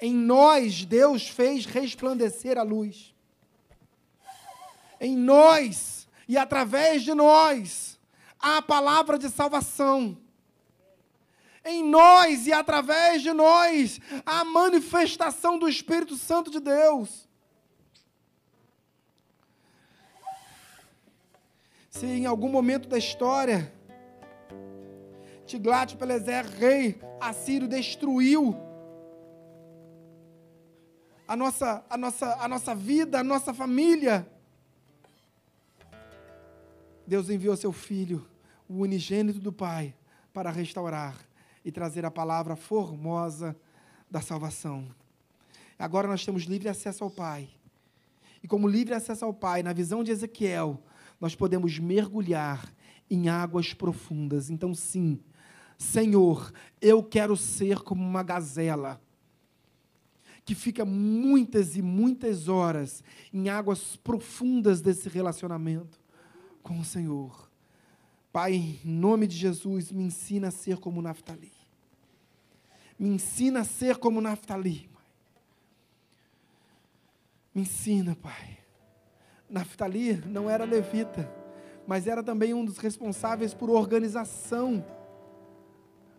Em 0.00 0.14
nós, 0.14 0.84
Deus 0.84 1.28
fez 1.28 1.66
resplandecer 1.66 2.56
a 2.56 2.62
luz. 2.62 3.14
Em 5.00 5.16
nós 5.16 6.08
e 6.26 6.38
através 6.38 7.02
de 7.02 7.12
nós, 7.12 7.98
há 8.38 8.58
a 8.58 8.62
palavra 8.62 9.18
de 9.18 9.28
salvação 9.28 10.16
em 11.64 11.84
nós 11.84 12.46
e 12.46 12.52
através 12.52 13.22
de 13.22 13.32
nós 13.32 14.00
a 14.24 14.44
manifestação 14.44 15.58
do 15.58 15.68
Espírito 15.68 16.16
Santo 16.16 16.50
de 16.50 16.60
Deus. 16.60 17.28
Se 21.90 22.06
em 22.06 22.26
algum 22.26 22.48
momento 22.48 22.88
da 22.88 22.96
história 22.96 23.72
Tiglat-Pileser, 25.44 26.46
rei 26.46 27.00
assírio, 27.20 27.68
destruiu 27.68 28.56
a 31.26 31.36
nossa, 31.36 31.84
a, 31.88 31.96
nossa, 31.96 32.34
a 32.36 32.48
nossa 32.48 32.74
vida, 32.74 33.20
a 33.20 33.24
nossa 33.24 33.52
família, 33.52 34.26
Deus 37.06 37.28
enviou 37.28 37.56
seu 37.56 37.72
Filho, 37.72 38.28
o 38.68 38.78
unigênito 38.78 39.38
do 39.38 39.52
Pai, 39.52 39.94
para 40.32 40.50
restaurar 40.50 41.29
e 41.64 41.70
trazer 41.70 42.04
a 42.04 42.10
palavra 42.10 42.56
formosa 42.56 43.56
da 44.10 44.20
salvação. 44.20 44.88
Agora 45.78 46.08
nós 46.08 46.24
temos 46.24 46.44
livre 46.44 46.68
acesso 46.68 47.04
ao 47.04 47.10
Pai. 47.10 47.48
E 48.42 48.48
como 48.48 48.68
livre 48.68 48.94
acesso 48.94 49.24
ao 49.24 49.34
Pai, 49.34 49.62
na 49.62 49.72
visão 49.72 50.02
de 50.02 50.10
Ezequiel, 50.10 50.82
nós 51.20 51.34
podemos 51.34 51.78
mergulhar 51.78 52.72
em 53.10 53.28
águas 53.28 53.74
profundas. 53.74 54.50
Então, 54.50 54.74
sim, 54.74 55.20
Senhor, 55.76 56.52
eu 56.80 57.02
quero 57.02 57.36
ser 57.36 57.80
como 57.80 58.02
uma 58.02 58.22
gazela 58.22 59.00
que 60.44 60.54
fica 60.54 60.84
muitas 60.84 61.76
e 61.76 61.82
muitas 61.82 62.48
horas 62.48 63.02
em 63.32 63.48
águas 63.48 63.96
profundas 63.96 64.80
desse 64.80 65.08
relacionamento 65.08 66.00
com 66.62 66.78
o 66.78 66.84
Senhor. 66.84 67.49
Pai, 68.32 68.54
em 68.54 68.80
nome 68.84 69.26
de 69.26 69.36
Jesus, 69.36 69.90
me 69.90 70.04
ensina 70.04 70.48
a 70.48 70.52
ser 70.52 70.78
como 70.78 71.02
Naftali. 71.02 71.52
Me 72.98 73.08
ensina 73.08 73.60
a 73.60 73.64
ser 73.64 73.96
como 73.96 74.20
Naftali. 74.20 74.88
Pai. 74.92 75.02
Me 77.52 77.62
ensina, 77.62 78.14
Pai. 78.14 78.58
Naftali 79.48 80.16
não 80.26 80.48
era 80.48 80.64
levita, 80.64 81.28
mas 81.86 82.06
era 82.06 82.22
também 82.22 82.54
um 82.54 82.64
dos 82.64 82.78
responsáveis 82.78 83.52
por 83.52 83.68
organização 83.68 84.84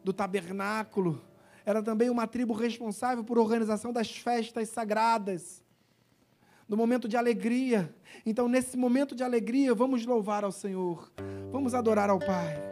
do 0.03 0.12
tabernáculo. 0.12 1.24
Era 1.66 1.82
também 1.82 2.09
uma 2.09 2.28
tribo 2.28 2.53
responsável 2.53 3.24
por 3.24 3.38
organização 3.38 3.93
das 3.93 4.12
festas 4.12 4.68
sagradas, 4.68 5.64
no 6.72 6.78
momento 6.78 7.06
de 7.06 7.18
alegria. 7.18 7.94
Então, 8.26 8.48
nesse 8.48 8.78
momento 8.78 9.14
de 9.14 9.24
alegria, 9.24 9.76
vamos 9.76 10.06
louvar 10.06 10.46
ao 10.46 10.54
Senhor, 10.54 11.12
vamos 11.52 11.74
adorar 11.74 12.10
ao 12.10 12.18
Pai. 12.18 12.71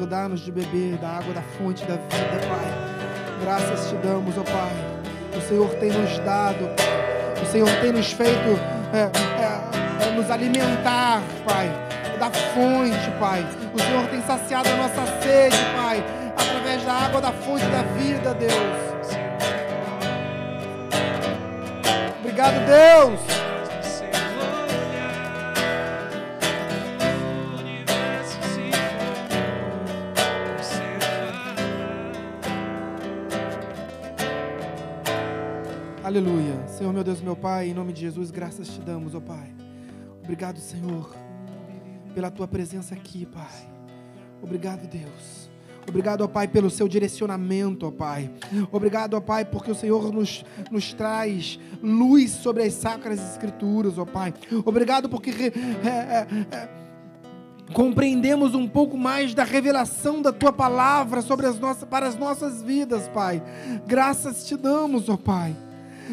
Senhor, 0.00 0.06
dá-nos 0.06 0.40
de 0.40 0.50
beber 0.50 0.96
da 0.96 1.08
água 1.08 1.34
da 1.34 1.42
fonte 1.42 1.84
da 1.84 1.96
vida, 1.96 2.46
Pai. 2.48 3.40
Graças 3.42 3.90
te 3.90 3.96
damos, 3.96 4.36
ó 4.38 4.42
Pai. 4.42 4.72
O 5.36 5.40
Senhor 5.42 5.68
tem 5.74 5.90
nos 5.90 6.18
dado, 6.20 6.70
o 7.42 7.46
Senhor 7.46 7.68
tem 7.80 7.92
nos 7.92 8.12
feito 8.12 8.58
é, 8.92 9.10
é, 9.40 10.06
é, 10.06 10.10
nos 10.12 10.30
alimentar, 10.30 11.22
Pai, 11.44 11.68
da 12.18 12.30
fonte, 12.30 13.10
Pai. 13.18 13.46
O 13.74 13.78
Senhor 13.78 14.06
tem 14.08 14.22
saciado 14.22 14.68
a 14.70 14.76
nossa 14.76 15.06
sede, 15.20 15.56
Pai, 15.76 16.02
através 16.36 16.82
da 16.84 16.92
água 16.92 17.20
da 17.20 17.32
fonte 17.32 17.64
da 17.66 17.82
vida, 17.82 18.34
Deus. 18.34 18.50
Obrigado, 22.20 22.54
Deus. 22.66 23.29
Pai, 37.40 37.70
em 37.70 37.74
nome 37.74 37.94
de 37.94 38.02
Jesus, 38.02 38.30
graças 38.30 38.68
te 38.68 38.80
damos, 38.82 39.14
ó 39.14 39.20
Pai. 39.20 39.50
Obrigado, 40.22 40.58
Senhor, 40.58 41.10
pela 42.14 42.30
tua 42.30 42.46
presença 42.46 42.94
aqui, 42.94 43.24
Pai. 43.24 43.72
Obrigado, 44.42 44.86
Deus. 44.86 45.50
Obrigado, 45.88 46.20
ó 46.20 46.28
Pai, 46.28 46.46
pelo 46.46 46.68
seu 46.68 46.86
direcionamento, 46.86 47.86
ó 47.86 47.90
Pai. 47.90 48.30
Obrigado, 48.70 49.14
ó 49.14 49.20
Pai, 49.22 49.46
porque 49.46 49.70
o 49.70 49.74
Senhor 49.74 50.12
nos, 50.12 50.44
nos 50.70 50.92
traz 50.92 51.58
luz 51.82 52.30
sobre 52.30 52.62
as 52.62 52.74
sacras 52.74 53.18
escrituras, 53.32 53.96
ó 53.96 54.04
Pai. 54.04 54.34
Obrigado 54.66 55.08
porque 55.08 55.30
é, 55.30 55.88
é, 55.88 56.26
é, 56.54 56.68
compreendemos 57.72 58.54
um 58.54 58.68
pouco 58.68 58.98
mais 58.98 59.32
da 59.32 59.44
revelação 59.44 60.20
da 60.20 60.30
tua 60.32 60.52
palavra 60.52 61.22
sobre 61.22 61.46
as 61.46 61.58
nossas, 61.58 61.88
para 61.88 62.06
as 62.06 62.16
nossas 62.16 62.62
vidas, 62.62 63.08
Pai. 63.08 63.42
Graças 63.86 64.44
te 64.44 64.58
damos, 64.58 65.08
ó 65.08 65.16
Pai. 65.16 65.56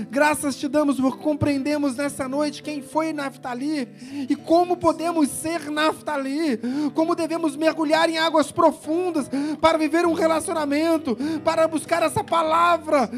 Graças 0.09 0.55
te 0.55 0.67
damos 0.67 0.99
por 0.99 1.17
compreendemos 1.17 1.95
nessa 1.95 2.27
noite 2.27 2.61
quem 2.61 2.81
foi 2.81 3.13
Naftali 3.13 3.87
e 4.29 4.35
como 4.35 4.77
podemos 4.77 5.29
ser 5.29 5.71
Naftali, 5.71 6.59
como 6.93 7.15
devemos 7.15 7.55
mergulhar 7.55 8.09
em 8.09 8.17
águas 8.17 8.51
profundas 8.51 9.29
para 9.59 9.77
viver 9.77 10.05
um 10.05 10.13
relacionamento, 10.13 11.17
para 11.43 11.67
buscar 11.67 12.03
essa 12.03 12.23
palavra, 12.23 13.09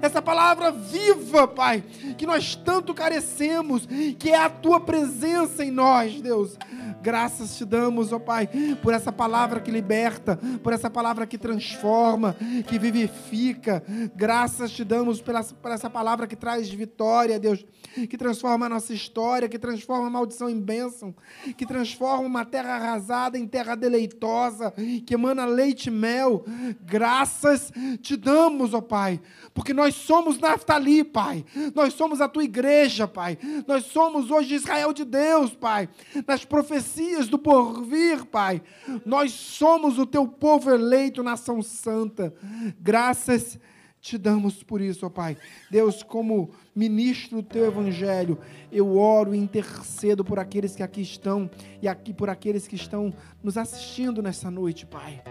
essa 0.00 0.20
palavra 0.20 0.70
viva, 0.70 1.46
Pai, 1.46 1.82
que 2.16 2.26
nós 2.26 2.56
tanto 2.56 2.94
carecemos, 2.94 3.86
que 4.18 4.30
é 4.30 4.38
a 4.38 4.50
tua 4.50 4.80
presença 4.80 5.64
em 5.64 5.70
nós, 5.70 6.20
Deus. 6.20 6.56
Graças 7.02 7.56
te 7.56 7.64
damos, 7.64 8.12
ó 8.12 8.18
Pai, 8.20 8.48
por 8.80 8.94
essa 8.94 9.10
palavra 9.10 9.58
que 9.58 9.72
liberta, 9.72 10.38
por 10.62 10.72
essa 10.72 10.88
palavra 10.88 11.26
que 11.26 11.36
transforma, 11.36 12.36
que 12.68 12.78
vivifica. 12.78 13.82
Graças 14.14 14.70
te 14.70 14.84
damos 14.84 15.20
pela, 15.20 15.42
por 15.42 15.72
essa 15.72 15.90
palavra 15.92 16.26
que 16.26 16.34
traz 16.34 16.68
vitória, 16.68 17.38
Deus, 17.38 17.64
que 18.08 18.16
transforma 18.16 18.66
a 18.66 18.68
nossa 18.68 18.92
história, 18.92 19.48
que 19.48 19.58
transforma 19.58 20.06
a 20.06 20.10
maldição 20.10 20.48
em 20.48 20.58
bênção, 20.58 21.14
que 21.56 21.66
transforma 21.66 22.26
uma 22.26 22.44
terra 22.44 22.74
arrasada 22.74 23.38
em 23.38 23.46
terra 23.46 23.74
deleitosa, 23.74 24.72
que 25.06 25.14
emana 25.14 25.44
leite 25.44 25.86
e 25.86 25.90
mel. 25.90 26.44
Graças 26.80 27.70
te 28.00 28.16
damos, 28.16 28.74
ó 28.74 28.80
Pai, 28.80 29.20
porque 29.54 29.74
nós 29.74 29.94
somos 29.94 30.38
Naftali, 30.38 31.04
Pai. 31.04 31.44
Nós 31.74 31.92
somos 31.94 32.20
a 32.20 32.28
tua 32.28 32.44
igreja, 32.44 33.06
Pai. 33.06 33.38
Nós 33.66 33.84
somos 33.84 34.30
hoje 34.30 34.54
Israel 34.54 34.92
de 34.92 35.04
Deus, 35.04 35.54
Pai. 35.54 35.88
Nas 36.26 36.44
profecias 36.44 37.28
do 37.28 37.38
porvir, 37.38 38.24
Pai. 38.24 38.62
Nós 39.04 39.32
somos 39.32 39.98
o 39.98 40.06
teu 40.06 40.26
povo 40.26 40.70
eleito, 40.70 41.22
nação 41.22 41.62
santa. 41.62 42.34
Graças 42.80 43.42
te 43.42 43.71
damos 44.18 44.64
por 44.64 44.80
isso, 44.80 45.06
ó 45.06 45.08
Pai. 45.08 45.36
Deus, 45.70 46.02
como 46.02 46.50
ministro 46.74 47.36
do 47.36 47.42
teu 47.42 47.66
evangelho, 47.66 48.36
eu 48.70 48.98
oro 48.98 49.32
e 49.32 49.38
intercedo 49.38 50.24
por 50.24 50.40
aqueles 50.40 50.74
que 50.74 50.82
aqui 50.82 51.00
estão 51.00 51.48
e 51.80 51.86
aqui 51.86 52.12
por 52.12 52.28
aqueles 52.28 52.66
que 52.66 52.74
estão 52.74 53.14
nos 53.42 53.56
assistindo 53.56 54.20
nessa 54.20 54.50
noite, 54.50 54.84
Pai. 54.84 55.22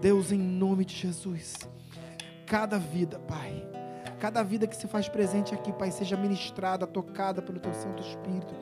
Deus, 0.00 0.32
em 0.32 0.38
nome 0.38 0.86
de 0.86 0.94
Jesus, 0.94 1.54
cada 2.46 2.78
vida, 2.78 3.18
Pai, 3.18 3.62
cada 4.18 4.42
vida 4.42 4.66
que 4.66 4.76
se 4.76 4.88
faz 4.88 5.06
presente 5.06 5.54
aqui, 5.54 5.70
Pai, 5.72 5.90
seja 5.90 6.16
ministrada, 6.16 6.86
tocada 6.86 7.42
pelo 7.42 7.60
teu 7.60 7.74
Santo 7.74 8.02
Espírito 8.02 8.54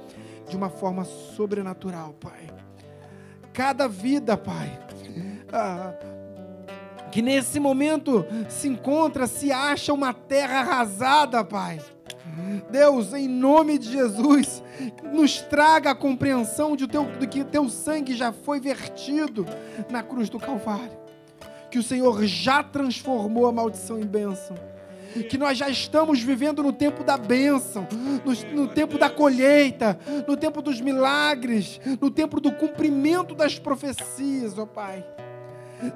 de 0.49 0.57
uma 0.57 0.69
forma 0.69 1.05
sobrenatural, 1.05 2.15
Pai. 2.15 2.49
Cada 3.53 3.87
vida, 3.87 4.37
Pai. 4.37 4.79
Ah, 5.53 5.95
que 7.11 7.23
nesse 7.23 7.59
momento 7.59 8.25
se 8.49 8.69
encontra, 8.69 9.27
se 9.27 9.53
acha 9.53 9.93
uma 9.93 10.13
terra 10.13 10.61
arrasada, 10.61 11.45
Pai. 11.45 11.81
Deus, 12.71 13.15
em 13.15 13.29
nome 13.29 13.79
de 13.79 13.91
Jesus, 13.93 14.63
nos 15.13 15.41
traga 15.41 15.91
a 15.91 15.95
compreensão 15.95 16.77
de, 16.77 16.87
teu, 16.87 17.07
que 17.31 17.45
teu 17.45 17.69
sangue 17.69 18.15
já 18.15 18.33
foi 18.33 18.61
vertido 18.61 19.47
na 19.91 20.03
cruz 20.03 20.29
do 20.29 20.39
Calvário. 20.39 20.99
Que 21.71 21.79
o 21.79 21.83
Senhor 21.83 22.25
já 22.25 22.63
transformou 22.63 23.47
a 23.47 23.53
maldição 23.53 23.99
em 23.99 24.07
bênção. 24.07 24.57
Que 25.31 25.39
nós 25.39 25.57
já 25.57 25.69
estamos 25.71 26.21
vivendo 26.21 26.63
no 26.63 26.73
tempo 26.73 27.03
da 27.03 27.17
bênção, 27.17 27.89
no, 28.23 28.63
no 28.63 28.69
tempo 28.69 28.99
da 28.99 29.09
colheita, 29.09 29.99
no 30.29 30.37
tempo 30.37 30.61
dos 30.61 30.79
milagres, 30.79 31.81
no 32.01 32.11
tempo 32.11 32.39
do 32.39 32.53
cumprimento 32.53 33.35
das 33.35 33.59
profecias, 33.59 34.59
ó 34.59 34.67
Pai. 34.67 35.03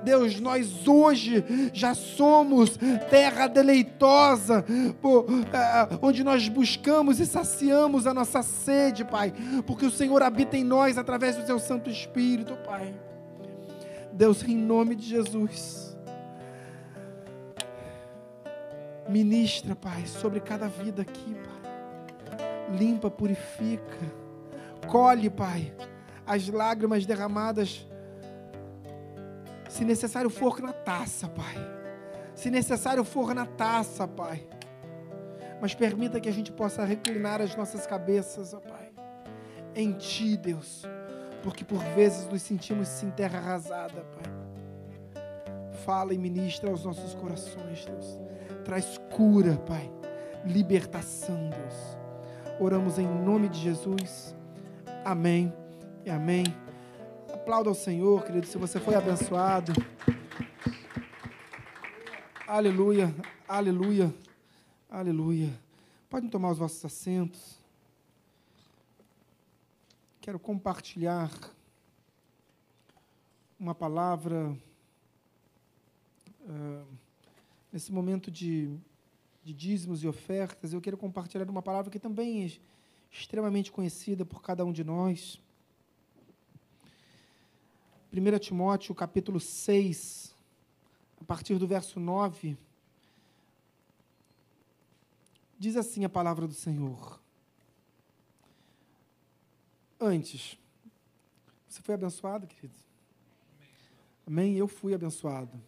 Deus, 0.02 0.40
nós 0.40 0.86
hoje 0.86 1.44
já 1.72 1.94
somos 1.94 2.78
terra 3.08 3.46
deleitosa, 3.46 4.64
por, 5.00 5.24
uh, 5.30 5.98
onde 6.02 6.22
nós 6.22 6.48
buscamos 6.48 7.20
e 7.20 7.26
saciamos 7.26 8.06
a 8.06 8.14
nossa 8.14 8.42
sede, 8.42 9.04
Pai, 9.04 9.32
porque 9.66 9.86
o 9.86 9.90
Senhor 9.90 10.22
habita 10.22 10.56
em 10.56 10.64
nós 10.64 10.98
através 10.98 11.36
do 11.36 11.46
Seu 11.46 11.58
Santo 11.58 11.88
Espírito, 11.90 12.54
Pai. 12.64 12.94
Deus, 14.12 14.42
em 14.42 14.56
nome 14.56 14.94
de 14.94 15.06
Jesus, 15.06 15.96
ministra, 19.08 19.74
Pai, 19.74 20.06
sobre 20.06 20.40
cada 20.40 20.68
vida 20.68 21.02
aqui, 21.02 21.34
Pai. 21.34 22.76
Limpa, 22.76 23.10
purifica, 23.10 23.98
colhe, 24.86 25.30
Pai, 25.30 25.72
as 26.26 26.48
lágrimas 26.48 27.06
derramadas 27.06 27.89
se 29.70 29.84
necessário 29.84 30.28
for 30.28 30.60
na 30.60 30.72
taça, 30.72 31.28
Pai. 31.28 31.54
Se 32.34 32.50
necessário 32.50 33.04
for 33.04 33.32
na 33.32 33.46
taça, 33.46 34.06
Pai. 34.06 34.44
Mas 35.60 35.74
permita 35.74 36.20
que 36.20 36.28
a 36.28 36.32
gente 36.32 36.50
possa 36.50 36.84
reclinar 36.84 37.40
as 37.40 37.54
nossas 37.54 37.86
cabeças, 37.86 38.52
ó 38.52 38.58
Pai. 38.58 38.90
Em 39.74 39.92
Ti, 39.92 40.36
Deus. 40.36 40.82
Porque 41.44 41.64
por 41.64 41.78
vezes 41.94 42.28
nos 42.28 42.42
sentimos 42.42 42.88
sem 42.88 43.10
terra 43.10 43.38
arrasada, 43.38 44.04
Pai. 44.16 45.22
Fala 45.84 46.12
e 46.12 46.18
ministra 46.18 46.68
aos 46.68 46.84
nossos 46.84 47.14
corações, 47.14 47.86
Deus. 47.86 48.18
Traz 48.64 48.98
cura, 49.14 49.56
Pai. 49.56 49.88
Libertação, 50.44 51.48
Deus. 51.48 51.96
Oramos 52.58 52.98
em 52.98 53.06
nome 53.06 53.48
de 53.48 53.60
Jesus. 53.60 54.34
Amém 55.04 55.52
e 56.04 56.10
amém. 56.10 56.44
Aplauda 57.50 57.68
ao 57.68 57.74
Senhor, 57.74 58.24
querido, 58.24 58.46
se 58.46 58.56
você 58.56 58.78
foi 58.78 58.94
abençoado. 58.94 59.72
Aleluia, 62.46 63.12
aleluia, 63.48 64.14
aleluia. 64.88 65.60
Podem 66.08 66.30
tomar 66.30 66.52
os 66.52 66.58
vossos 66.58 66.84
assentos. 66.84 67.58
Quero 70.20 70.38
compartilhar 70.38 71.28
uma 73.58 73.74
palavra 73.74 74.56
uh, 76.42 76.86
nesse 77.72 77.90
momento 77.90 78.30
de, 78.30 78.78
de 79.42 79.52
dízimos 79.52 80.04
e 80.04 80.06
ofertas. 80.06 80.72
Eu 80.72 80.80
quero 80.80 80.96
compartilhar 80.96 81.50
uma 81.50 81.62
palavra 81.62 81.90
que 81.90 81.98
também 81.98 82.44
é 82.44 82.52
extremamente 83.10 83.72
conhecida 83.72 84.24
por 84.24 84.40
cada 84.40 84.64
um 84.64 84.70
de 84.70 84.84
nós. 84.84 85.40
1 88.12 88.38
Timóteo 88.40 88.92
capítulo 88.92 89.38
6, 89.38 90.34
a 91.20 91.24
partir 91.24 91.58
do 91.58 91.66
verso 91.66 92.00
9, 92.00 92.56
diz 95.56 95.76
assim 95.76 96.04
a 96.04 96.08
palavra 96.08 96.48
do 96.48 96.52
Senhor. 96.52 97.20
Antes, 100.00 100.58
você 101.68 101.80
foi 101.82 101.94
abençoado, 101.94 102.48
querido? 102.48 102.74
Amém? 104.26 104.56
Eu 104.56 104.66
fui 104.66 104.92
abençoado. 104.92 105.60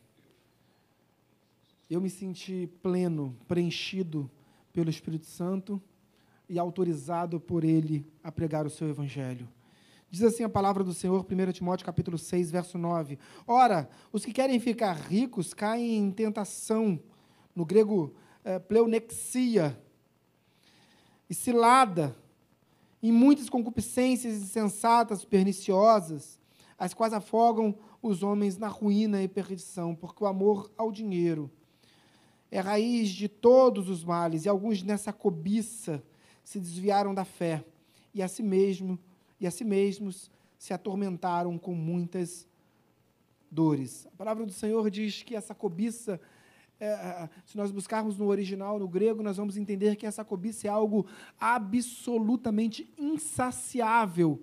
Eu 1.89 2.01
me 2.01 2.10
senti 2.10 2.69
pleno, 2.82 3.36
preenchido 3.47 4.28
pelo 4.73 4.90
Espírito 4.90 5.27
Santo 5.27 5.81
e 6.48 6.59
autorizado 6.59 7.39
por 7.39 7.62
Ele 7.62 8.05
a 8.20 8.32
pregar 8.32 8.66
o 8.66 8.70
seu 8.70 8.89
Evangelho. 8.89 9.48
Diz 10.12 10.22
assim 10.24 10.44
a 10.44 10.48
palavra 10.48 10.84
do 10.84 10.93
Senhor, 10.93 11.24
1 11.24 11.52
Timóteo 11.52 11.86
capítulo 11.86 12.18
6, 12.18 12.51
verso 12.51 12.76
9. 12.76 13.18
Ora, 13.47 13.89
os 14.12 14.22
que 14.22 14.30
querem 14.30 14.60
ficar 14.60 14.93
ricos 14.93 15.55
caem 15.55 15.97
em 15.97 16.10
tentação, 16.10 17.01
no 17.56 17.64
grego 17.64 18.14
é, 18.44 18.59
pleonexia, 18.59 19.74
e 21.30 21.34
cilada, 21.34 22.14
em 23.02 23.10
muitas 23.10 23.48
concupiscências 23.48 24.34
insensatas, 24.34 25.24
perniciosas, 25.24 26.39
as 26.78 26.93
quais 26.93 27.14
afogam 27.14 27.74
os 28.02 28.22
homens 28.22 28.59
na 28.59 28.68
ruína 28.68 29.22
e 29.22 29.28
perdição, 29.28 29.94
porque 29.94 30.22
o 30.22 30.26
amor 30.26 30.70
ao 30.76 30.93
dinheiro 30.93 31.51
é 32.51 32.60
raiz 32.60 33.09
de 33.09 33.28
todos 33.28 33.89
os 33.89 34.05
males, 34.05 34.44
e 34.44 34.48
alguns 34.51 34.82
nessa 34.82 35.10
cobiça 35.10 36.05
se 36.44 36.60
desviaram 36.60 37.14
da 37.14 37.24
fé, 37.24 37.64
e 38.12 38.22
a 38.22 38.28
si 38.28 38.43
mesmo 38.43 38.98
e 39.43 39.47
a 39.47 39.51
si 39.51 39.64
mesmos 39.64 40.31
se 40.56 40.73
atormentaram 40.73 41.59
com 41.59 41.74
muitas 41.74 42.47
dores. 43.51 44.06
A 44.06 44.16
palavra 44.16 44.47
do 44.47 44.52
Senhor 44.52 44.89
diz 44.89 45.24
que 45.24 45.35
essa 45.35 45.52
cobiça, 45.52 46.20
é, 46.78 46.86
é, 46.86 47.31
se 47.44 47.56
nós 47.56 47.73
buscarmos 47.73 48.16
no 48.16 48.27
original, 48.27 48.78
no 48.78 48.86
grego, 48.86 49.20
nós 49.20 49.36
vamos 49.36 49.56
entender 49.56 49.97
que 49.97 50.06
essa 50.06 50.24
cobiça 50.24 50.69
é 50.69 50.70
algo 50.70 51.05
absolutamente 51.40 52.89
insaciável 52.97 54.40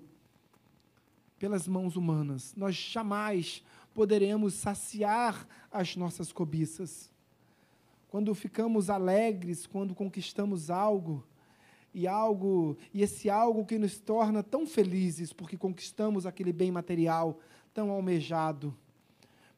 pelas 1.38 1.66
mãos 1.66 1.96
humanas. 1.96 2.54
Nós 2.54 2.74
jamais 2.74 3.64
poderemos 3.94 4.52
saciar 4.52 5.48
as 5.72 5.96
nossas 5.96 6.30
cobiças. 6.30 7.10
Quando 8.08 8.34
ficamos 8.34 8.90
alegres, 8.90 9.66
quando 9.66 9.94
conquistamos 9.94 10.68
algo, 10.68 11.24
e 11.92 12.06
algo 12.06 12.76
e 12.94 13.02
esse 13.02 13.28
algo 13.28 13.64
que 13.64 13.78
nos 13.78 13.98
torna 13.98 14.42
tão 14.42 14.66
felizes 14.66 15.32
porque 15.32 15.56
conquistamos 15.56 16.26
aquele 16.26 16.52
bem 16.52 16.70
material 16.70 17.38
tão 17.74 17.90
almejado. 17.90 18.76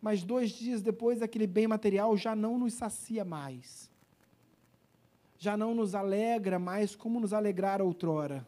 Mas 0.00 0.24
dois 0.24 0.50
dias 0.50 0.82
depois, 0.82 1.22
aquele 1.22 1.46
bem 1.46 1.68
material 1.68 2.16
já 2.16 2.34
não 2.34 2.58
nos 2.58 2.74
sacia 2.74 3.24
mais. 3.24 3.88
Já 5.38 5.56
não 5.56 5.74
nos 5.74 5.94
alegra 5.94 6.58
mais 6.58 6.96
como 6.96 7.20
nos 7.20 7.32
alegrara 7.32 7.84
outrora. 7.84 8.46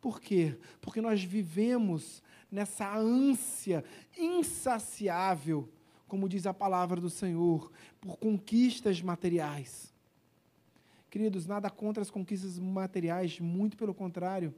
Por 0.00 0.20
quê? 0.20 0.56
Porque 0.80 1.00
nós 1.00 1.22
vivemos 1.22 2.22
nessa 2.50 2.96
ânsia 2.96 3.84
insaciável, 4.18 5.68
como 6.08 6.28
diz 6.28 6.46
a 6.46 6.54
palavra 6.54 7.00
do 7.00 7.10
Senhor, 7.10 7.70
por 8.00 8.16
conquistas 8.18 9.00
materiais. 9.00 9.89
Queridos, 11.10 11.44
nada 11.44 11.68
contra 11.68 12.00
as 12.00 12.10
conquistas 12.10 12.56
materiais, 12.56 13.40
muito 13.40 13.76
pelo 13.76 13.92
contrário. 13.92 14.54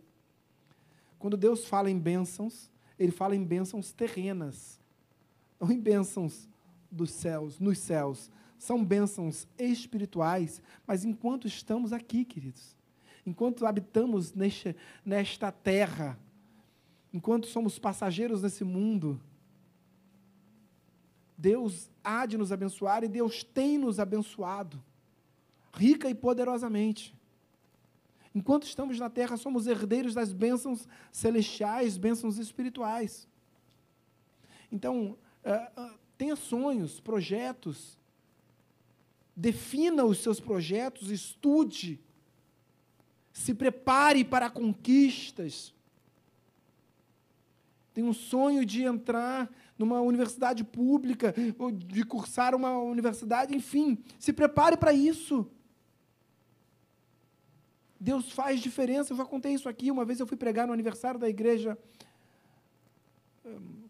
Quando 1.18 1.34
Deus 1.34 1.64
fala 1.64 1.90
em 1.90 1.98
bênçãos, 1.98 2.70
Ele 2.98 3.10
fala 3.10 3.34
em 3.34 3.42
bênçãos 3.42 3.90
terrenas, 3.90 4.78
não 5.58 5.72
em 5.72 5.80
bênçãos 5.80 6.46
dos 6.90 7.10
céus, 7.10 7.58
nos 7.58 7.78
céus. 7.78 8.30
São 8.58 8.84
bênçãos 8.84 9.48
espirituais, 9.58 10.60
mas 10.86 11.06
enquanto 11.06 11.46
estamos 11.46 11.90
aqui, 11.90 12.22
queridos, 12.22 12.76
enquanto 13.24 13.64
habitamos 13.64 14.34
neste, 14.34 14.76
nesta 15.02 15.50
terra, 15.50 16.18
enquanto 17.14 17.46
somos 17.46 17.78
passageiros 17.78 18.42
nesse 18.42 18.62
mundo, 18.62 19.18
Deus 21.38 21.90
há 22.04 22.26
de 22.26 22.36
nos 22.36 22.52
abençoar 22.52 23.02
e 23.04 23.08
Deus 23.08 23.42
tem 23.42 23.78
nos 23.78 23.98
abençoado 23.98 24.84
rica 25.72 26.08
e 26.08 26.14
poderosamente. 26.14 27.14
Enquanto 28.34 28.64
estamos 28.64 28.98
na 28.98 29.10
terra, 29.10 29.36
somos 29.36 29.66
herdeiros 29.66 30.14
das 30.14 30.32
bênçãos 30.32 30.88
celestiais, 31.10 31.98
bênçãos 31.98 32.38
espirituais. 32.38 33.28
Então, 34.70 35.18
uh, 35.44 35.80
uh, 35.80 35.98
tenha 36.16 36.34
sonhos, 36.34 36.98
projetos, 36.98 37.98
defina 39.36 40.04
os 40.04 40.18
seus 40.18 40.40
projetos, 40.40 41.10
estude, 41.10 42.00
se 43.32 43.52
prepare 43.54 44.24
para 44.24 44.48
conquistas. 44.48 45.74
Tem 47.92 48.04
um 48.04 48.14
sonho 48.14 48.64
de 48.64 48.82
entrar 48.82 49.50
numa 49.78 50.00
universidade 50.00 50.64
pública, 50.64 51.34
ou 51.58 51.70
de 51.70 52.04
cursar 52.04 52.54
uma 52.54 52.78
universidade, 52.78 53.54
enfim, 53.54 53.98
se 54.18 54.32
prepare 54.32 54.76
para 54.76 54.92
isso. 54.92 55.50
Deus 58.02 58.32
faz 58.32 58.60
diferença. 58.60 59.12
Eu 59.12 59.16
já 59.16 59.24
contei 59.24 59.54
isso 59.54 59.68
aqui. 59.68 59.88
Uma 59.88 60.04
vez 60.04 60.18
eu 60.18 60.26
fui 60.26 60.36
pregar 60.36 60.66
no 60.66 60.72
aniversário 60.72 61.20
da 61.20 61.28
igreja 61.28 61.78
hum, 63.44 63.84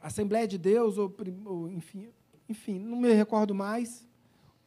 Assembleia 0.00 0.46
de 0.46 0.56
Deus, 0.56 0.96
ou, 0.96 1.12
ou, 1.44 1.68
enfim, 1.68 2.08
enfim, 2.48 2.78
não 2.78 2.96
me 2.96 3.12
recordo 3.12 3.52
mais. 3.52 4.06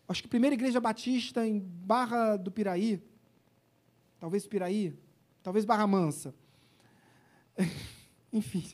Acho 0.10 0.22
que 0.22 0.28
primeira 0.28 0.54
igreja 0.54 0.82
batista 0.82 1.48
em 1.48 1.60
Barra 1.60 2.36
do 2.36 2.52
Piraí. 2.52 3.02
Talvez 4.20 4.46
Piraí, 4.46 4.94
talvez 5.42 5.64
Barra 5.64 5.88
Mansa. 5.88 6.36
enfim. 8.34 8.66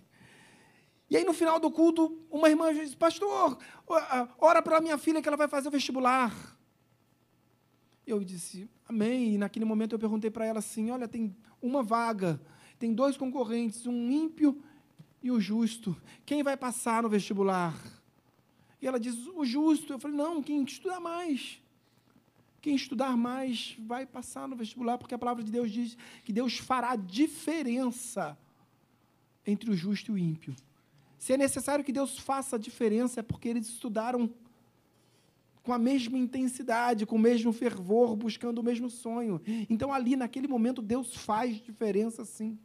E 1.08 1.16
aí, 1.16 1.24
no 1.24 1.34
final 1.34 1.60
do 1.60 1.70
culto, 1.70 2.20
uma 2.32 2.50
irmã 2.50 2.74
disse: 2.74 2.98
Pastor, 2.98 3.60
ora 4.40 4.64
para 4.64 4.82
minha 4.82 4.98
filha 4.98 5.22
que 5.22 5.28
ela 5.28 5.38
vai 5.38 5.48
fazer 5.48 5.68
o 5.68 5.72
vestibular. 5.72 6.34
Eu 8.06 8.24
disse: 8.24 8.70
Amém. 8.88 9.34
E 9.34 9.38
naquele 9.38 9.66
momento 9.66 9.94
eu 9.94 10.00
perguntei 10.00 10.30
para 10.30 10.46
ela 10.46 10.60
assim: 10.60 10.92
Olha, 10.92 11.08
tem 11.08 11.36
uma 11.62 11.82
vaga, 11.82 12.40
tem 12.78 12.94
dois 12.94 13.18
concorrentes, 13.18 13.86
um 13.86 14.12
ímpio 14.12 14.62
e 15.22 15.32
o 15.32 15.40
justo. 15.40 15.96
Quem 16.26 16.44
vai 16.44 16.56
passar 16.56 17.04
no 17.04 17.10
vestibular? 17.10 17.76
E 18.82 18.88
ela 18.88 19.00
diz: 19.00 19.16
O 19.28 19.46
justo. 19.46 19.94
Eu 19.94 20.00
falei: 20.00 20.18
Não, 20.18 20.42
quem 20.42 20.64
estudar 20.64 21.00
mais. 21.00 21.62
Quem 22.62 22.76
estudar 22.76 23.16
mais 23.16 23.76
vai 23.80 24.08
passar 24.08 24.48
no 24.48 24.56
vestibular, 24.56 24.98
porque 24.98 25.14
a 25.14 25.20
palavra 25.20 25.44
de 25.44 25.52
Deus 25.52 25.72
diz 25.72 25.96
que 26.24 26.34
Deus 26.34 26.58
fará 26.58 26.96
diferença 26.96 28.36
entre 29.46 29.70
o 29.70 29.76
justo 29.76 30.12
e 30.12 30.16
o 30.16 30.18
ímpio. 30.18 30.56
Se 31.20 31.34
é 31.34 31.38
necessário 31.38 31.86
que 31.86 31.92
Deus 31.92 32.18
faça 32.18 32.56
a 32.56 32.60
diferença, 32.60 33.20
é 33.20 33.24
porque 33.24 33.48
eles 33.48 33.68
estudaram 33.68 34.34
com 35.66 35.74
a 35.74 35.80
mesma 35.80 36.16
intensidade, 36.16 37.08
com 37.08 37.16
o 37.16 37.20
mesmo 37.20 37.52
fervor, 37.52 38.16
buscando 38.16 38.60
o 38.60 38.64
mesmo 38.64 38.88
sonho. 38.88 39.42
Então, 39.68 39.92
ali, 39.92 40.16
naquele 40.16 40.48
momento, 40.48 40.80
Deus 40.80 41.16
faz 41.16 41.56
diferença, 41.56 42.24
sim. 42.24 42.56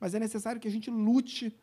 Mas 0.00 0.12
é 0.12 0.18
necessário 0.18 0.60
que 0.60 0.66
a 0.66 0.70
gente 0.70 0.90
lute 0.90 1.56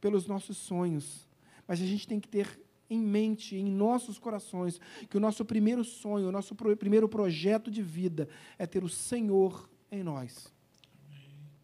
pelos 0.00 0.28
nossos 0.28 0.56
sonhos. 0.56 1.28
Mas 1.66 1.82
a 1.82 1.84
gente 1.84 2.06
tem 2.06 2.20
que 2.20 2.28
ter 2.28 2.60
em 2.88 3.00
mente, 3.00 3.56
em 3.56 3.68
nossos 3.68 4.16
corações, 4.16 4.80
que 5.10 5.16
o 5.16 5.20
nosso 5.20 5.44
primeiro 5.44 5.82
sonho, 5.82 6.28
o 6.28 6.32
nosso 6.32 6.54
primeiro 6.54 7.08
projeto 7.08 7.68
de 7.68 7.82
vida 7.82 8.28
é 8.56 8.64
ter 8.64 8.84
o 8.84 8.88
Senhor 8.88 9.68
em 9.90 10.04
nós. 10.04 10.52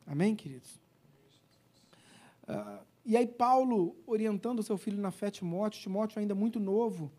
Amém, 0.05 0.35
queridos? 0.35 0.81
Uh, 2.43 2.85
e 3.07 3.17
aí, 3.17 3.27
Paulo, 3.27 3.95
orientando 4.05 4.65
seu 4.65 4.77
filho 4.77 4.99
na 4.99 5.13
fé, 5.13 5.31
Timóteo, 5.31 5.81
Timóteo 5.81 6.19
ainda 6.19 6.35
muito 6.35 6.59
novo, 6.59 7.13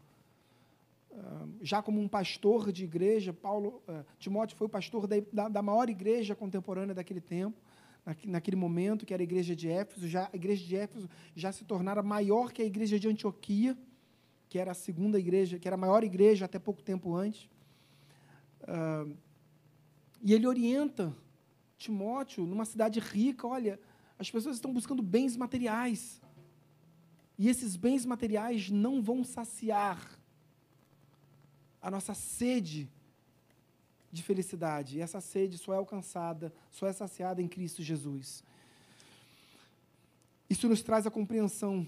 já 1.61 1.81
como 1.81 1.99
um 1.99 2.07
pastor 2.07 2.71
de 2.71 2.83
igreja, 2.83 3.33
Paulo, 3.33 3.81
uh, 3.87 4.05
Timóteo 4.17 4.57
foi 4.57 4.67
o 4.67 4.69
pastor 4.69 5.07
da, 5.07 5.49
da, 5.49 5.61
maior 5.61 5.89
igreja 5.89 6.35
contemporânea 6.35 6.95
daquele 6.95 7.21
tempo, 7.21 7.57
naquele 8.25 8.55
momento, 8.55 9.05
que 9.05 9.13
era 9.13 9.21
a 9.21 9.25
igreja 9.25 9.55
de 9.55 9.69
Éfeso. 9.69 10.07
Já, 10.07 10.29
a 10.31 10.35
igreja 10.35 10.65
de 10.65 10.75
Éfeso 10.75 11.09
já 11.35 11.51
se 11.51 11.63
tornara 11.65 12.01
maior 12.01 12.51
que 12.51 12.61
a 12.61 12.65
igreja 12.65 12.99
de 12.99 13.07
Antioquia, 13.07 13.77
que 14.47 14.57
era 14.57 14.71
a 14.71 14.75
segunda 14.75 15.19
igreja, 15.19 15.59
que 15.59 15.67
era 15.67 15.75
a 15.75 15.77
maior 15.77 16.03
igreja 16.03 16.45
até 16.45 16.57
pouco 16.57 16.81
tempo 16.81 17.15
antes. 17.15 17.49
e 20.23 20.33
ele 20.33 20.47
orienta 20.47 21.15
Timóteo 21.77 22.45
numa 22.45 22.65
cidade 22.65 22.99
rica, 22.99 23.47
olha 23.47 23.79
as 24.19 24.29
pessoas 24.29 24.57
estão 24.57 24.73
buscando 24.73 25.01
bens 25.01 25.37
materiais. 25.37 26.21
E 27.37 27.47
esses 27.47 27.77
bens 27.77 28.05
materiais 28.05 28.69
não 28.69 29.01
vão 29.01 29.23
saciar 29.23 30.18
a 31.81 31.89
nossa 31.89 32.13
sede 32.13 32.89
de 34.11 34.23
felicidade. 34.23 34.97
E 34.97 35.01
essa 35.01 35.21
sede 35.21 35.57
só 35.57 35.73
é 35.73 35.77
alcançada, 35.77 36.53
só 36.71 36.87
é 36.87 36.93
saciada 36.93 37.41
em 37.41 37.47
Cristo 37.47 37.81
Jesus. 37.81 38.43
Isso 40.49 40.67
nos 40.67 40.81
traz 40.81 41.05
a 41.05 41.11
compreensão 41.11 41.87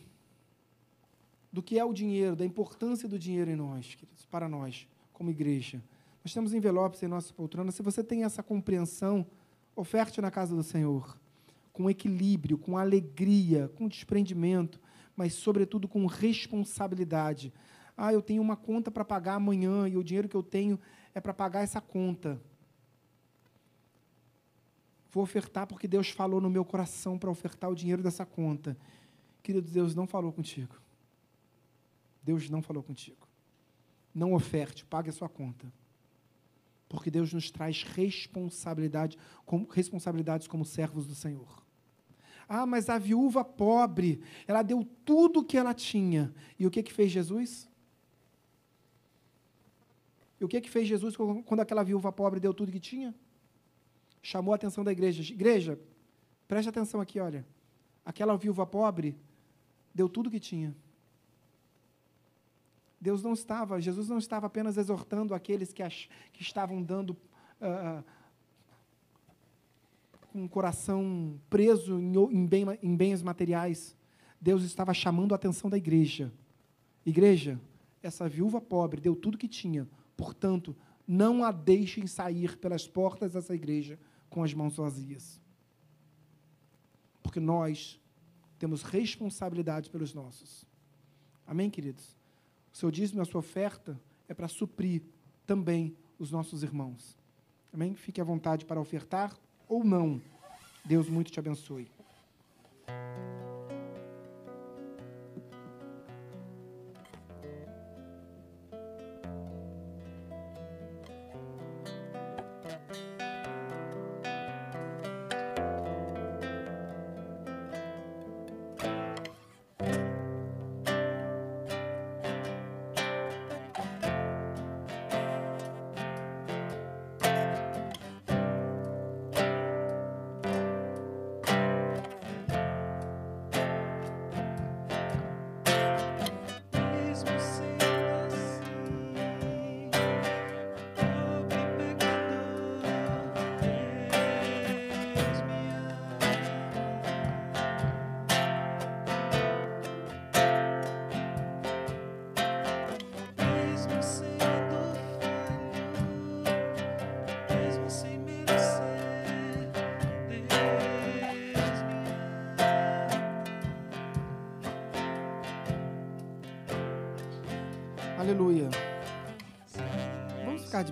do 1.51 1.61
que 1.61 1.77
é 1.77 1.83
o 1.83 1.93
dinheiro, 1.93 2.35
da 2.35 2.45
importância 2.45 3.09
do 3.09 3.19
dinheiro 3.19 3.51
em 3.51 3.55
nós, 3.55 3.95
queridos, 3.95 4.25
para 4.25 4.47
nós, 4.47 4.87
como 5.11 5.29
igreja. 5.29 5.83
Nós 6.23 6.33
temos 6.33 6.53
envelopes 6.53 7.01
em 7.03 7.07
nossa 7.07 7.33
poltrona. 7.33 7.71
Se 7.71 7.81
você 7.81 8.03
tem 8.03 8.23
essa 8.23 8.43
compreensão, 8.43 9.25
oferte 9.75 10.21
na 10.21 10.29
casa 10.29 10.55
do 10.55 10.63
Senhor 10.63 11.19
com 11.73 11.89
equilíbrio, 11.89 12.57
com 12.57 12.77
alegria, 12.77 13.69
com 13.75 13.87
desprendimento, 13.87 14.79
mas, 15.15 15.33
sobretudo, 15.33 15.87
com 15.87 16.05
responsabilidade. 16.05 17.53
Ah, 18.03 18.11
eu 18.11 18.19
tenho 18.19 18.41
uma 18.41 18.57
conta 18.57 18.89
para 18.89 19.05
pagar 19.05 19.35
amanhã 19.35 19.87
e 19.87 19.95
o 19.95 20.03
dinheiro 20.03 20.27
que 20.27 20.35
eu 20.35 20.41
tenho 20.41 20.79
é 21.13 21.21
para 21.21 21.35
pagar 21.35 21.61
essa 21.61 21.79
conta. 21.79 22.41
Vou 25.11 25.21
ofertar 25.21 25.67
porque 25.67 25.87
Deus 25.87 26.09
falou 26.09 26.41
no 26.41 26.49
meu 26.49 26.65
coração 26.65 27.19
para 27.19 27.29
ofertar 27.29 27.69
o 27.69 27.75
dinheiro 27.75 28.01
dessa 28.01 28.25
conta. 28.25 28.75
Querido, 29.43 29.69
Deus 29.69 29.93
não 29.93 30.07
falou 30.07 30.33
contigo. 30.33 30.81
Deus 32.23 32.49
não 32.49 32.63
falou 32.63 32.81
contigo. 32.81 33.27
Não 34.15 34.33
oferte, 34.33 34.83
pague 34.83 35.11
a 35.11 35.13
sua 35.13 35.29
conta. 35.29 35.71
Porque 36.89 37.11
Deus 37.11 37.31
nos 37.31 37.51
traz 37.51 37.83
responsabilidade, 37.83 39.15
como, 39.45 39.67
responsabilidades 39.69 40.47
como 40.47 40.65
servos 40.65 41.05
do 41.05 41.13
Senhor. 41.13 41.63
Ah, 42.49 42.65
mas 42.65 42.89
a 42.89 42.97
viúva 42.97 43.45
pobre, 43.45 44.23
ela 44.47 44.63
deu 44.63 44.83
tudo 45.05 45.41
o 45.41 45.45
que 45.45 45.55
ela 45.55 45.75
tinha. 45.75 46.33
E 46.57 46.65
o 46.65 46.71
que, 46.71 46.81
que 46.81 46.91
fez 46.91 47.11
Jesus? 47.11 47.69
E 50.41 50.43
o 50.43 50.47
que, 50.47 50.59
que 50.59 50.71
fez 50.71 50.87
Jesus 50.87 51.15
quando 51.45 51.59
aquela 51.59 51.83
viúva 51.83 52.11
pobre 52.11 52.39
deu 52.39 52.51
tudo 52.51 52.71
que 52.71 52.79
tinha? 52.79 53.13
Chamou 54.23 54.53
a 54.53 54.55
atenção 54.55 54.83
da 54.83 54.91
igreja. 54.91 55.21
Igreja, 55.21 55.79
preste 56.47 56.67
atenção 56.67 56.99
aqui, 56.99 57.19
olha. 57.19 57.45
Aquela 58.03 58.35
viúva 58.35 58.65
pobre 58.65 59.15
deu 59.93 60.09
tudo 60.09 60.31
que 60.31 60.39
tinha. 60.39 60.75
Deus 62.99 63.21
não 63.21 63.33
estava, 63.33 63.79
Jesus 63.79 64.09
não 64.09 64.17
estava 64.17 64.47
apenas 64.47 64.77
exortando 64.77 65.35
aqueles 65.35 65.71
que, 65.71 65.83
ach, 65.83 66.09
que 66.33 66.41
estavam 66.41 66.81
dando 66.81 67.11
uh, 67.11 68.03
com 70.31 70.45
o 70.45 70.49
coração 70.49 71.39
preso 71.51 71.99
em, 71.99 72.15
em, 72.15 72.47
bem, 72.47 72.65
em 72.81 72.95
bens 72.95 73.21
materiais. 73.21 73.95
Deus 74.39 74.63
estava 74.63 74.91
chamando 74.91 75.33
a 75.33 75.35
atenção 75.35 75.69
da 75.69 75.77
igreja. 75.77 76.33
Igreja, 77.05 77.61
essa 78.01 78.27
viúva 78.27 78.59
pobre 78.59 78.99
deu 78.99 79.15
tudo 79.15 79.37
que 79.37 79.47
tinha, 79.47 79.87
portanto, 80.21 80.75
não 81.07 81.43
a 81.43 81.51
deixem 81.51 82.05
sair 82.05 82.55
pelas 82.55 82.87
portas 82.87 83.33
dessa 83.33 83.55
igreja 83.55 83.97
com 84.29 84.43
as 84.43 84.53
mãos 84.53 84.75
vazias. 84.77 85.41
Porque 87.23 87.39
nós 87.39 87.99
temos 88.59 88.83
responsabilidade 88.83 89.89
pelos 89.89 90.13
nossos. 90.13 90.63
Amém, 91.47 91.71
queridos? 91.71 92.15
O 92.71 92.77
seu 92.77 92.91
dízimo 92.91 93.19
e 93.19 93.23
a 93.23 93.25
sua 93.25 93.39
oferta 93.39 93.99
é 94.29 94.33
para 94.35 94.47
suprir 94.47 95.01
também 95.47 95.97
os 96.19 96.29
nossos 96.29 96.61
irmãos. 96.61 97.17
Amém? 97.73 97.95
Fique 97.95 98.21
à 98.21 98.23
vontade 98.23 98.63
para 98.63 98.79
ofertar 98.79 99.35
ou 99.67 99.83
não. 99.83 100.21
Deus 100.85 101.09
muito 101.09 101.31
te 101.31 101.39
abençoe. 101.39 101.89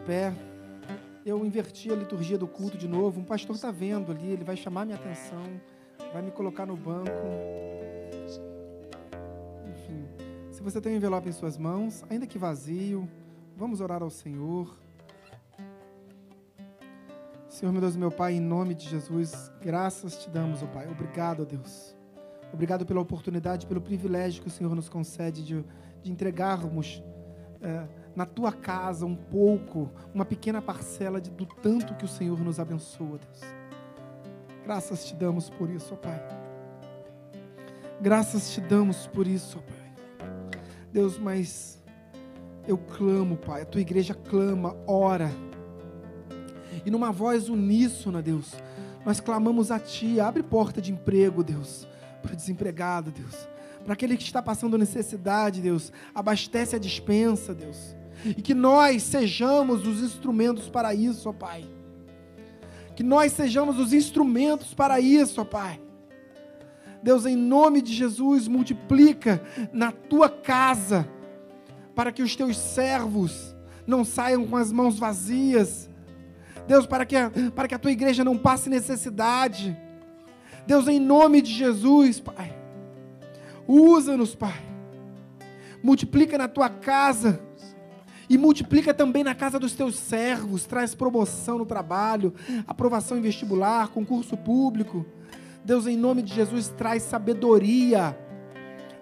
Pé. 0.10 0.34
Eu 1.24 1.46
inverti 1.46 1.92
a 1.92 1.96
liturgia 1.96 2.36
do 2.36 2.48
culto 2.48 2.76
de 2.76 2.88
novo. 2.88 3.22
Um 3.22 3.24
pastor 3.24 3.56
está 3.56 3.70
vendo 3.70 4.12
ali, 4.12 4.32
ele 4.32 4.44
vai 4.44 4.58
chamar 4.58 4.84
minha 4.84 4.98
atenção, 4.98 5.62
vai 6.12 6.24
me 6.24 6.32
colocar 6.32 6.66
no 6.66 6.76
banco. 6.76 7.12
Enfim, 9.72 10.08
se 10.50 10.64
você 10.64 10.82
tem 10.82 10.94
um 10.94 10.96
envelope 10.96 11.30
em 11.30 11.32
suas 11.32 11.60
mãos, 11.60 12.04
ainda 12.10 12.26
que 12.26 12.40
vazio, 12.40 13.08
vamos 13.56 13.82
orar 13.82 14.02
ao 14.02 14.10
Senhor. 14.10 14.76
Senhor, 17.48 17.72
meu 17.72 17.82
Deus, 17.82 17.96
meu 17.96 18.10
Pai, 18.10 18.34
em 18.34 18.40
nome 18.40 18.74
de 18.74 18.90
Jesus, 18.90 19.52
graças 19.62 20.18
te 20.24 20.28
damos, 20.32 20.64
ó 20.64 20.66
Pai. 20.66 20.88
Obrigado, 20.90 21.46
Deus. 21.46 21.96
Obrigado 22.52 22.84
pela 22.84 23.00
oportunidade, 23.00 23.68
pelo 23.68 23.80
privilégio 23.80 24.42
que 24.42 24.48
o 24.48 24.52
Senhor 24.52 24.74
nos 24.74 24.90
concede 24.90 25.44
de, 25.44 25.64
de 26.02 26.12
entregarmos 26.12 27.04
é, 27.62 27.99
na 28.16 28.26
tua 28.26 28.52
casa 28.52 29.06
um 29.06 29.16
pouco, 29.16 29.92
uma 30.14 30.26
pequena 30.26 30.62
parcela 30.62 31.22
de, 31.22 31.30
do 31.30 31.46
tanto 31.46 31.96
que 31.96 32.06
o 32.06 32.08
Senhor 32.08 32.40
nos 32.40 32.60
abençoa, 32.60 33.20
Deus. 33.20 33.42
Graças 34.64 35.06
te 35.06 35.16
damos 35.16 35.50
por 35.50 35.70
isso, 35.70 35.94
ó 35.94 35.98
Pai. 35.98 36.22
Graças 38.02 38.52
te 38.52 38.62
damos 38.62 39.08
por 39.08 39.28
isso, 39.28 39.60
ó 39.60 39.62
Pai. 39.62 40.30
Deus, 40.92 41.18
mas 41.18 41.82
eu 42.68 42.78
clamo, 42.78 43.38
Pai, 43.38 43.62
a 43.62 43.66
tua 43.66 43.82
igreja 43.82 44.14
clama, 44.14 44.76
ora. 44.88 45.32
E 46.86 46.92
numa 46.92 47.12
voz 47.12 47.50
uníssona, 47.50 48.22
Deus, 48.22 48.54
nós 49.06 49.20
clamamos 49.20 49.72
a 49.72 49.80
Ti, 49.80 50.20
abre 50.20 50.44
porta 50.44 50.82
de 50.82 50.92
emprego, 50.92 51.44
Deus, 51.44 51.88
para 52.22 52.34
o 52.34 52.36
desempregado, 52.36 53.12
Deus 53.12 53.48
para 53.90 53.94
aquele 53.94 54.18
que 54.18 54.24
está 54.24 54.40
passando 54.40 54.78
necessidade, 54.78 55.62
Deus. 55.62 55.92
Abastece 56.14 56.76
a 56.76 56.80
dispensa, 56.80 57.56
Deus. 57.56 57.96
E 58.26 58.42
que 58.42 58.54
nós 58.54 59.04
sejamos 59.04 59.88
os 59.88 60.02
instrumentos 60.02 60.70
para 60.70 60.94
isso, 60.94 61.30
ó 61.30 61.34
Pai. 61.34 61.66
Que 62.96 63.04
nós 63.04 63.32
sejamos 63.32 63.80
os 63.80 63.94
instrumentos 63.94 64.74
para 64.74 65.00
isso, 65.00 65.42
ó 65.42 65.46
Pai. 65.46 65.80
Deus, 67.02 67.26
em 67.26 67.36
nome 67.36 67.82
de 67.82 67.94
Jesus, 67.94 68.48
multiplica 68.48 69.42
na 69.72 69.92
tua 69.92 70.30
casa, 70.30 71.08
para 71.96 72.12
que 72.12 72.22
os 72.22 72.36
teus 72.36 72.58
servos 72.58 73.56
não 73.88 74.04
saiam 74.04 74.46
com 74.46 74.58
as 74.58 74.72
mãos 74.72 75.00
vazias. 75.00 75.90
Deus, 76.68 76.86
para 76.86 77.06
que, 77.06 77.16
a, 77.16 77.32
para 77.56 77.68
que 77.68 77.76
a 77.76 77.80
tua 77.80 77.92
igreja 77.92 78.24
não 78.24 78.38
passe 78.38 78.70
necessidade. 78.70 79.76
Deus, 80.68 80.88
em 80.88 81.00
nome 81.00 81.42
de 81.42 81.52
Jesus, 81.52 82.20
Pai. 82.20 82.56
Usa-nos, 83.68 84.36
Pai. 84.36 84.62
Multiplica 85.82 86.38
na 86.38 86.48
tua 86.48 86.70
casa. 86.70 87.42
E 88.30 88.38
multiplica 88.38 88.94
também 88.94 89.24
na 89.24 89.34
casa 89.34 89.58
dos 89.58 89.74
teus 89.74 89.98
servos. 89.98 90.66
Traz 90.66 90.94
promoção 90.94 91.58
no 91.58 91.66
trabalho, 91.66 92.34
aprovação 92.68 93.18
em 93.18 93.22
vestibular, 93.22 93.88
concurso 93.90 94.38
público. 94.38 95.06
Deus, 95.66 95.88
em 95.88 95.98
nome 95.98 96.22
de 96.22 96.34
Jesus, 96.34 96.70
traz 96.70 97.04
sabedoria 97.04 98.16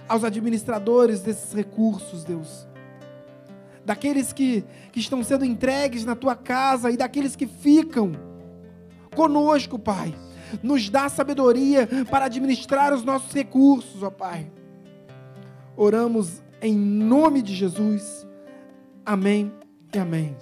aos 0.07 0.23
administradores 0.23 1.21
desses 1.21 1.53
recursos, 1.53 2.23
Deus. 2.23 2.67
Daqueles 3.85 4.33
que, 4.33 4.63
que 4.91 4.99
estão 4.99 5.23
sendo 5.23 5.45
entregues 5.45 6.05
na 6.05 6.15
tua 6.15 6.35
casa 6.35 6.89
e 6.89 6.97
daqueles 6.97 7.35
que 7.35 7.47
ficam 7.47 8.13
conosco, 9.15 9.77
Pai. 9.79 10.15
Nos 10.63 10.89
dá 10.89 11.09
sabedoria 11.09 11.87
para 12.09 12.25
administrar 12.25 12.93
os 12.93 13.03
nossos 13.03 13.33
recursos, 13.33 14.01
ó 14.03 14.09
Pai. 14.09 14.51
Oramos 15.75 16.41
em 16.61 16.75
nome 16.75 17.41
de 17.41 17.53
Jesus. 17.53 18.26
Amém 19.07 19.53
e 19.95 19.99
amém. 19.99 20.35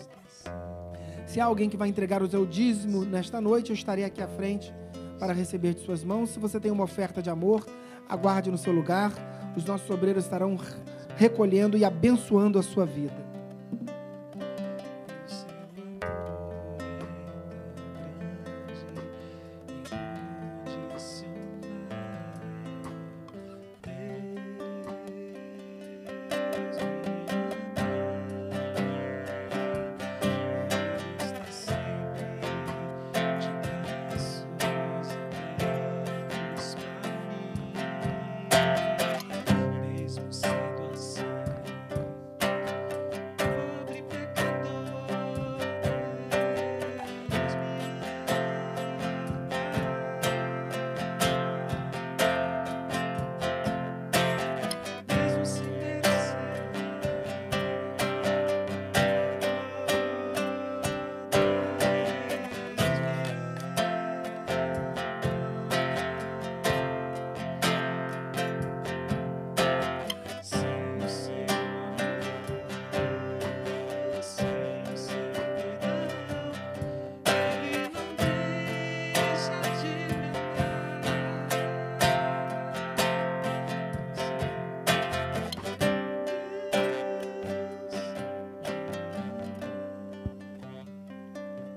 Se 1.28 1.40
há 1.40 1.46
alguém 1.46 1.70
que 1.70 1.78
vai 1.78 1.88
entregar 1.88 2.24
o 2.24 2.28
seu 2.28 2.48
dízimo 2.48 3.06
nesta 3.06 3.40
noite, 3.40 3.70
eu 3.70 3.76
estarei 3.76 4.04
aqui 4.04 4.24
à 4.24 4.28
frente 4.28 4.74
para 5.20 5.34
receber 5.34 5.76
de 5.76 5.82
suas 5.82 6.04
mãos. 6.04 6.32
Se 6.32 6.40
você 6.40 6.60
tem 6.60 6.72
uma 6.72 6.84
oferta 6.84 7.22
de 7.22 7.30
amor, 7.30 7.64
aguarde 8.10 8.50
no 8.50 8.58
seu 8.58 8.74
lugar. 8.74 9.14
Os 9.56 9.64
nossos 9.66 9.88
obreiros 9.92 10.24
estarão 10.24 10.58
recolhendo 11.16 11.78
e 11.78 11.86
abençoando 11.86 12.58
a 12.58 12.64
sua 12.64 12.88
vida. 12.88 13.25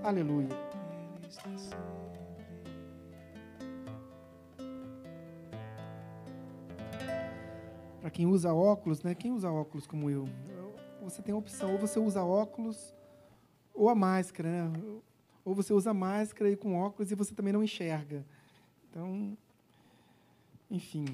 Aleluia. 0.09 0.49
Para 8.01 8.11
quem 8.11 8.25
usa 8.25 8.55
óculos, 8.55 9.03
né? 9.03 9.15
Quem 9.15 9.33
usa 9.33 9.51
óculos 9.51 9.87
como 9.87 10.09
eu? 10.09 10.27
Você 11.03 11.21
tem 11.21 11.35
a 11.35 11.37
opção, 11.37 11.73
ou 11.73 11.79
você 11.79 11.99
usa 11.99 12.25
óculos 12.25 12.95
ou 13.75 13.91
a 13.91 13.95
máscara, 13.95 14.71
né? 14.71 14.81
Ou 15.45 15.55
você 15.55 15.75
usa 15.75 15.93
máscara 15.93 16.51
e 16.51 16.57
com 16.57 16.75
óculos 16.75 17.13
e 17.13 17.15
você 17.15 17.35
também 17.35 17.53
não 17.53 17.63
enxerga. 17.63 18.25
Então, 18.89 19.37
enfim, 20.71 21.05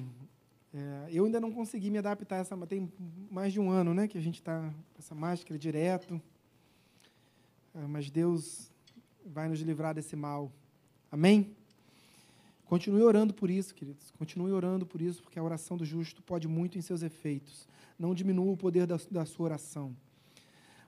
é, 0.73 1.09
eu 1.09 1.25
ainda 1.25 1.41
não 1.41 1.51
consegui 1.51 1.91
me 1.91 1.97
adaptar 1.97 2.37
a 2.37 2.39
essa. 2.39 2.55
Tem 2.65 2.89
mais 3.29 3.51
de 3.51 3.59
um 3.59 3.69
ano, 3.69 3.93
né, 3.93 4.07
que 4.07 4.17
a 4.17 4.21
gente 4.21 4.35
está 4.35 4.61
com 4.61 4.99
essa 4.99 5.13
máscara 5.13 5.59
direto. 5.59 6.21
É, 7.73 7.85
mas 7.87 8.09
Deus 8.09 8.73
vai 9.25 9.49
nos 9.49 9.59
livrar 9.61 9.95
desse 9.95 10.15
mal. 10.15 10.51
Amém? 11.11 11.55
Continue 12.65 13.03
orando 13.03 13.33
por 13.33 13.49
isso, 13.49 13.73
queridos. 13.73 14.11
Continue 14.11 14.51
orando 14.51 14.85
por 14.85 15.01
isso, 15.01 15.21
porque 15.21 15.39
a 15.39 15.43
oração 15.43 15.77
do 15.77 15.85
justo 15.85 16.21
pode 16.23 16.47
muito 16.47 16.77
em 16.77 16.81
seus 16.81 17.01
efeitos. 17.01 17.67
Não 17.97 18.13
diminua 18.13 18.51
o 18.51 18.57
poder 18.57 18.87
da, 18.87 18.97
da 19.09 19.25
sua 19.25 19.45
oração. 19.45 19.95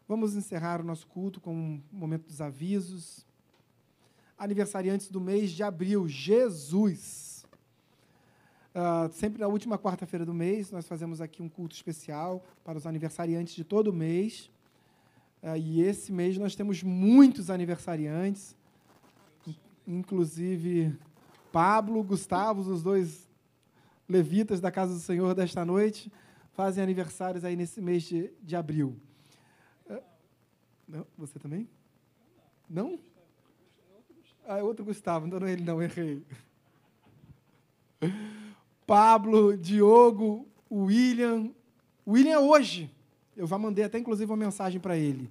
Vamos 0.07 0.35
encerrar 0.35 0.81
o 0.81 0.83
nosso 0.83 1.05
culto 1.07 1.39
com 1.39 1.53
um 1.53 1.81
momento 1.91 2.25
dos 2.27 2.41
avisos. 2.41 3.25
Aniversariantes 4.37 5.09
do 5.09 5.19
mês 5.19 5.51
de 5.51 5.63
abril, 5.63 6.07
Jesus. 6.07 7.45
Ah, 8.73 9.09
sempre 9.11 9.39
na 9.39 9.47
última 9.47 9.77
quarta-feira 9.77 10.23
do 10.23 10.33
mês, 10.33 10.71
nós 10.71 10.87
fazemos 10.87 11.19
aqui 11.19 11.41
um 11.41 11.49
culto 11.49 11.75
especial 11.75 12.45
para 12.63 12.77
os 12.77 12.85
aniversariantes 12.85 13.55
de 13.55 13.63
todo 13.63 13.87
o 13.87 13.93
mês. 13.93 14.51
Ah, 15.41 15.57
e 15.57 15.81
esse 15.81 16.11
mês 16.11 16.37
nós 16.37 16.55
temos 16.55 16.81
muitos 16.83 17.49
aniversariantes, 17.49 18.55
in- 19.45 19.55
inclusive 19.99 20.95
Pablo, 21.51 22.03
Gustavo, 22.03 22.61
os 22.61 22.81
dois 22.83 23.27
levitas 24.09 24.59
da 24.59 24.71
casa 24.71 24.93
do 24.93 24.99
Senhor 24.99 25.33
desta 25.35 25.63
noite, 25.65 26.11
fazem 26.53 26.83
aniversários 26.83 27.43
aí 27.45 27.55
nesse 27.55 27.79
mês 27.81 28.03
de, 28.03 28.31
de 28.41 28.55
abril. 28.55 28.95
Ah, 29.89 30.01
Não? 30.87 31.05
Você 31.17 31.37
também? 31.39 31.67
Não? 32.69 32.99
Ah, 34.45 34.57
é 34.59 34.63
outro 34.63 34.83
Gustavo, 34.85 35.27
então 35.27 35.39
não 35.39 35.47
é 35.47 35.53
ele 35.53 35.63
não, 35.63 35.81
errei. 35.81 36.23
Pablo, 38.85 39.57
Diogo, 39.57 40.47
William. 40.71 41.51
William 42.07 42.33
é 42.33 42.39
hoje. 42.39 42.89
Eu 43.37 43.47
já 43.47 43.57
mandei 43.57 43.85
até, 43.85 43.99
inclusive, 43.99 44.29
uma 44.29 44.37
mensagem 44.37 44.81
para 44.81 44.97
ele. 44.97 45.29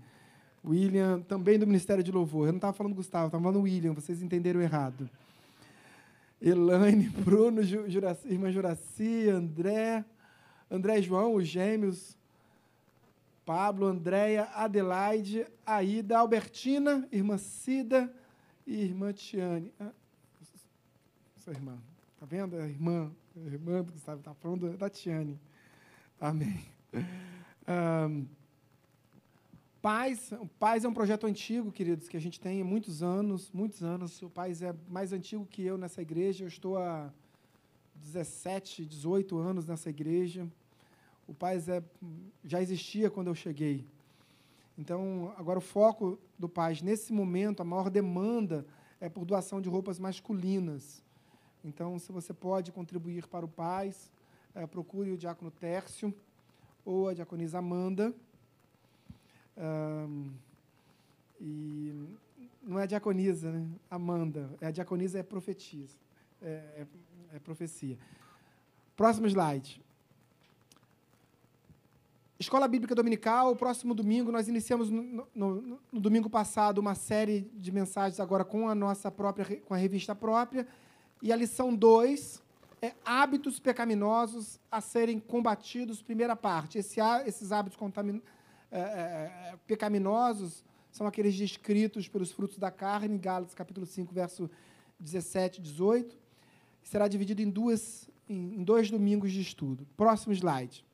William, 0.64 1.20
também 1.22 1.58
do 1.58 1.66
Ministério 1.66 2.02
de 2.02 2.10
Louvor. 2.10 2.46
Eu 2.46 2.52
não 2.52 2.58
estava 2.58 2.72
falando 2.72 2.94
Gustavo, 2.94 3.26
estava 3.26 3.42
falando 3.42 3.62
William, 3.62 3.92
vocês 3.92 4.22
entenderam 4.22 4.60
errado. 4.60 5.08
Elaine, 6.40 7.08
Bruno, 7.08 7.62
Juraci, 7.62 8.28
irmã 8.28 8.50
Juraci, 8.50 9.28
André, 9.28 10.04
André 10.70 11.02
João, 11.02 11.34
os 11.34 11.46
gêmeos, 11.46 12.16
Pablo, 13.44 13.86
Andréia, 13.86 14.48
Adelaide, 14.54 15.46
Aida, 15.64 16.18
Albertina, 16.18 17.08
irmã 17.12 17.38
Cida 17.38 18.12
e 18.66 18.82
irmã 18.82 19.12
Tiane. 19.12 19.72
Ah, 19.78 19.92
sua 21.38 21.52
irmã. 21.52 21.78
Está 22.14 22.26
vendo? 22.26 22.56
A 22.56 22.66
irmã, 22.66 23.10
a 23.36 23.46
irmã 23.46 23.82
do 23.82 23.92
Gustavo 23.92 24.18
está 24.18 24.34
falando 24.34 24.76
da 24.76 24.90
Tiane. 24.90 25.38
Amém. 26.20 26.64
Paz, 29.82 30.32
o 30.32 30.47
Paz 30.59 30.84
é 30.84 30.88
um 30.88 30.93
projeto 30.93 31.26
antigo, 31.26 31.70
queridos, 31.70 32.09
que 32.09 32.16
a 32.16 32.20
gente 32.20 32.40
tem 32.40 32.60
há 32.60 32.64
muitos 32.64 33.02
anos, 33.02 33.52
muitos 33.52 33.84
anos. 33.84 34.20
O 34.20 34.28
Paz 34.28 34.62
é 34.62 34.74
mais 34.88 35.12
antigo 35.12 35.47
que 35.47 35.62
eu 35.62 35.78
nessa 35.78 36.02
igreja. 36.02 36.44
Eu 36.44 36.48
estou 36.48 36.76
há 36.76 37.12
17, 37.94 38.84
18 38.84 39.38
anos 39.38 39.66
nessa 39.66 39.88
igreja. 39.88 40.47
O 41.28 41.34
Paz 41.34 41.68
é, 41.68 41.82
já 42.44 42.60
existia 42.60 43.10
quando 43.10 43.28
eu 43.28 43.34
cheguei. 43.34 43.86
Então, 44.78 45.32
agora 45.36 45.59
o 45.59 45.62
foco 45.62 46.18
do 46.38 46.48
Paz, 46.48 46.82
nesse 46.82 47.12
momento, 47.12 47.60
a 47.60 47.64
maior 47.64 47.88
demanda 47.88 48.66
é 49.01 49.09
por 49.09 49.24
doação 49.24 49.60
de 49.60 49.68
roupas 49.68 49.98
masculinas. 49.98 51.02
Então, 51.64 51.98
se 51.98 52.12
você 52.12 52.34
pode 52.34 52.70
contribuir 52.72 53.26
para 53.26 53.44
o 53.44 53.48
Paz, 53.48 54.10
é, 54.55 54.66
procure 54.66 55.12
o 55.12 55.16
diácono 55.16 55.51
Tércio 55.51 56.14
ou 56.86 57.08
a 57.08 57.14
diaconisa 57.14 57.58
Amanda 57.58 58.14
e 61.40 61.92
não 62.62 62.78
é 62.78 62.86
diaconisa, 62.86 63.50
né? 63.50 63.68
Amanda. 63.90 64.50
É 64.60 64.66
a 64.66 64.70
diaconisa 64.70 65.18
é 65.18 65.22
profetisa. 65.22 65.96
É, 66.42 66.48
é, 66.48 66.86
é 67.34 67.38
profecia. 67.38 67.98
Próximo 68.96 69.26
slide. 69.26 69.82
Escola 72.38 72.68
Bíblica 72.68 72.94
Dominical, 72.94 73.56
próximo 73.56 73.94
domingo, 73.94 74.30
nós 74.30 74.46
iniciamos 74.46 74.90
no, 74.90 75.26
no, 75.34 75.80
no, 75.90 76.00
domingo 76.00 76.28
passado 76.28 76.78
uma 76.78 76.94
série 76.94 77.50
de 77.54 77.72
mensagens 77.72 78.20
agora 78.20 78.44
com 78.44 78.68
a 78.68 78.74
nossa 78.74 79.10
própria, 79.10 79.58
com 79.62 79.72
a 79.72 79.76
revista 79.78 80.14
própria. 80.14 80.66
E 81.22 81.32
a 81.32 81.36
lição 81.36 81.74
2 81.74 82.42
é 82.80 82.92
hábitos 83.04 83.58
pecaminosos 83.58 84.60
a 84.70 84.80
serem 84.80 85.18
combatidos, 85.18 86.02
primeira 86.02 86.36
parte. 86.36 86.78
Esse, 86.78 87.00
esses 87.26 87.52
hábitos 87.52 87.78
é, 88.70 88.78
é, 88.78 88.80
é, 88.80 89.58
pecaminosos 89.66 90.64
são 90.90 91.06
aqueles 91.06 91.34
descritos 91.34 92.08
pelos 92.08 92.30
frutos 92.30 92.58
da 92.58 92.70
carne, 92.70 93.18
Gálatas 93.18 93.54
capítulo 93.54 93.86
5, 93.86 94.12
verso 94.12 94.50
17 94.98 95.60
e 95.60 95.62
18. 95.62 96.16
Será 96.82 97.08
dividido 97.08 97.42
em, 97.42 97.50
duas, 97.50 98.08
em, 98.28 98.56
em 98.56 98.64
dois 98.64 98.90
domingos 98.90 99.32
de 99.32 99.40
estudo. 99.40 99.86
Próximo 99.96 100.32
slide. 100.34 100.84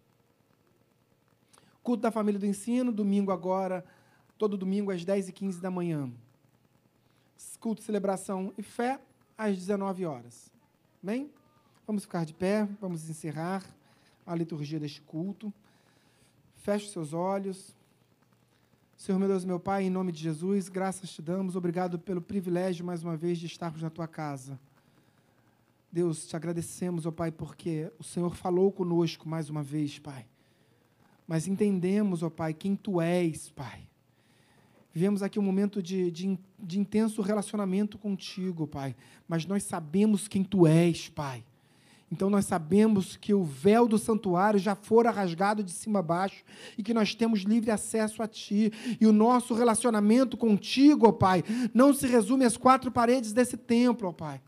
Culto 1.82 2.02
da 2.02 2.12
família 2.12 2.38
do 2.38 2.46
ensino, 2.46 2.92
domingo 2.92 3.32
agora, 3.32 3.84
todo 4.38 4.56
domingo 4.56 4.92
às 4.92 5.04
10h15 5.04 5.60
da 5.60 5.70
manhã. 5.70 6.10
Culto, 7.58 7.82
celebração 7.82 8.52
e 8.56 8.62
fé, 8.62 9.00
às 9.36 9.56
19 9.56 10.04
horas. 10.06 10.50
Bem? 11.02 11.30
Vamos 11.84 12.04
ficar 12.04 12.24
de 12.24 12.32
pé, 12.32 12.68
vamos 12.80 13.10
encerrar 13.10 13.64
a 14.24 14.36
liturgia 14.36 14.78
deste 14.78 15.02
culto. 15.02 15.52
Feche 16.56 16.86
os 16.86 16.92
seus 16.92 17.12
olhos. 17.12 17.76
Senhor 18.96 19.18
meu 19.18 19.26
Deus, 19.26 19.44
meu 19.44 19.58
Pai, 19.58 19.82
em 19.82 19.90
nome 19.90 20.12
de 20.12 20.22
Jesus, 20.22 20.68
graças 20.68 21.10
te 21.10 21.20
damos. 21.20 21.56
Obrigado 21.56 21.98
pelo 21.98 22.22
privilégio, 22.22 22.84
mais 22.84 23.02
uma 23.02 23.16
vez, 23.16 23.36
de 23.38 23.46
estarmos 23.46 23.82
na 23.82 23.90
tua 23.90 24.06
casa. 24.06 24.60
Deus, 25.90 26.24
te 26.24 26.36
agradecemos, 26.36 27.04
ó 27.04 27.10
Pai, 27.10 27.32
porque 27.32 27.90
o 27.98 28.04
Senhor 28.04 28.36
falou 28.36 28.70
conosco 28.70 29.28
mais 29.28 29.50
uma 29.50 29.62
vez, 29.62 29.98
Pai. 29.98 30.24
Mas 31.26 31.48
entendemos, 31.48 32.22
ó 32.22 32.30
Pai, 32.30 32.54
quem 32.54 32.76
tu 32.76 33.00
és, 33.00 33.50
Pai. 33.50 33.88
Vivemos 34.92 35.20
aqui 35.20 35.36
um 35.36 35.42
momento 35.42 35.82
de, 35.82 36.12
de, 36.12 36.38
de 36.60 36.78
intenso 36.78 37.22
relacionamento 37.22 37.98
contigo, 37.98 38.68
Pai. 38.68 38.94
Mas 39.26 39.44
nós 39.44 39.64
sabemos 39.64 40.28
quem 40.28 40.44
tu 40.44 40.64
és, 40.64 41.08
Pai. 41.08 41.44
Então 42.12 42.28
nós 42.28 42.44
sabemos 42.44 43.16
que 43.16 43.32
o 43.32 43.42
véu 43.42 43.88
do 43.88 43.96
santuário 43.96 44.60
já 44.60 44.74
fora 44.74 45.10
rasgado 45.10 45.64
de 45.64 45.70
cima 45.70 46.00
a 46.00 46.02
baixo 46.02 46.44
e 46.76 46.82
que 46.82 46.92
nós 46.92 47.14
temos 47.14 47.40
livre 47.40 47.70
acesso 47.70 48.22
a 48.22 48.28
Ti. 48.28 48.70
E 49.00 49.06
o 49.06 49.12
nosso 49.14 49.54
relacionamento 49.54 50.36
contigo, 50.36 51.08
ó 51.08 51.12
Pai, 51.12 51.42
não 51.72 51.94
se 51.94 52.06
resume 52.06 52.44
às 52.44 52.58
quatro 52.58 52.92
paredes 52.92 53.32
desse 53.32 53.56
templo, 53.56 54.10
ó 54.10 54.12
Pai. 54.12 54.42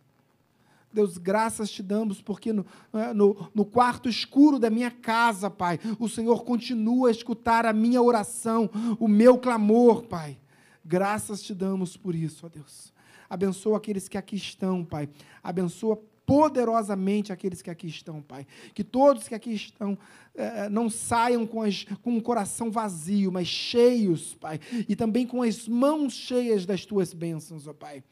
Deus, 0.93 1.17
graças 1.17 1.71
te 1.71 1.83
damos, 1.83 2.21
porque 2.21 2.53
no, 2.53 2.67
é, 2.93 3.15
no, 3.15 3.51
no, 3.55 3.65
quarto 3.65 4.11
escuro 4.11 4.59
da 4.59 4.69
minha 4.69 4.91
casa, 4.91 5.51
Pai, 5.51 5.81
o 5.99 6.07
Senhor 6.07 6.45
continua 6.45 7.09
a 7.09 7.11
escutar 7.11 7.65
a 7.65 7.73
minha 7.73 8.01
oração, 8.03 8.71
o 9.01 9.09
meu 9.09 9.39
clamor, 9.39 10.03
Pai. 10.03 10.39
Graças 10.85 11.43
te 11.43 11.55
damos 11.55 11.97
por 11.97 12.15
isso, 12.15 12.45
ó 12.45 12.49
Deus. 12.51 12.93
Abençoa 13.29 13.79
aqueles 13.79 14.07
que 14.07 14.19
aqui 14.19 14.37
estão, 14.37 14.85
Pai. 14.85 15.09
Abençoa 15.43 15.99
poderosamente 16.27 17.33
aqueles 17.33 17.63
que 17.63 17.71
aqui 17.71 17.87
estão, 17.87 18.23
Pai. 18.23 18.47
Que 18.73 18.83
todos 18.83 19.29
que 19.29 19.35
aqui 19.35 19.53
estão 19.53 19.99
eh, 20.35 20.69
não 20.69 20.89
saiam 20.91 21.47
com, 21.47 21.63
as, 21.63 21.85
com 22.03 22.13
um 22.13 22.21
coração 22.21 22.71
vazio, 22.71 23.31
mas 23.31 23.47
cheios, 23.47 24.35
Pai. 24.35 24.59
E 24.89 24.97
também 24.97 25.27
com 25.27 25.43
as 25.43 25.69
mãos 25.69 26.15
cheias 26.15 26.65
das 26.67 26.85
tuas 26.85 27.13
bênçãos, 27.13 27.67
ó 27.67 27.73
Pai. 27.73 28.03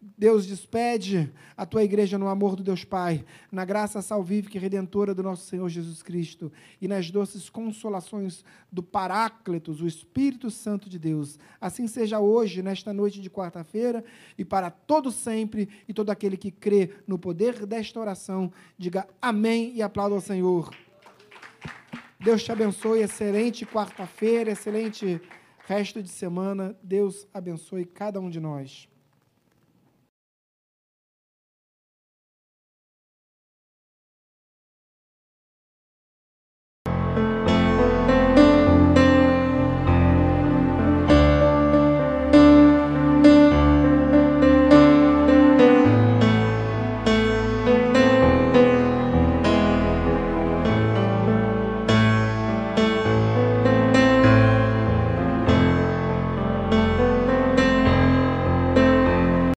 Deus 0.00 0.46
despede 0.46 1.32
a 1.56 1.64
tua 1.64 1.82
igreja 1.82 2.18
no 2.18 2.28
amor 2.28 2.54
do 2.54 2.62
Deus 2.62 2.84
Pai, 2.84 3.24
na 3.50 3.64
graça 3.64 4.02
salvífica 4.02 4.56
e 4.56 4.60
redentora 4.60 5.14
do 5.14 5.22
nosso 5.22 5.46
Senhor 5.46 5.68
Jesus 5.68 6.02
Cristo 6.02 6.52
e 6.80 6.86
nas 6.86 7.10
doces 7.10 7.48
consolações 7.48 8.44
do 8.70 8.82
Paráclitos, 8.82 9.80
o 9.80 9.86
Espírito 9.86 10.50
Santo 10.50 10.88
de 10.88 10.98
Deus. 10.98 11.38
Assim 11.60 11.88
seja 11.88 12.20
hoje, 12.20 12.62
nesta 12.62 12.92
noite 12.92 13.20
de 13.20 13.30
quarta-feira 13.30 14.04
e 14.36 14.44
para 14.44 14.70
todo 14.70 15.10
sempre, 15.10 15.68
e 15.88 15.94
todo 15.94 16.10
aquele 16.10 16.36
que 16.36 16.50
crê 16.50 16.90
no 17.06 17.18
poder 17.18 17.64
desta 17.66 17.98
oração, 17.98 18.52
diga 18.76 19.08
amém 19.20 19.72
e 19.74 19.82
aplauda 19.82 20.14
ao 20.14 20.20
Senhor. 20.20 20.74
Deus 22.20 22.42
te 22.42 22.52
abençoe, 22.52 23.00
excelente 23.00 23.64
quarta-feira, 23.64 24.50
excelente 24.50 25.20
resto 25.66 26.02
de 26.02 26.08
semana. 26.08 26.76
Deus 26.82 27.26
abençoe 27.32 27.84
cada 27.84 28.20
um 28.20 28.30
de 28.30 28.40
nós. 28.40 28.88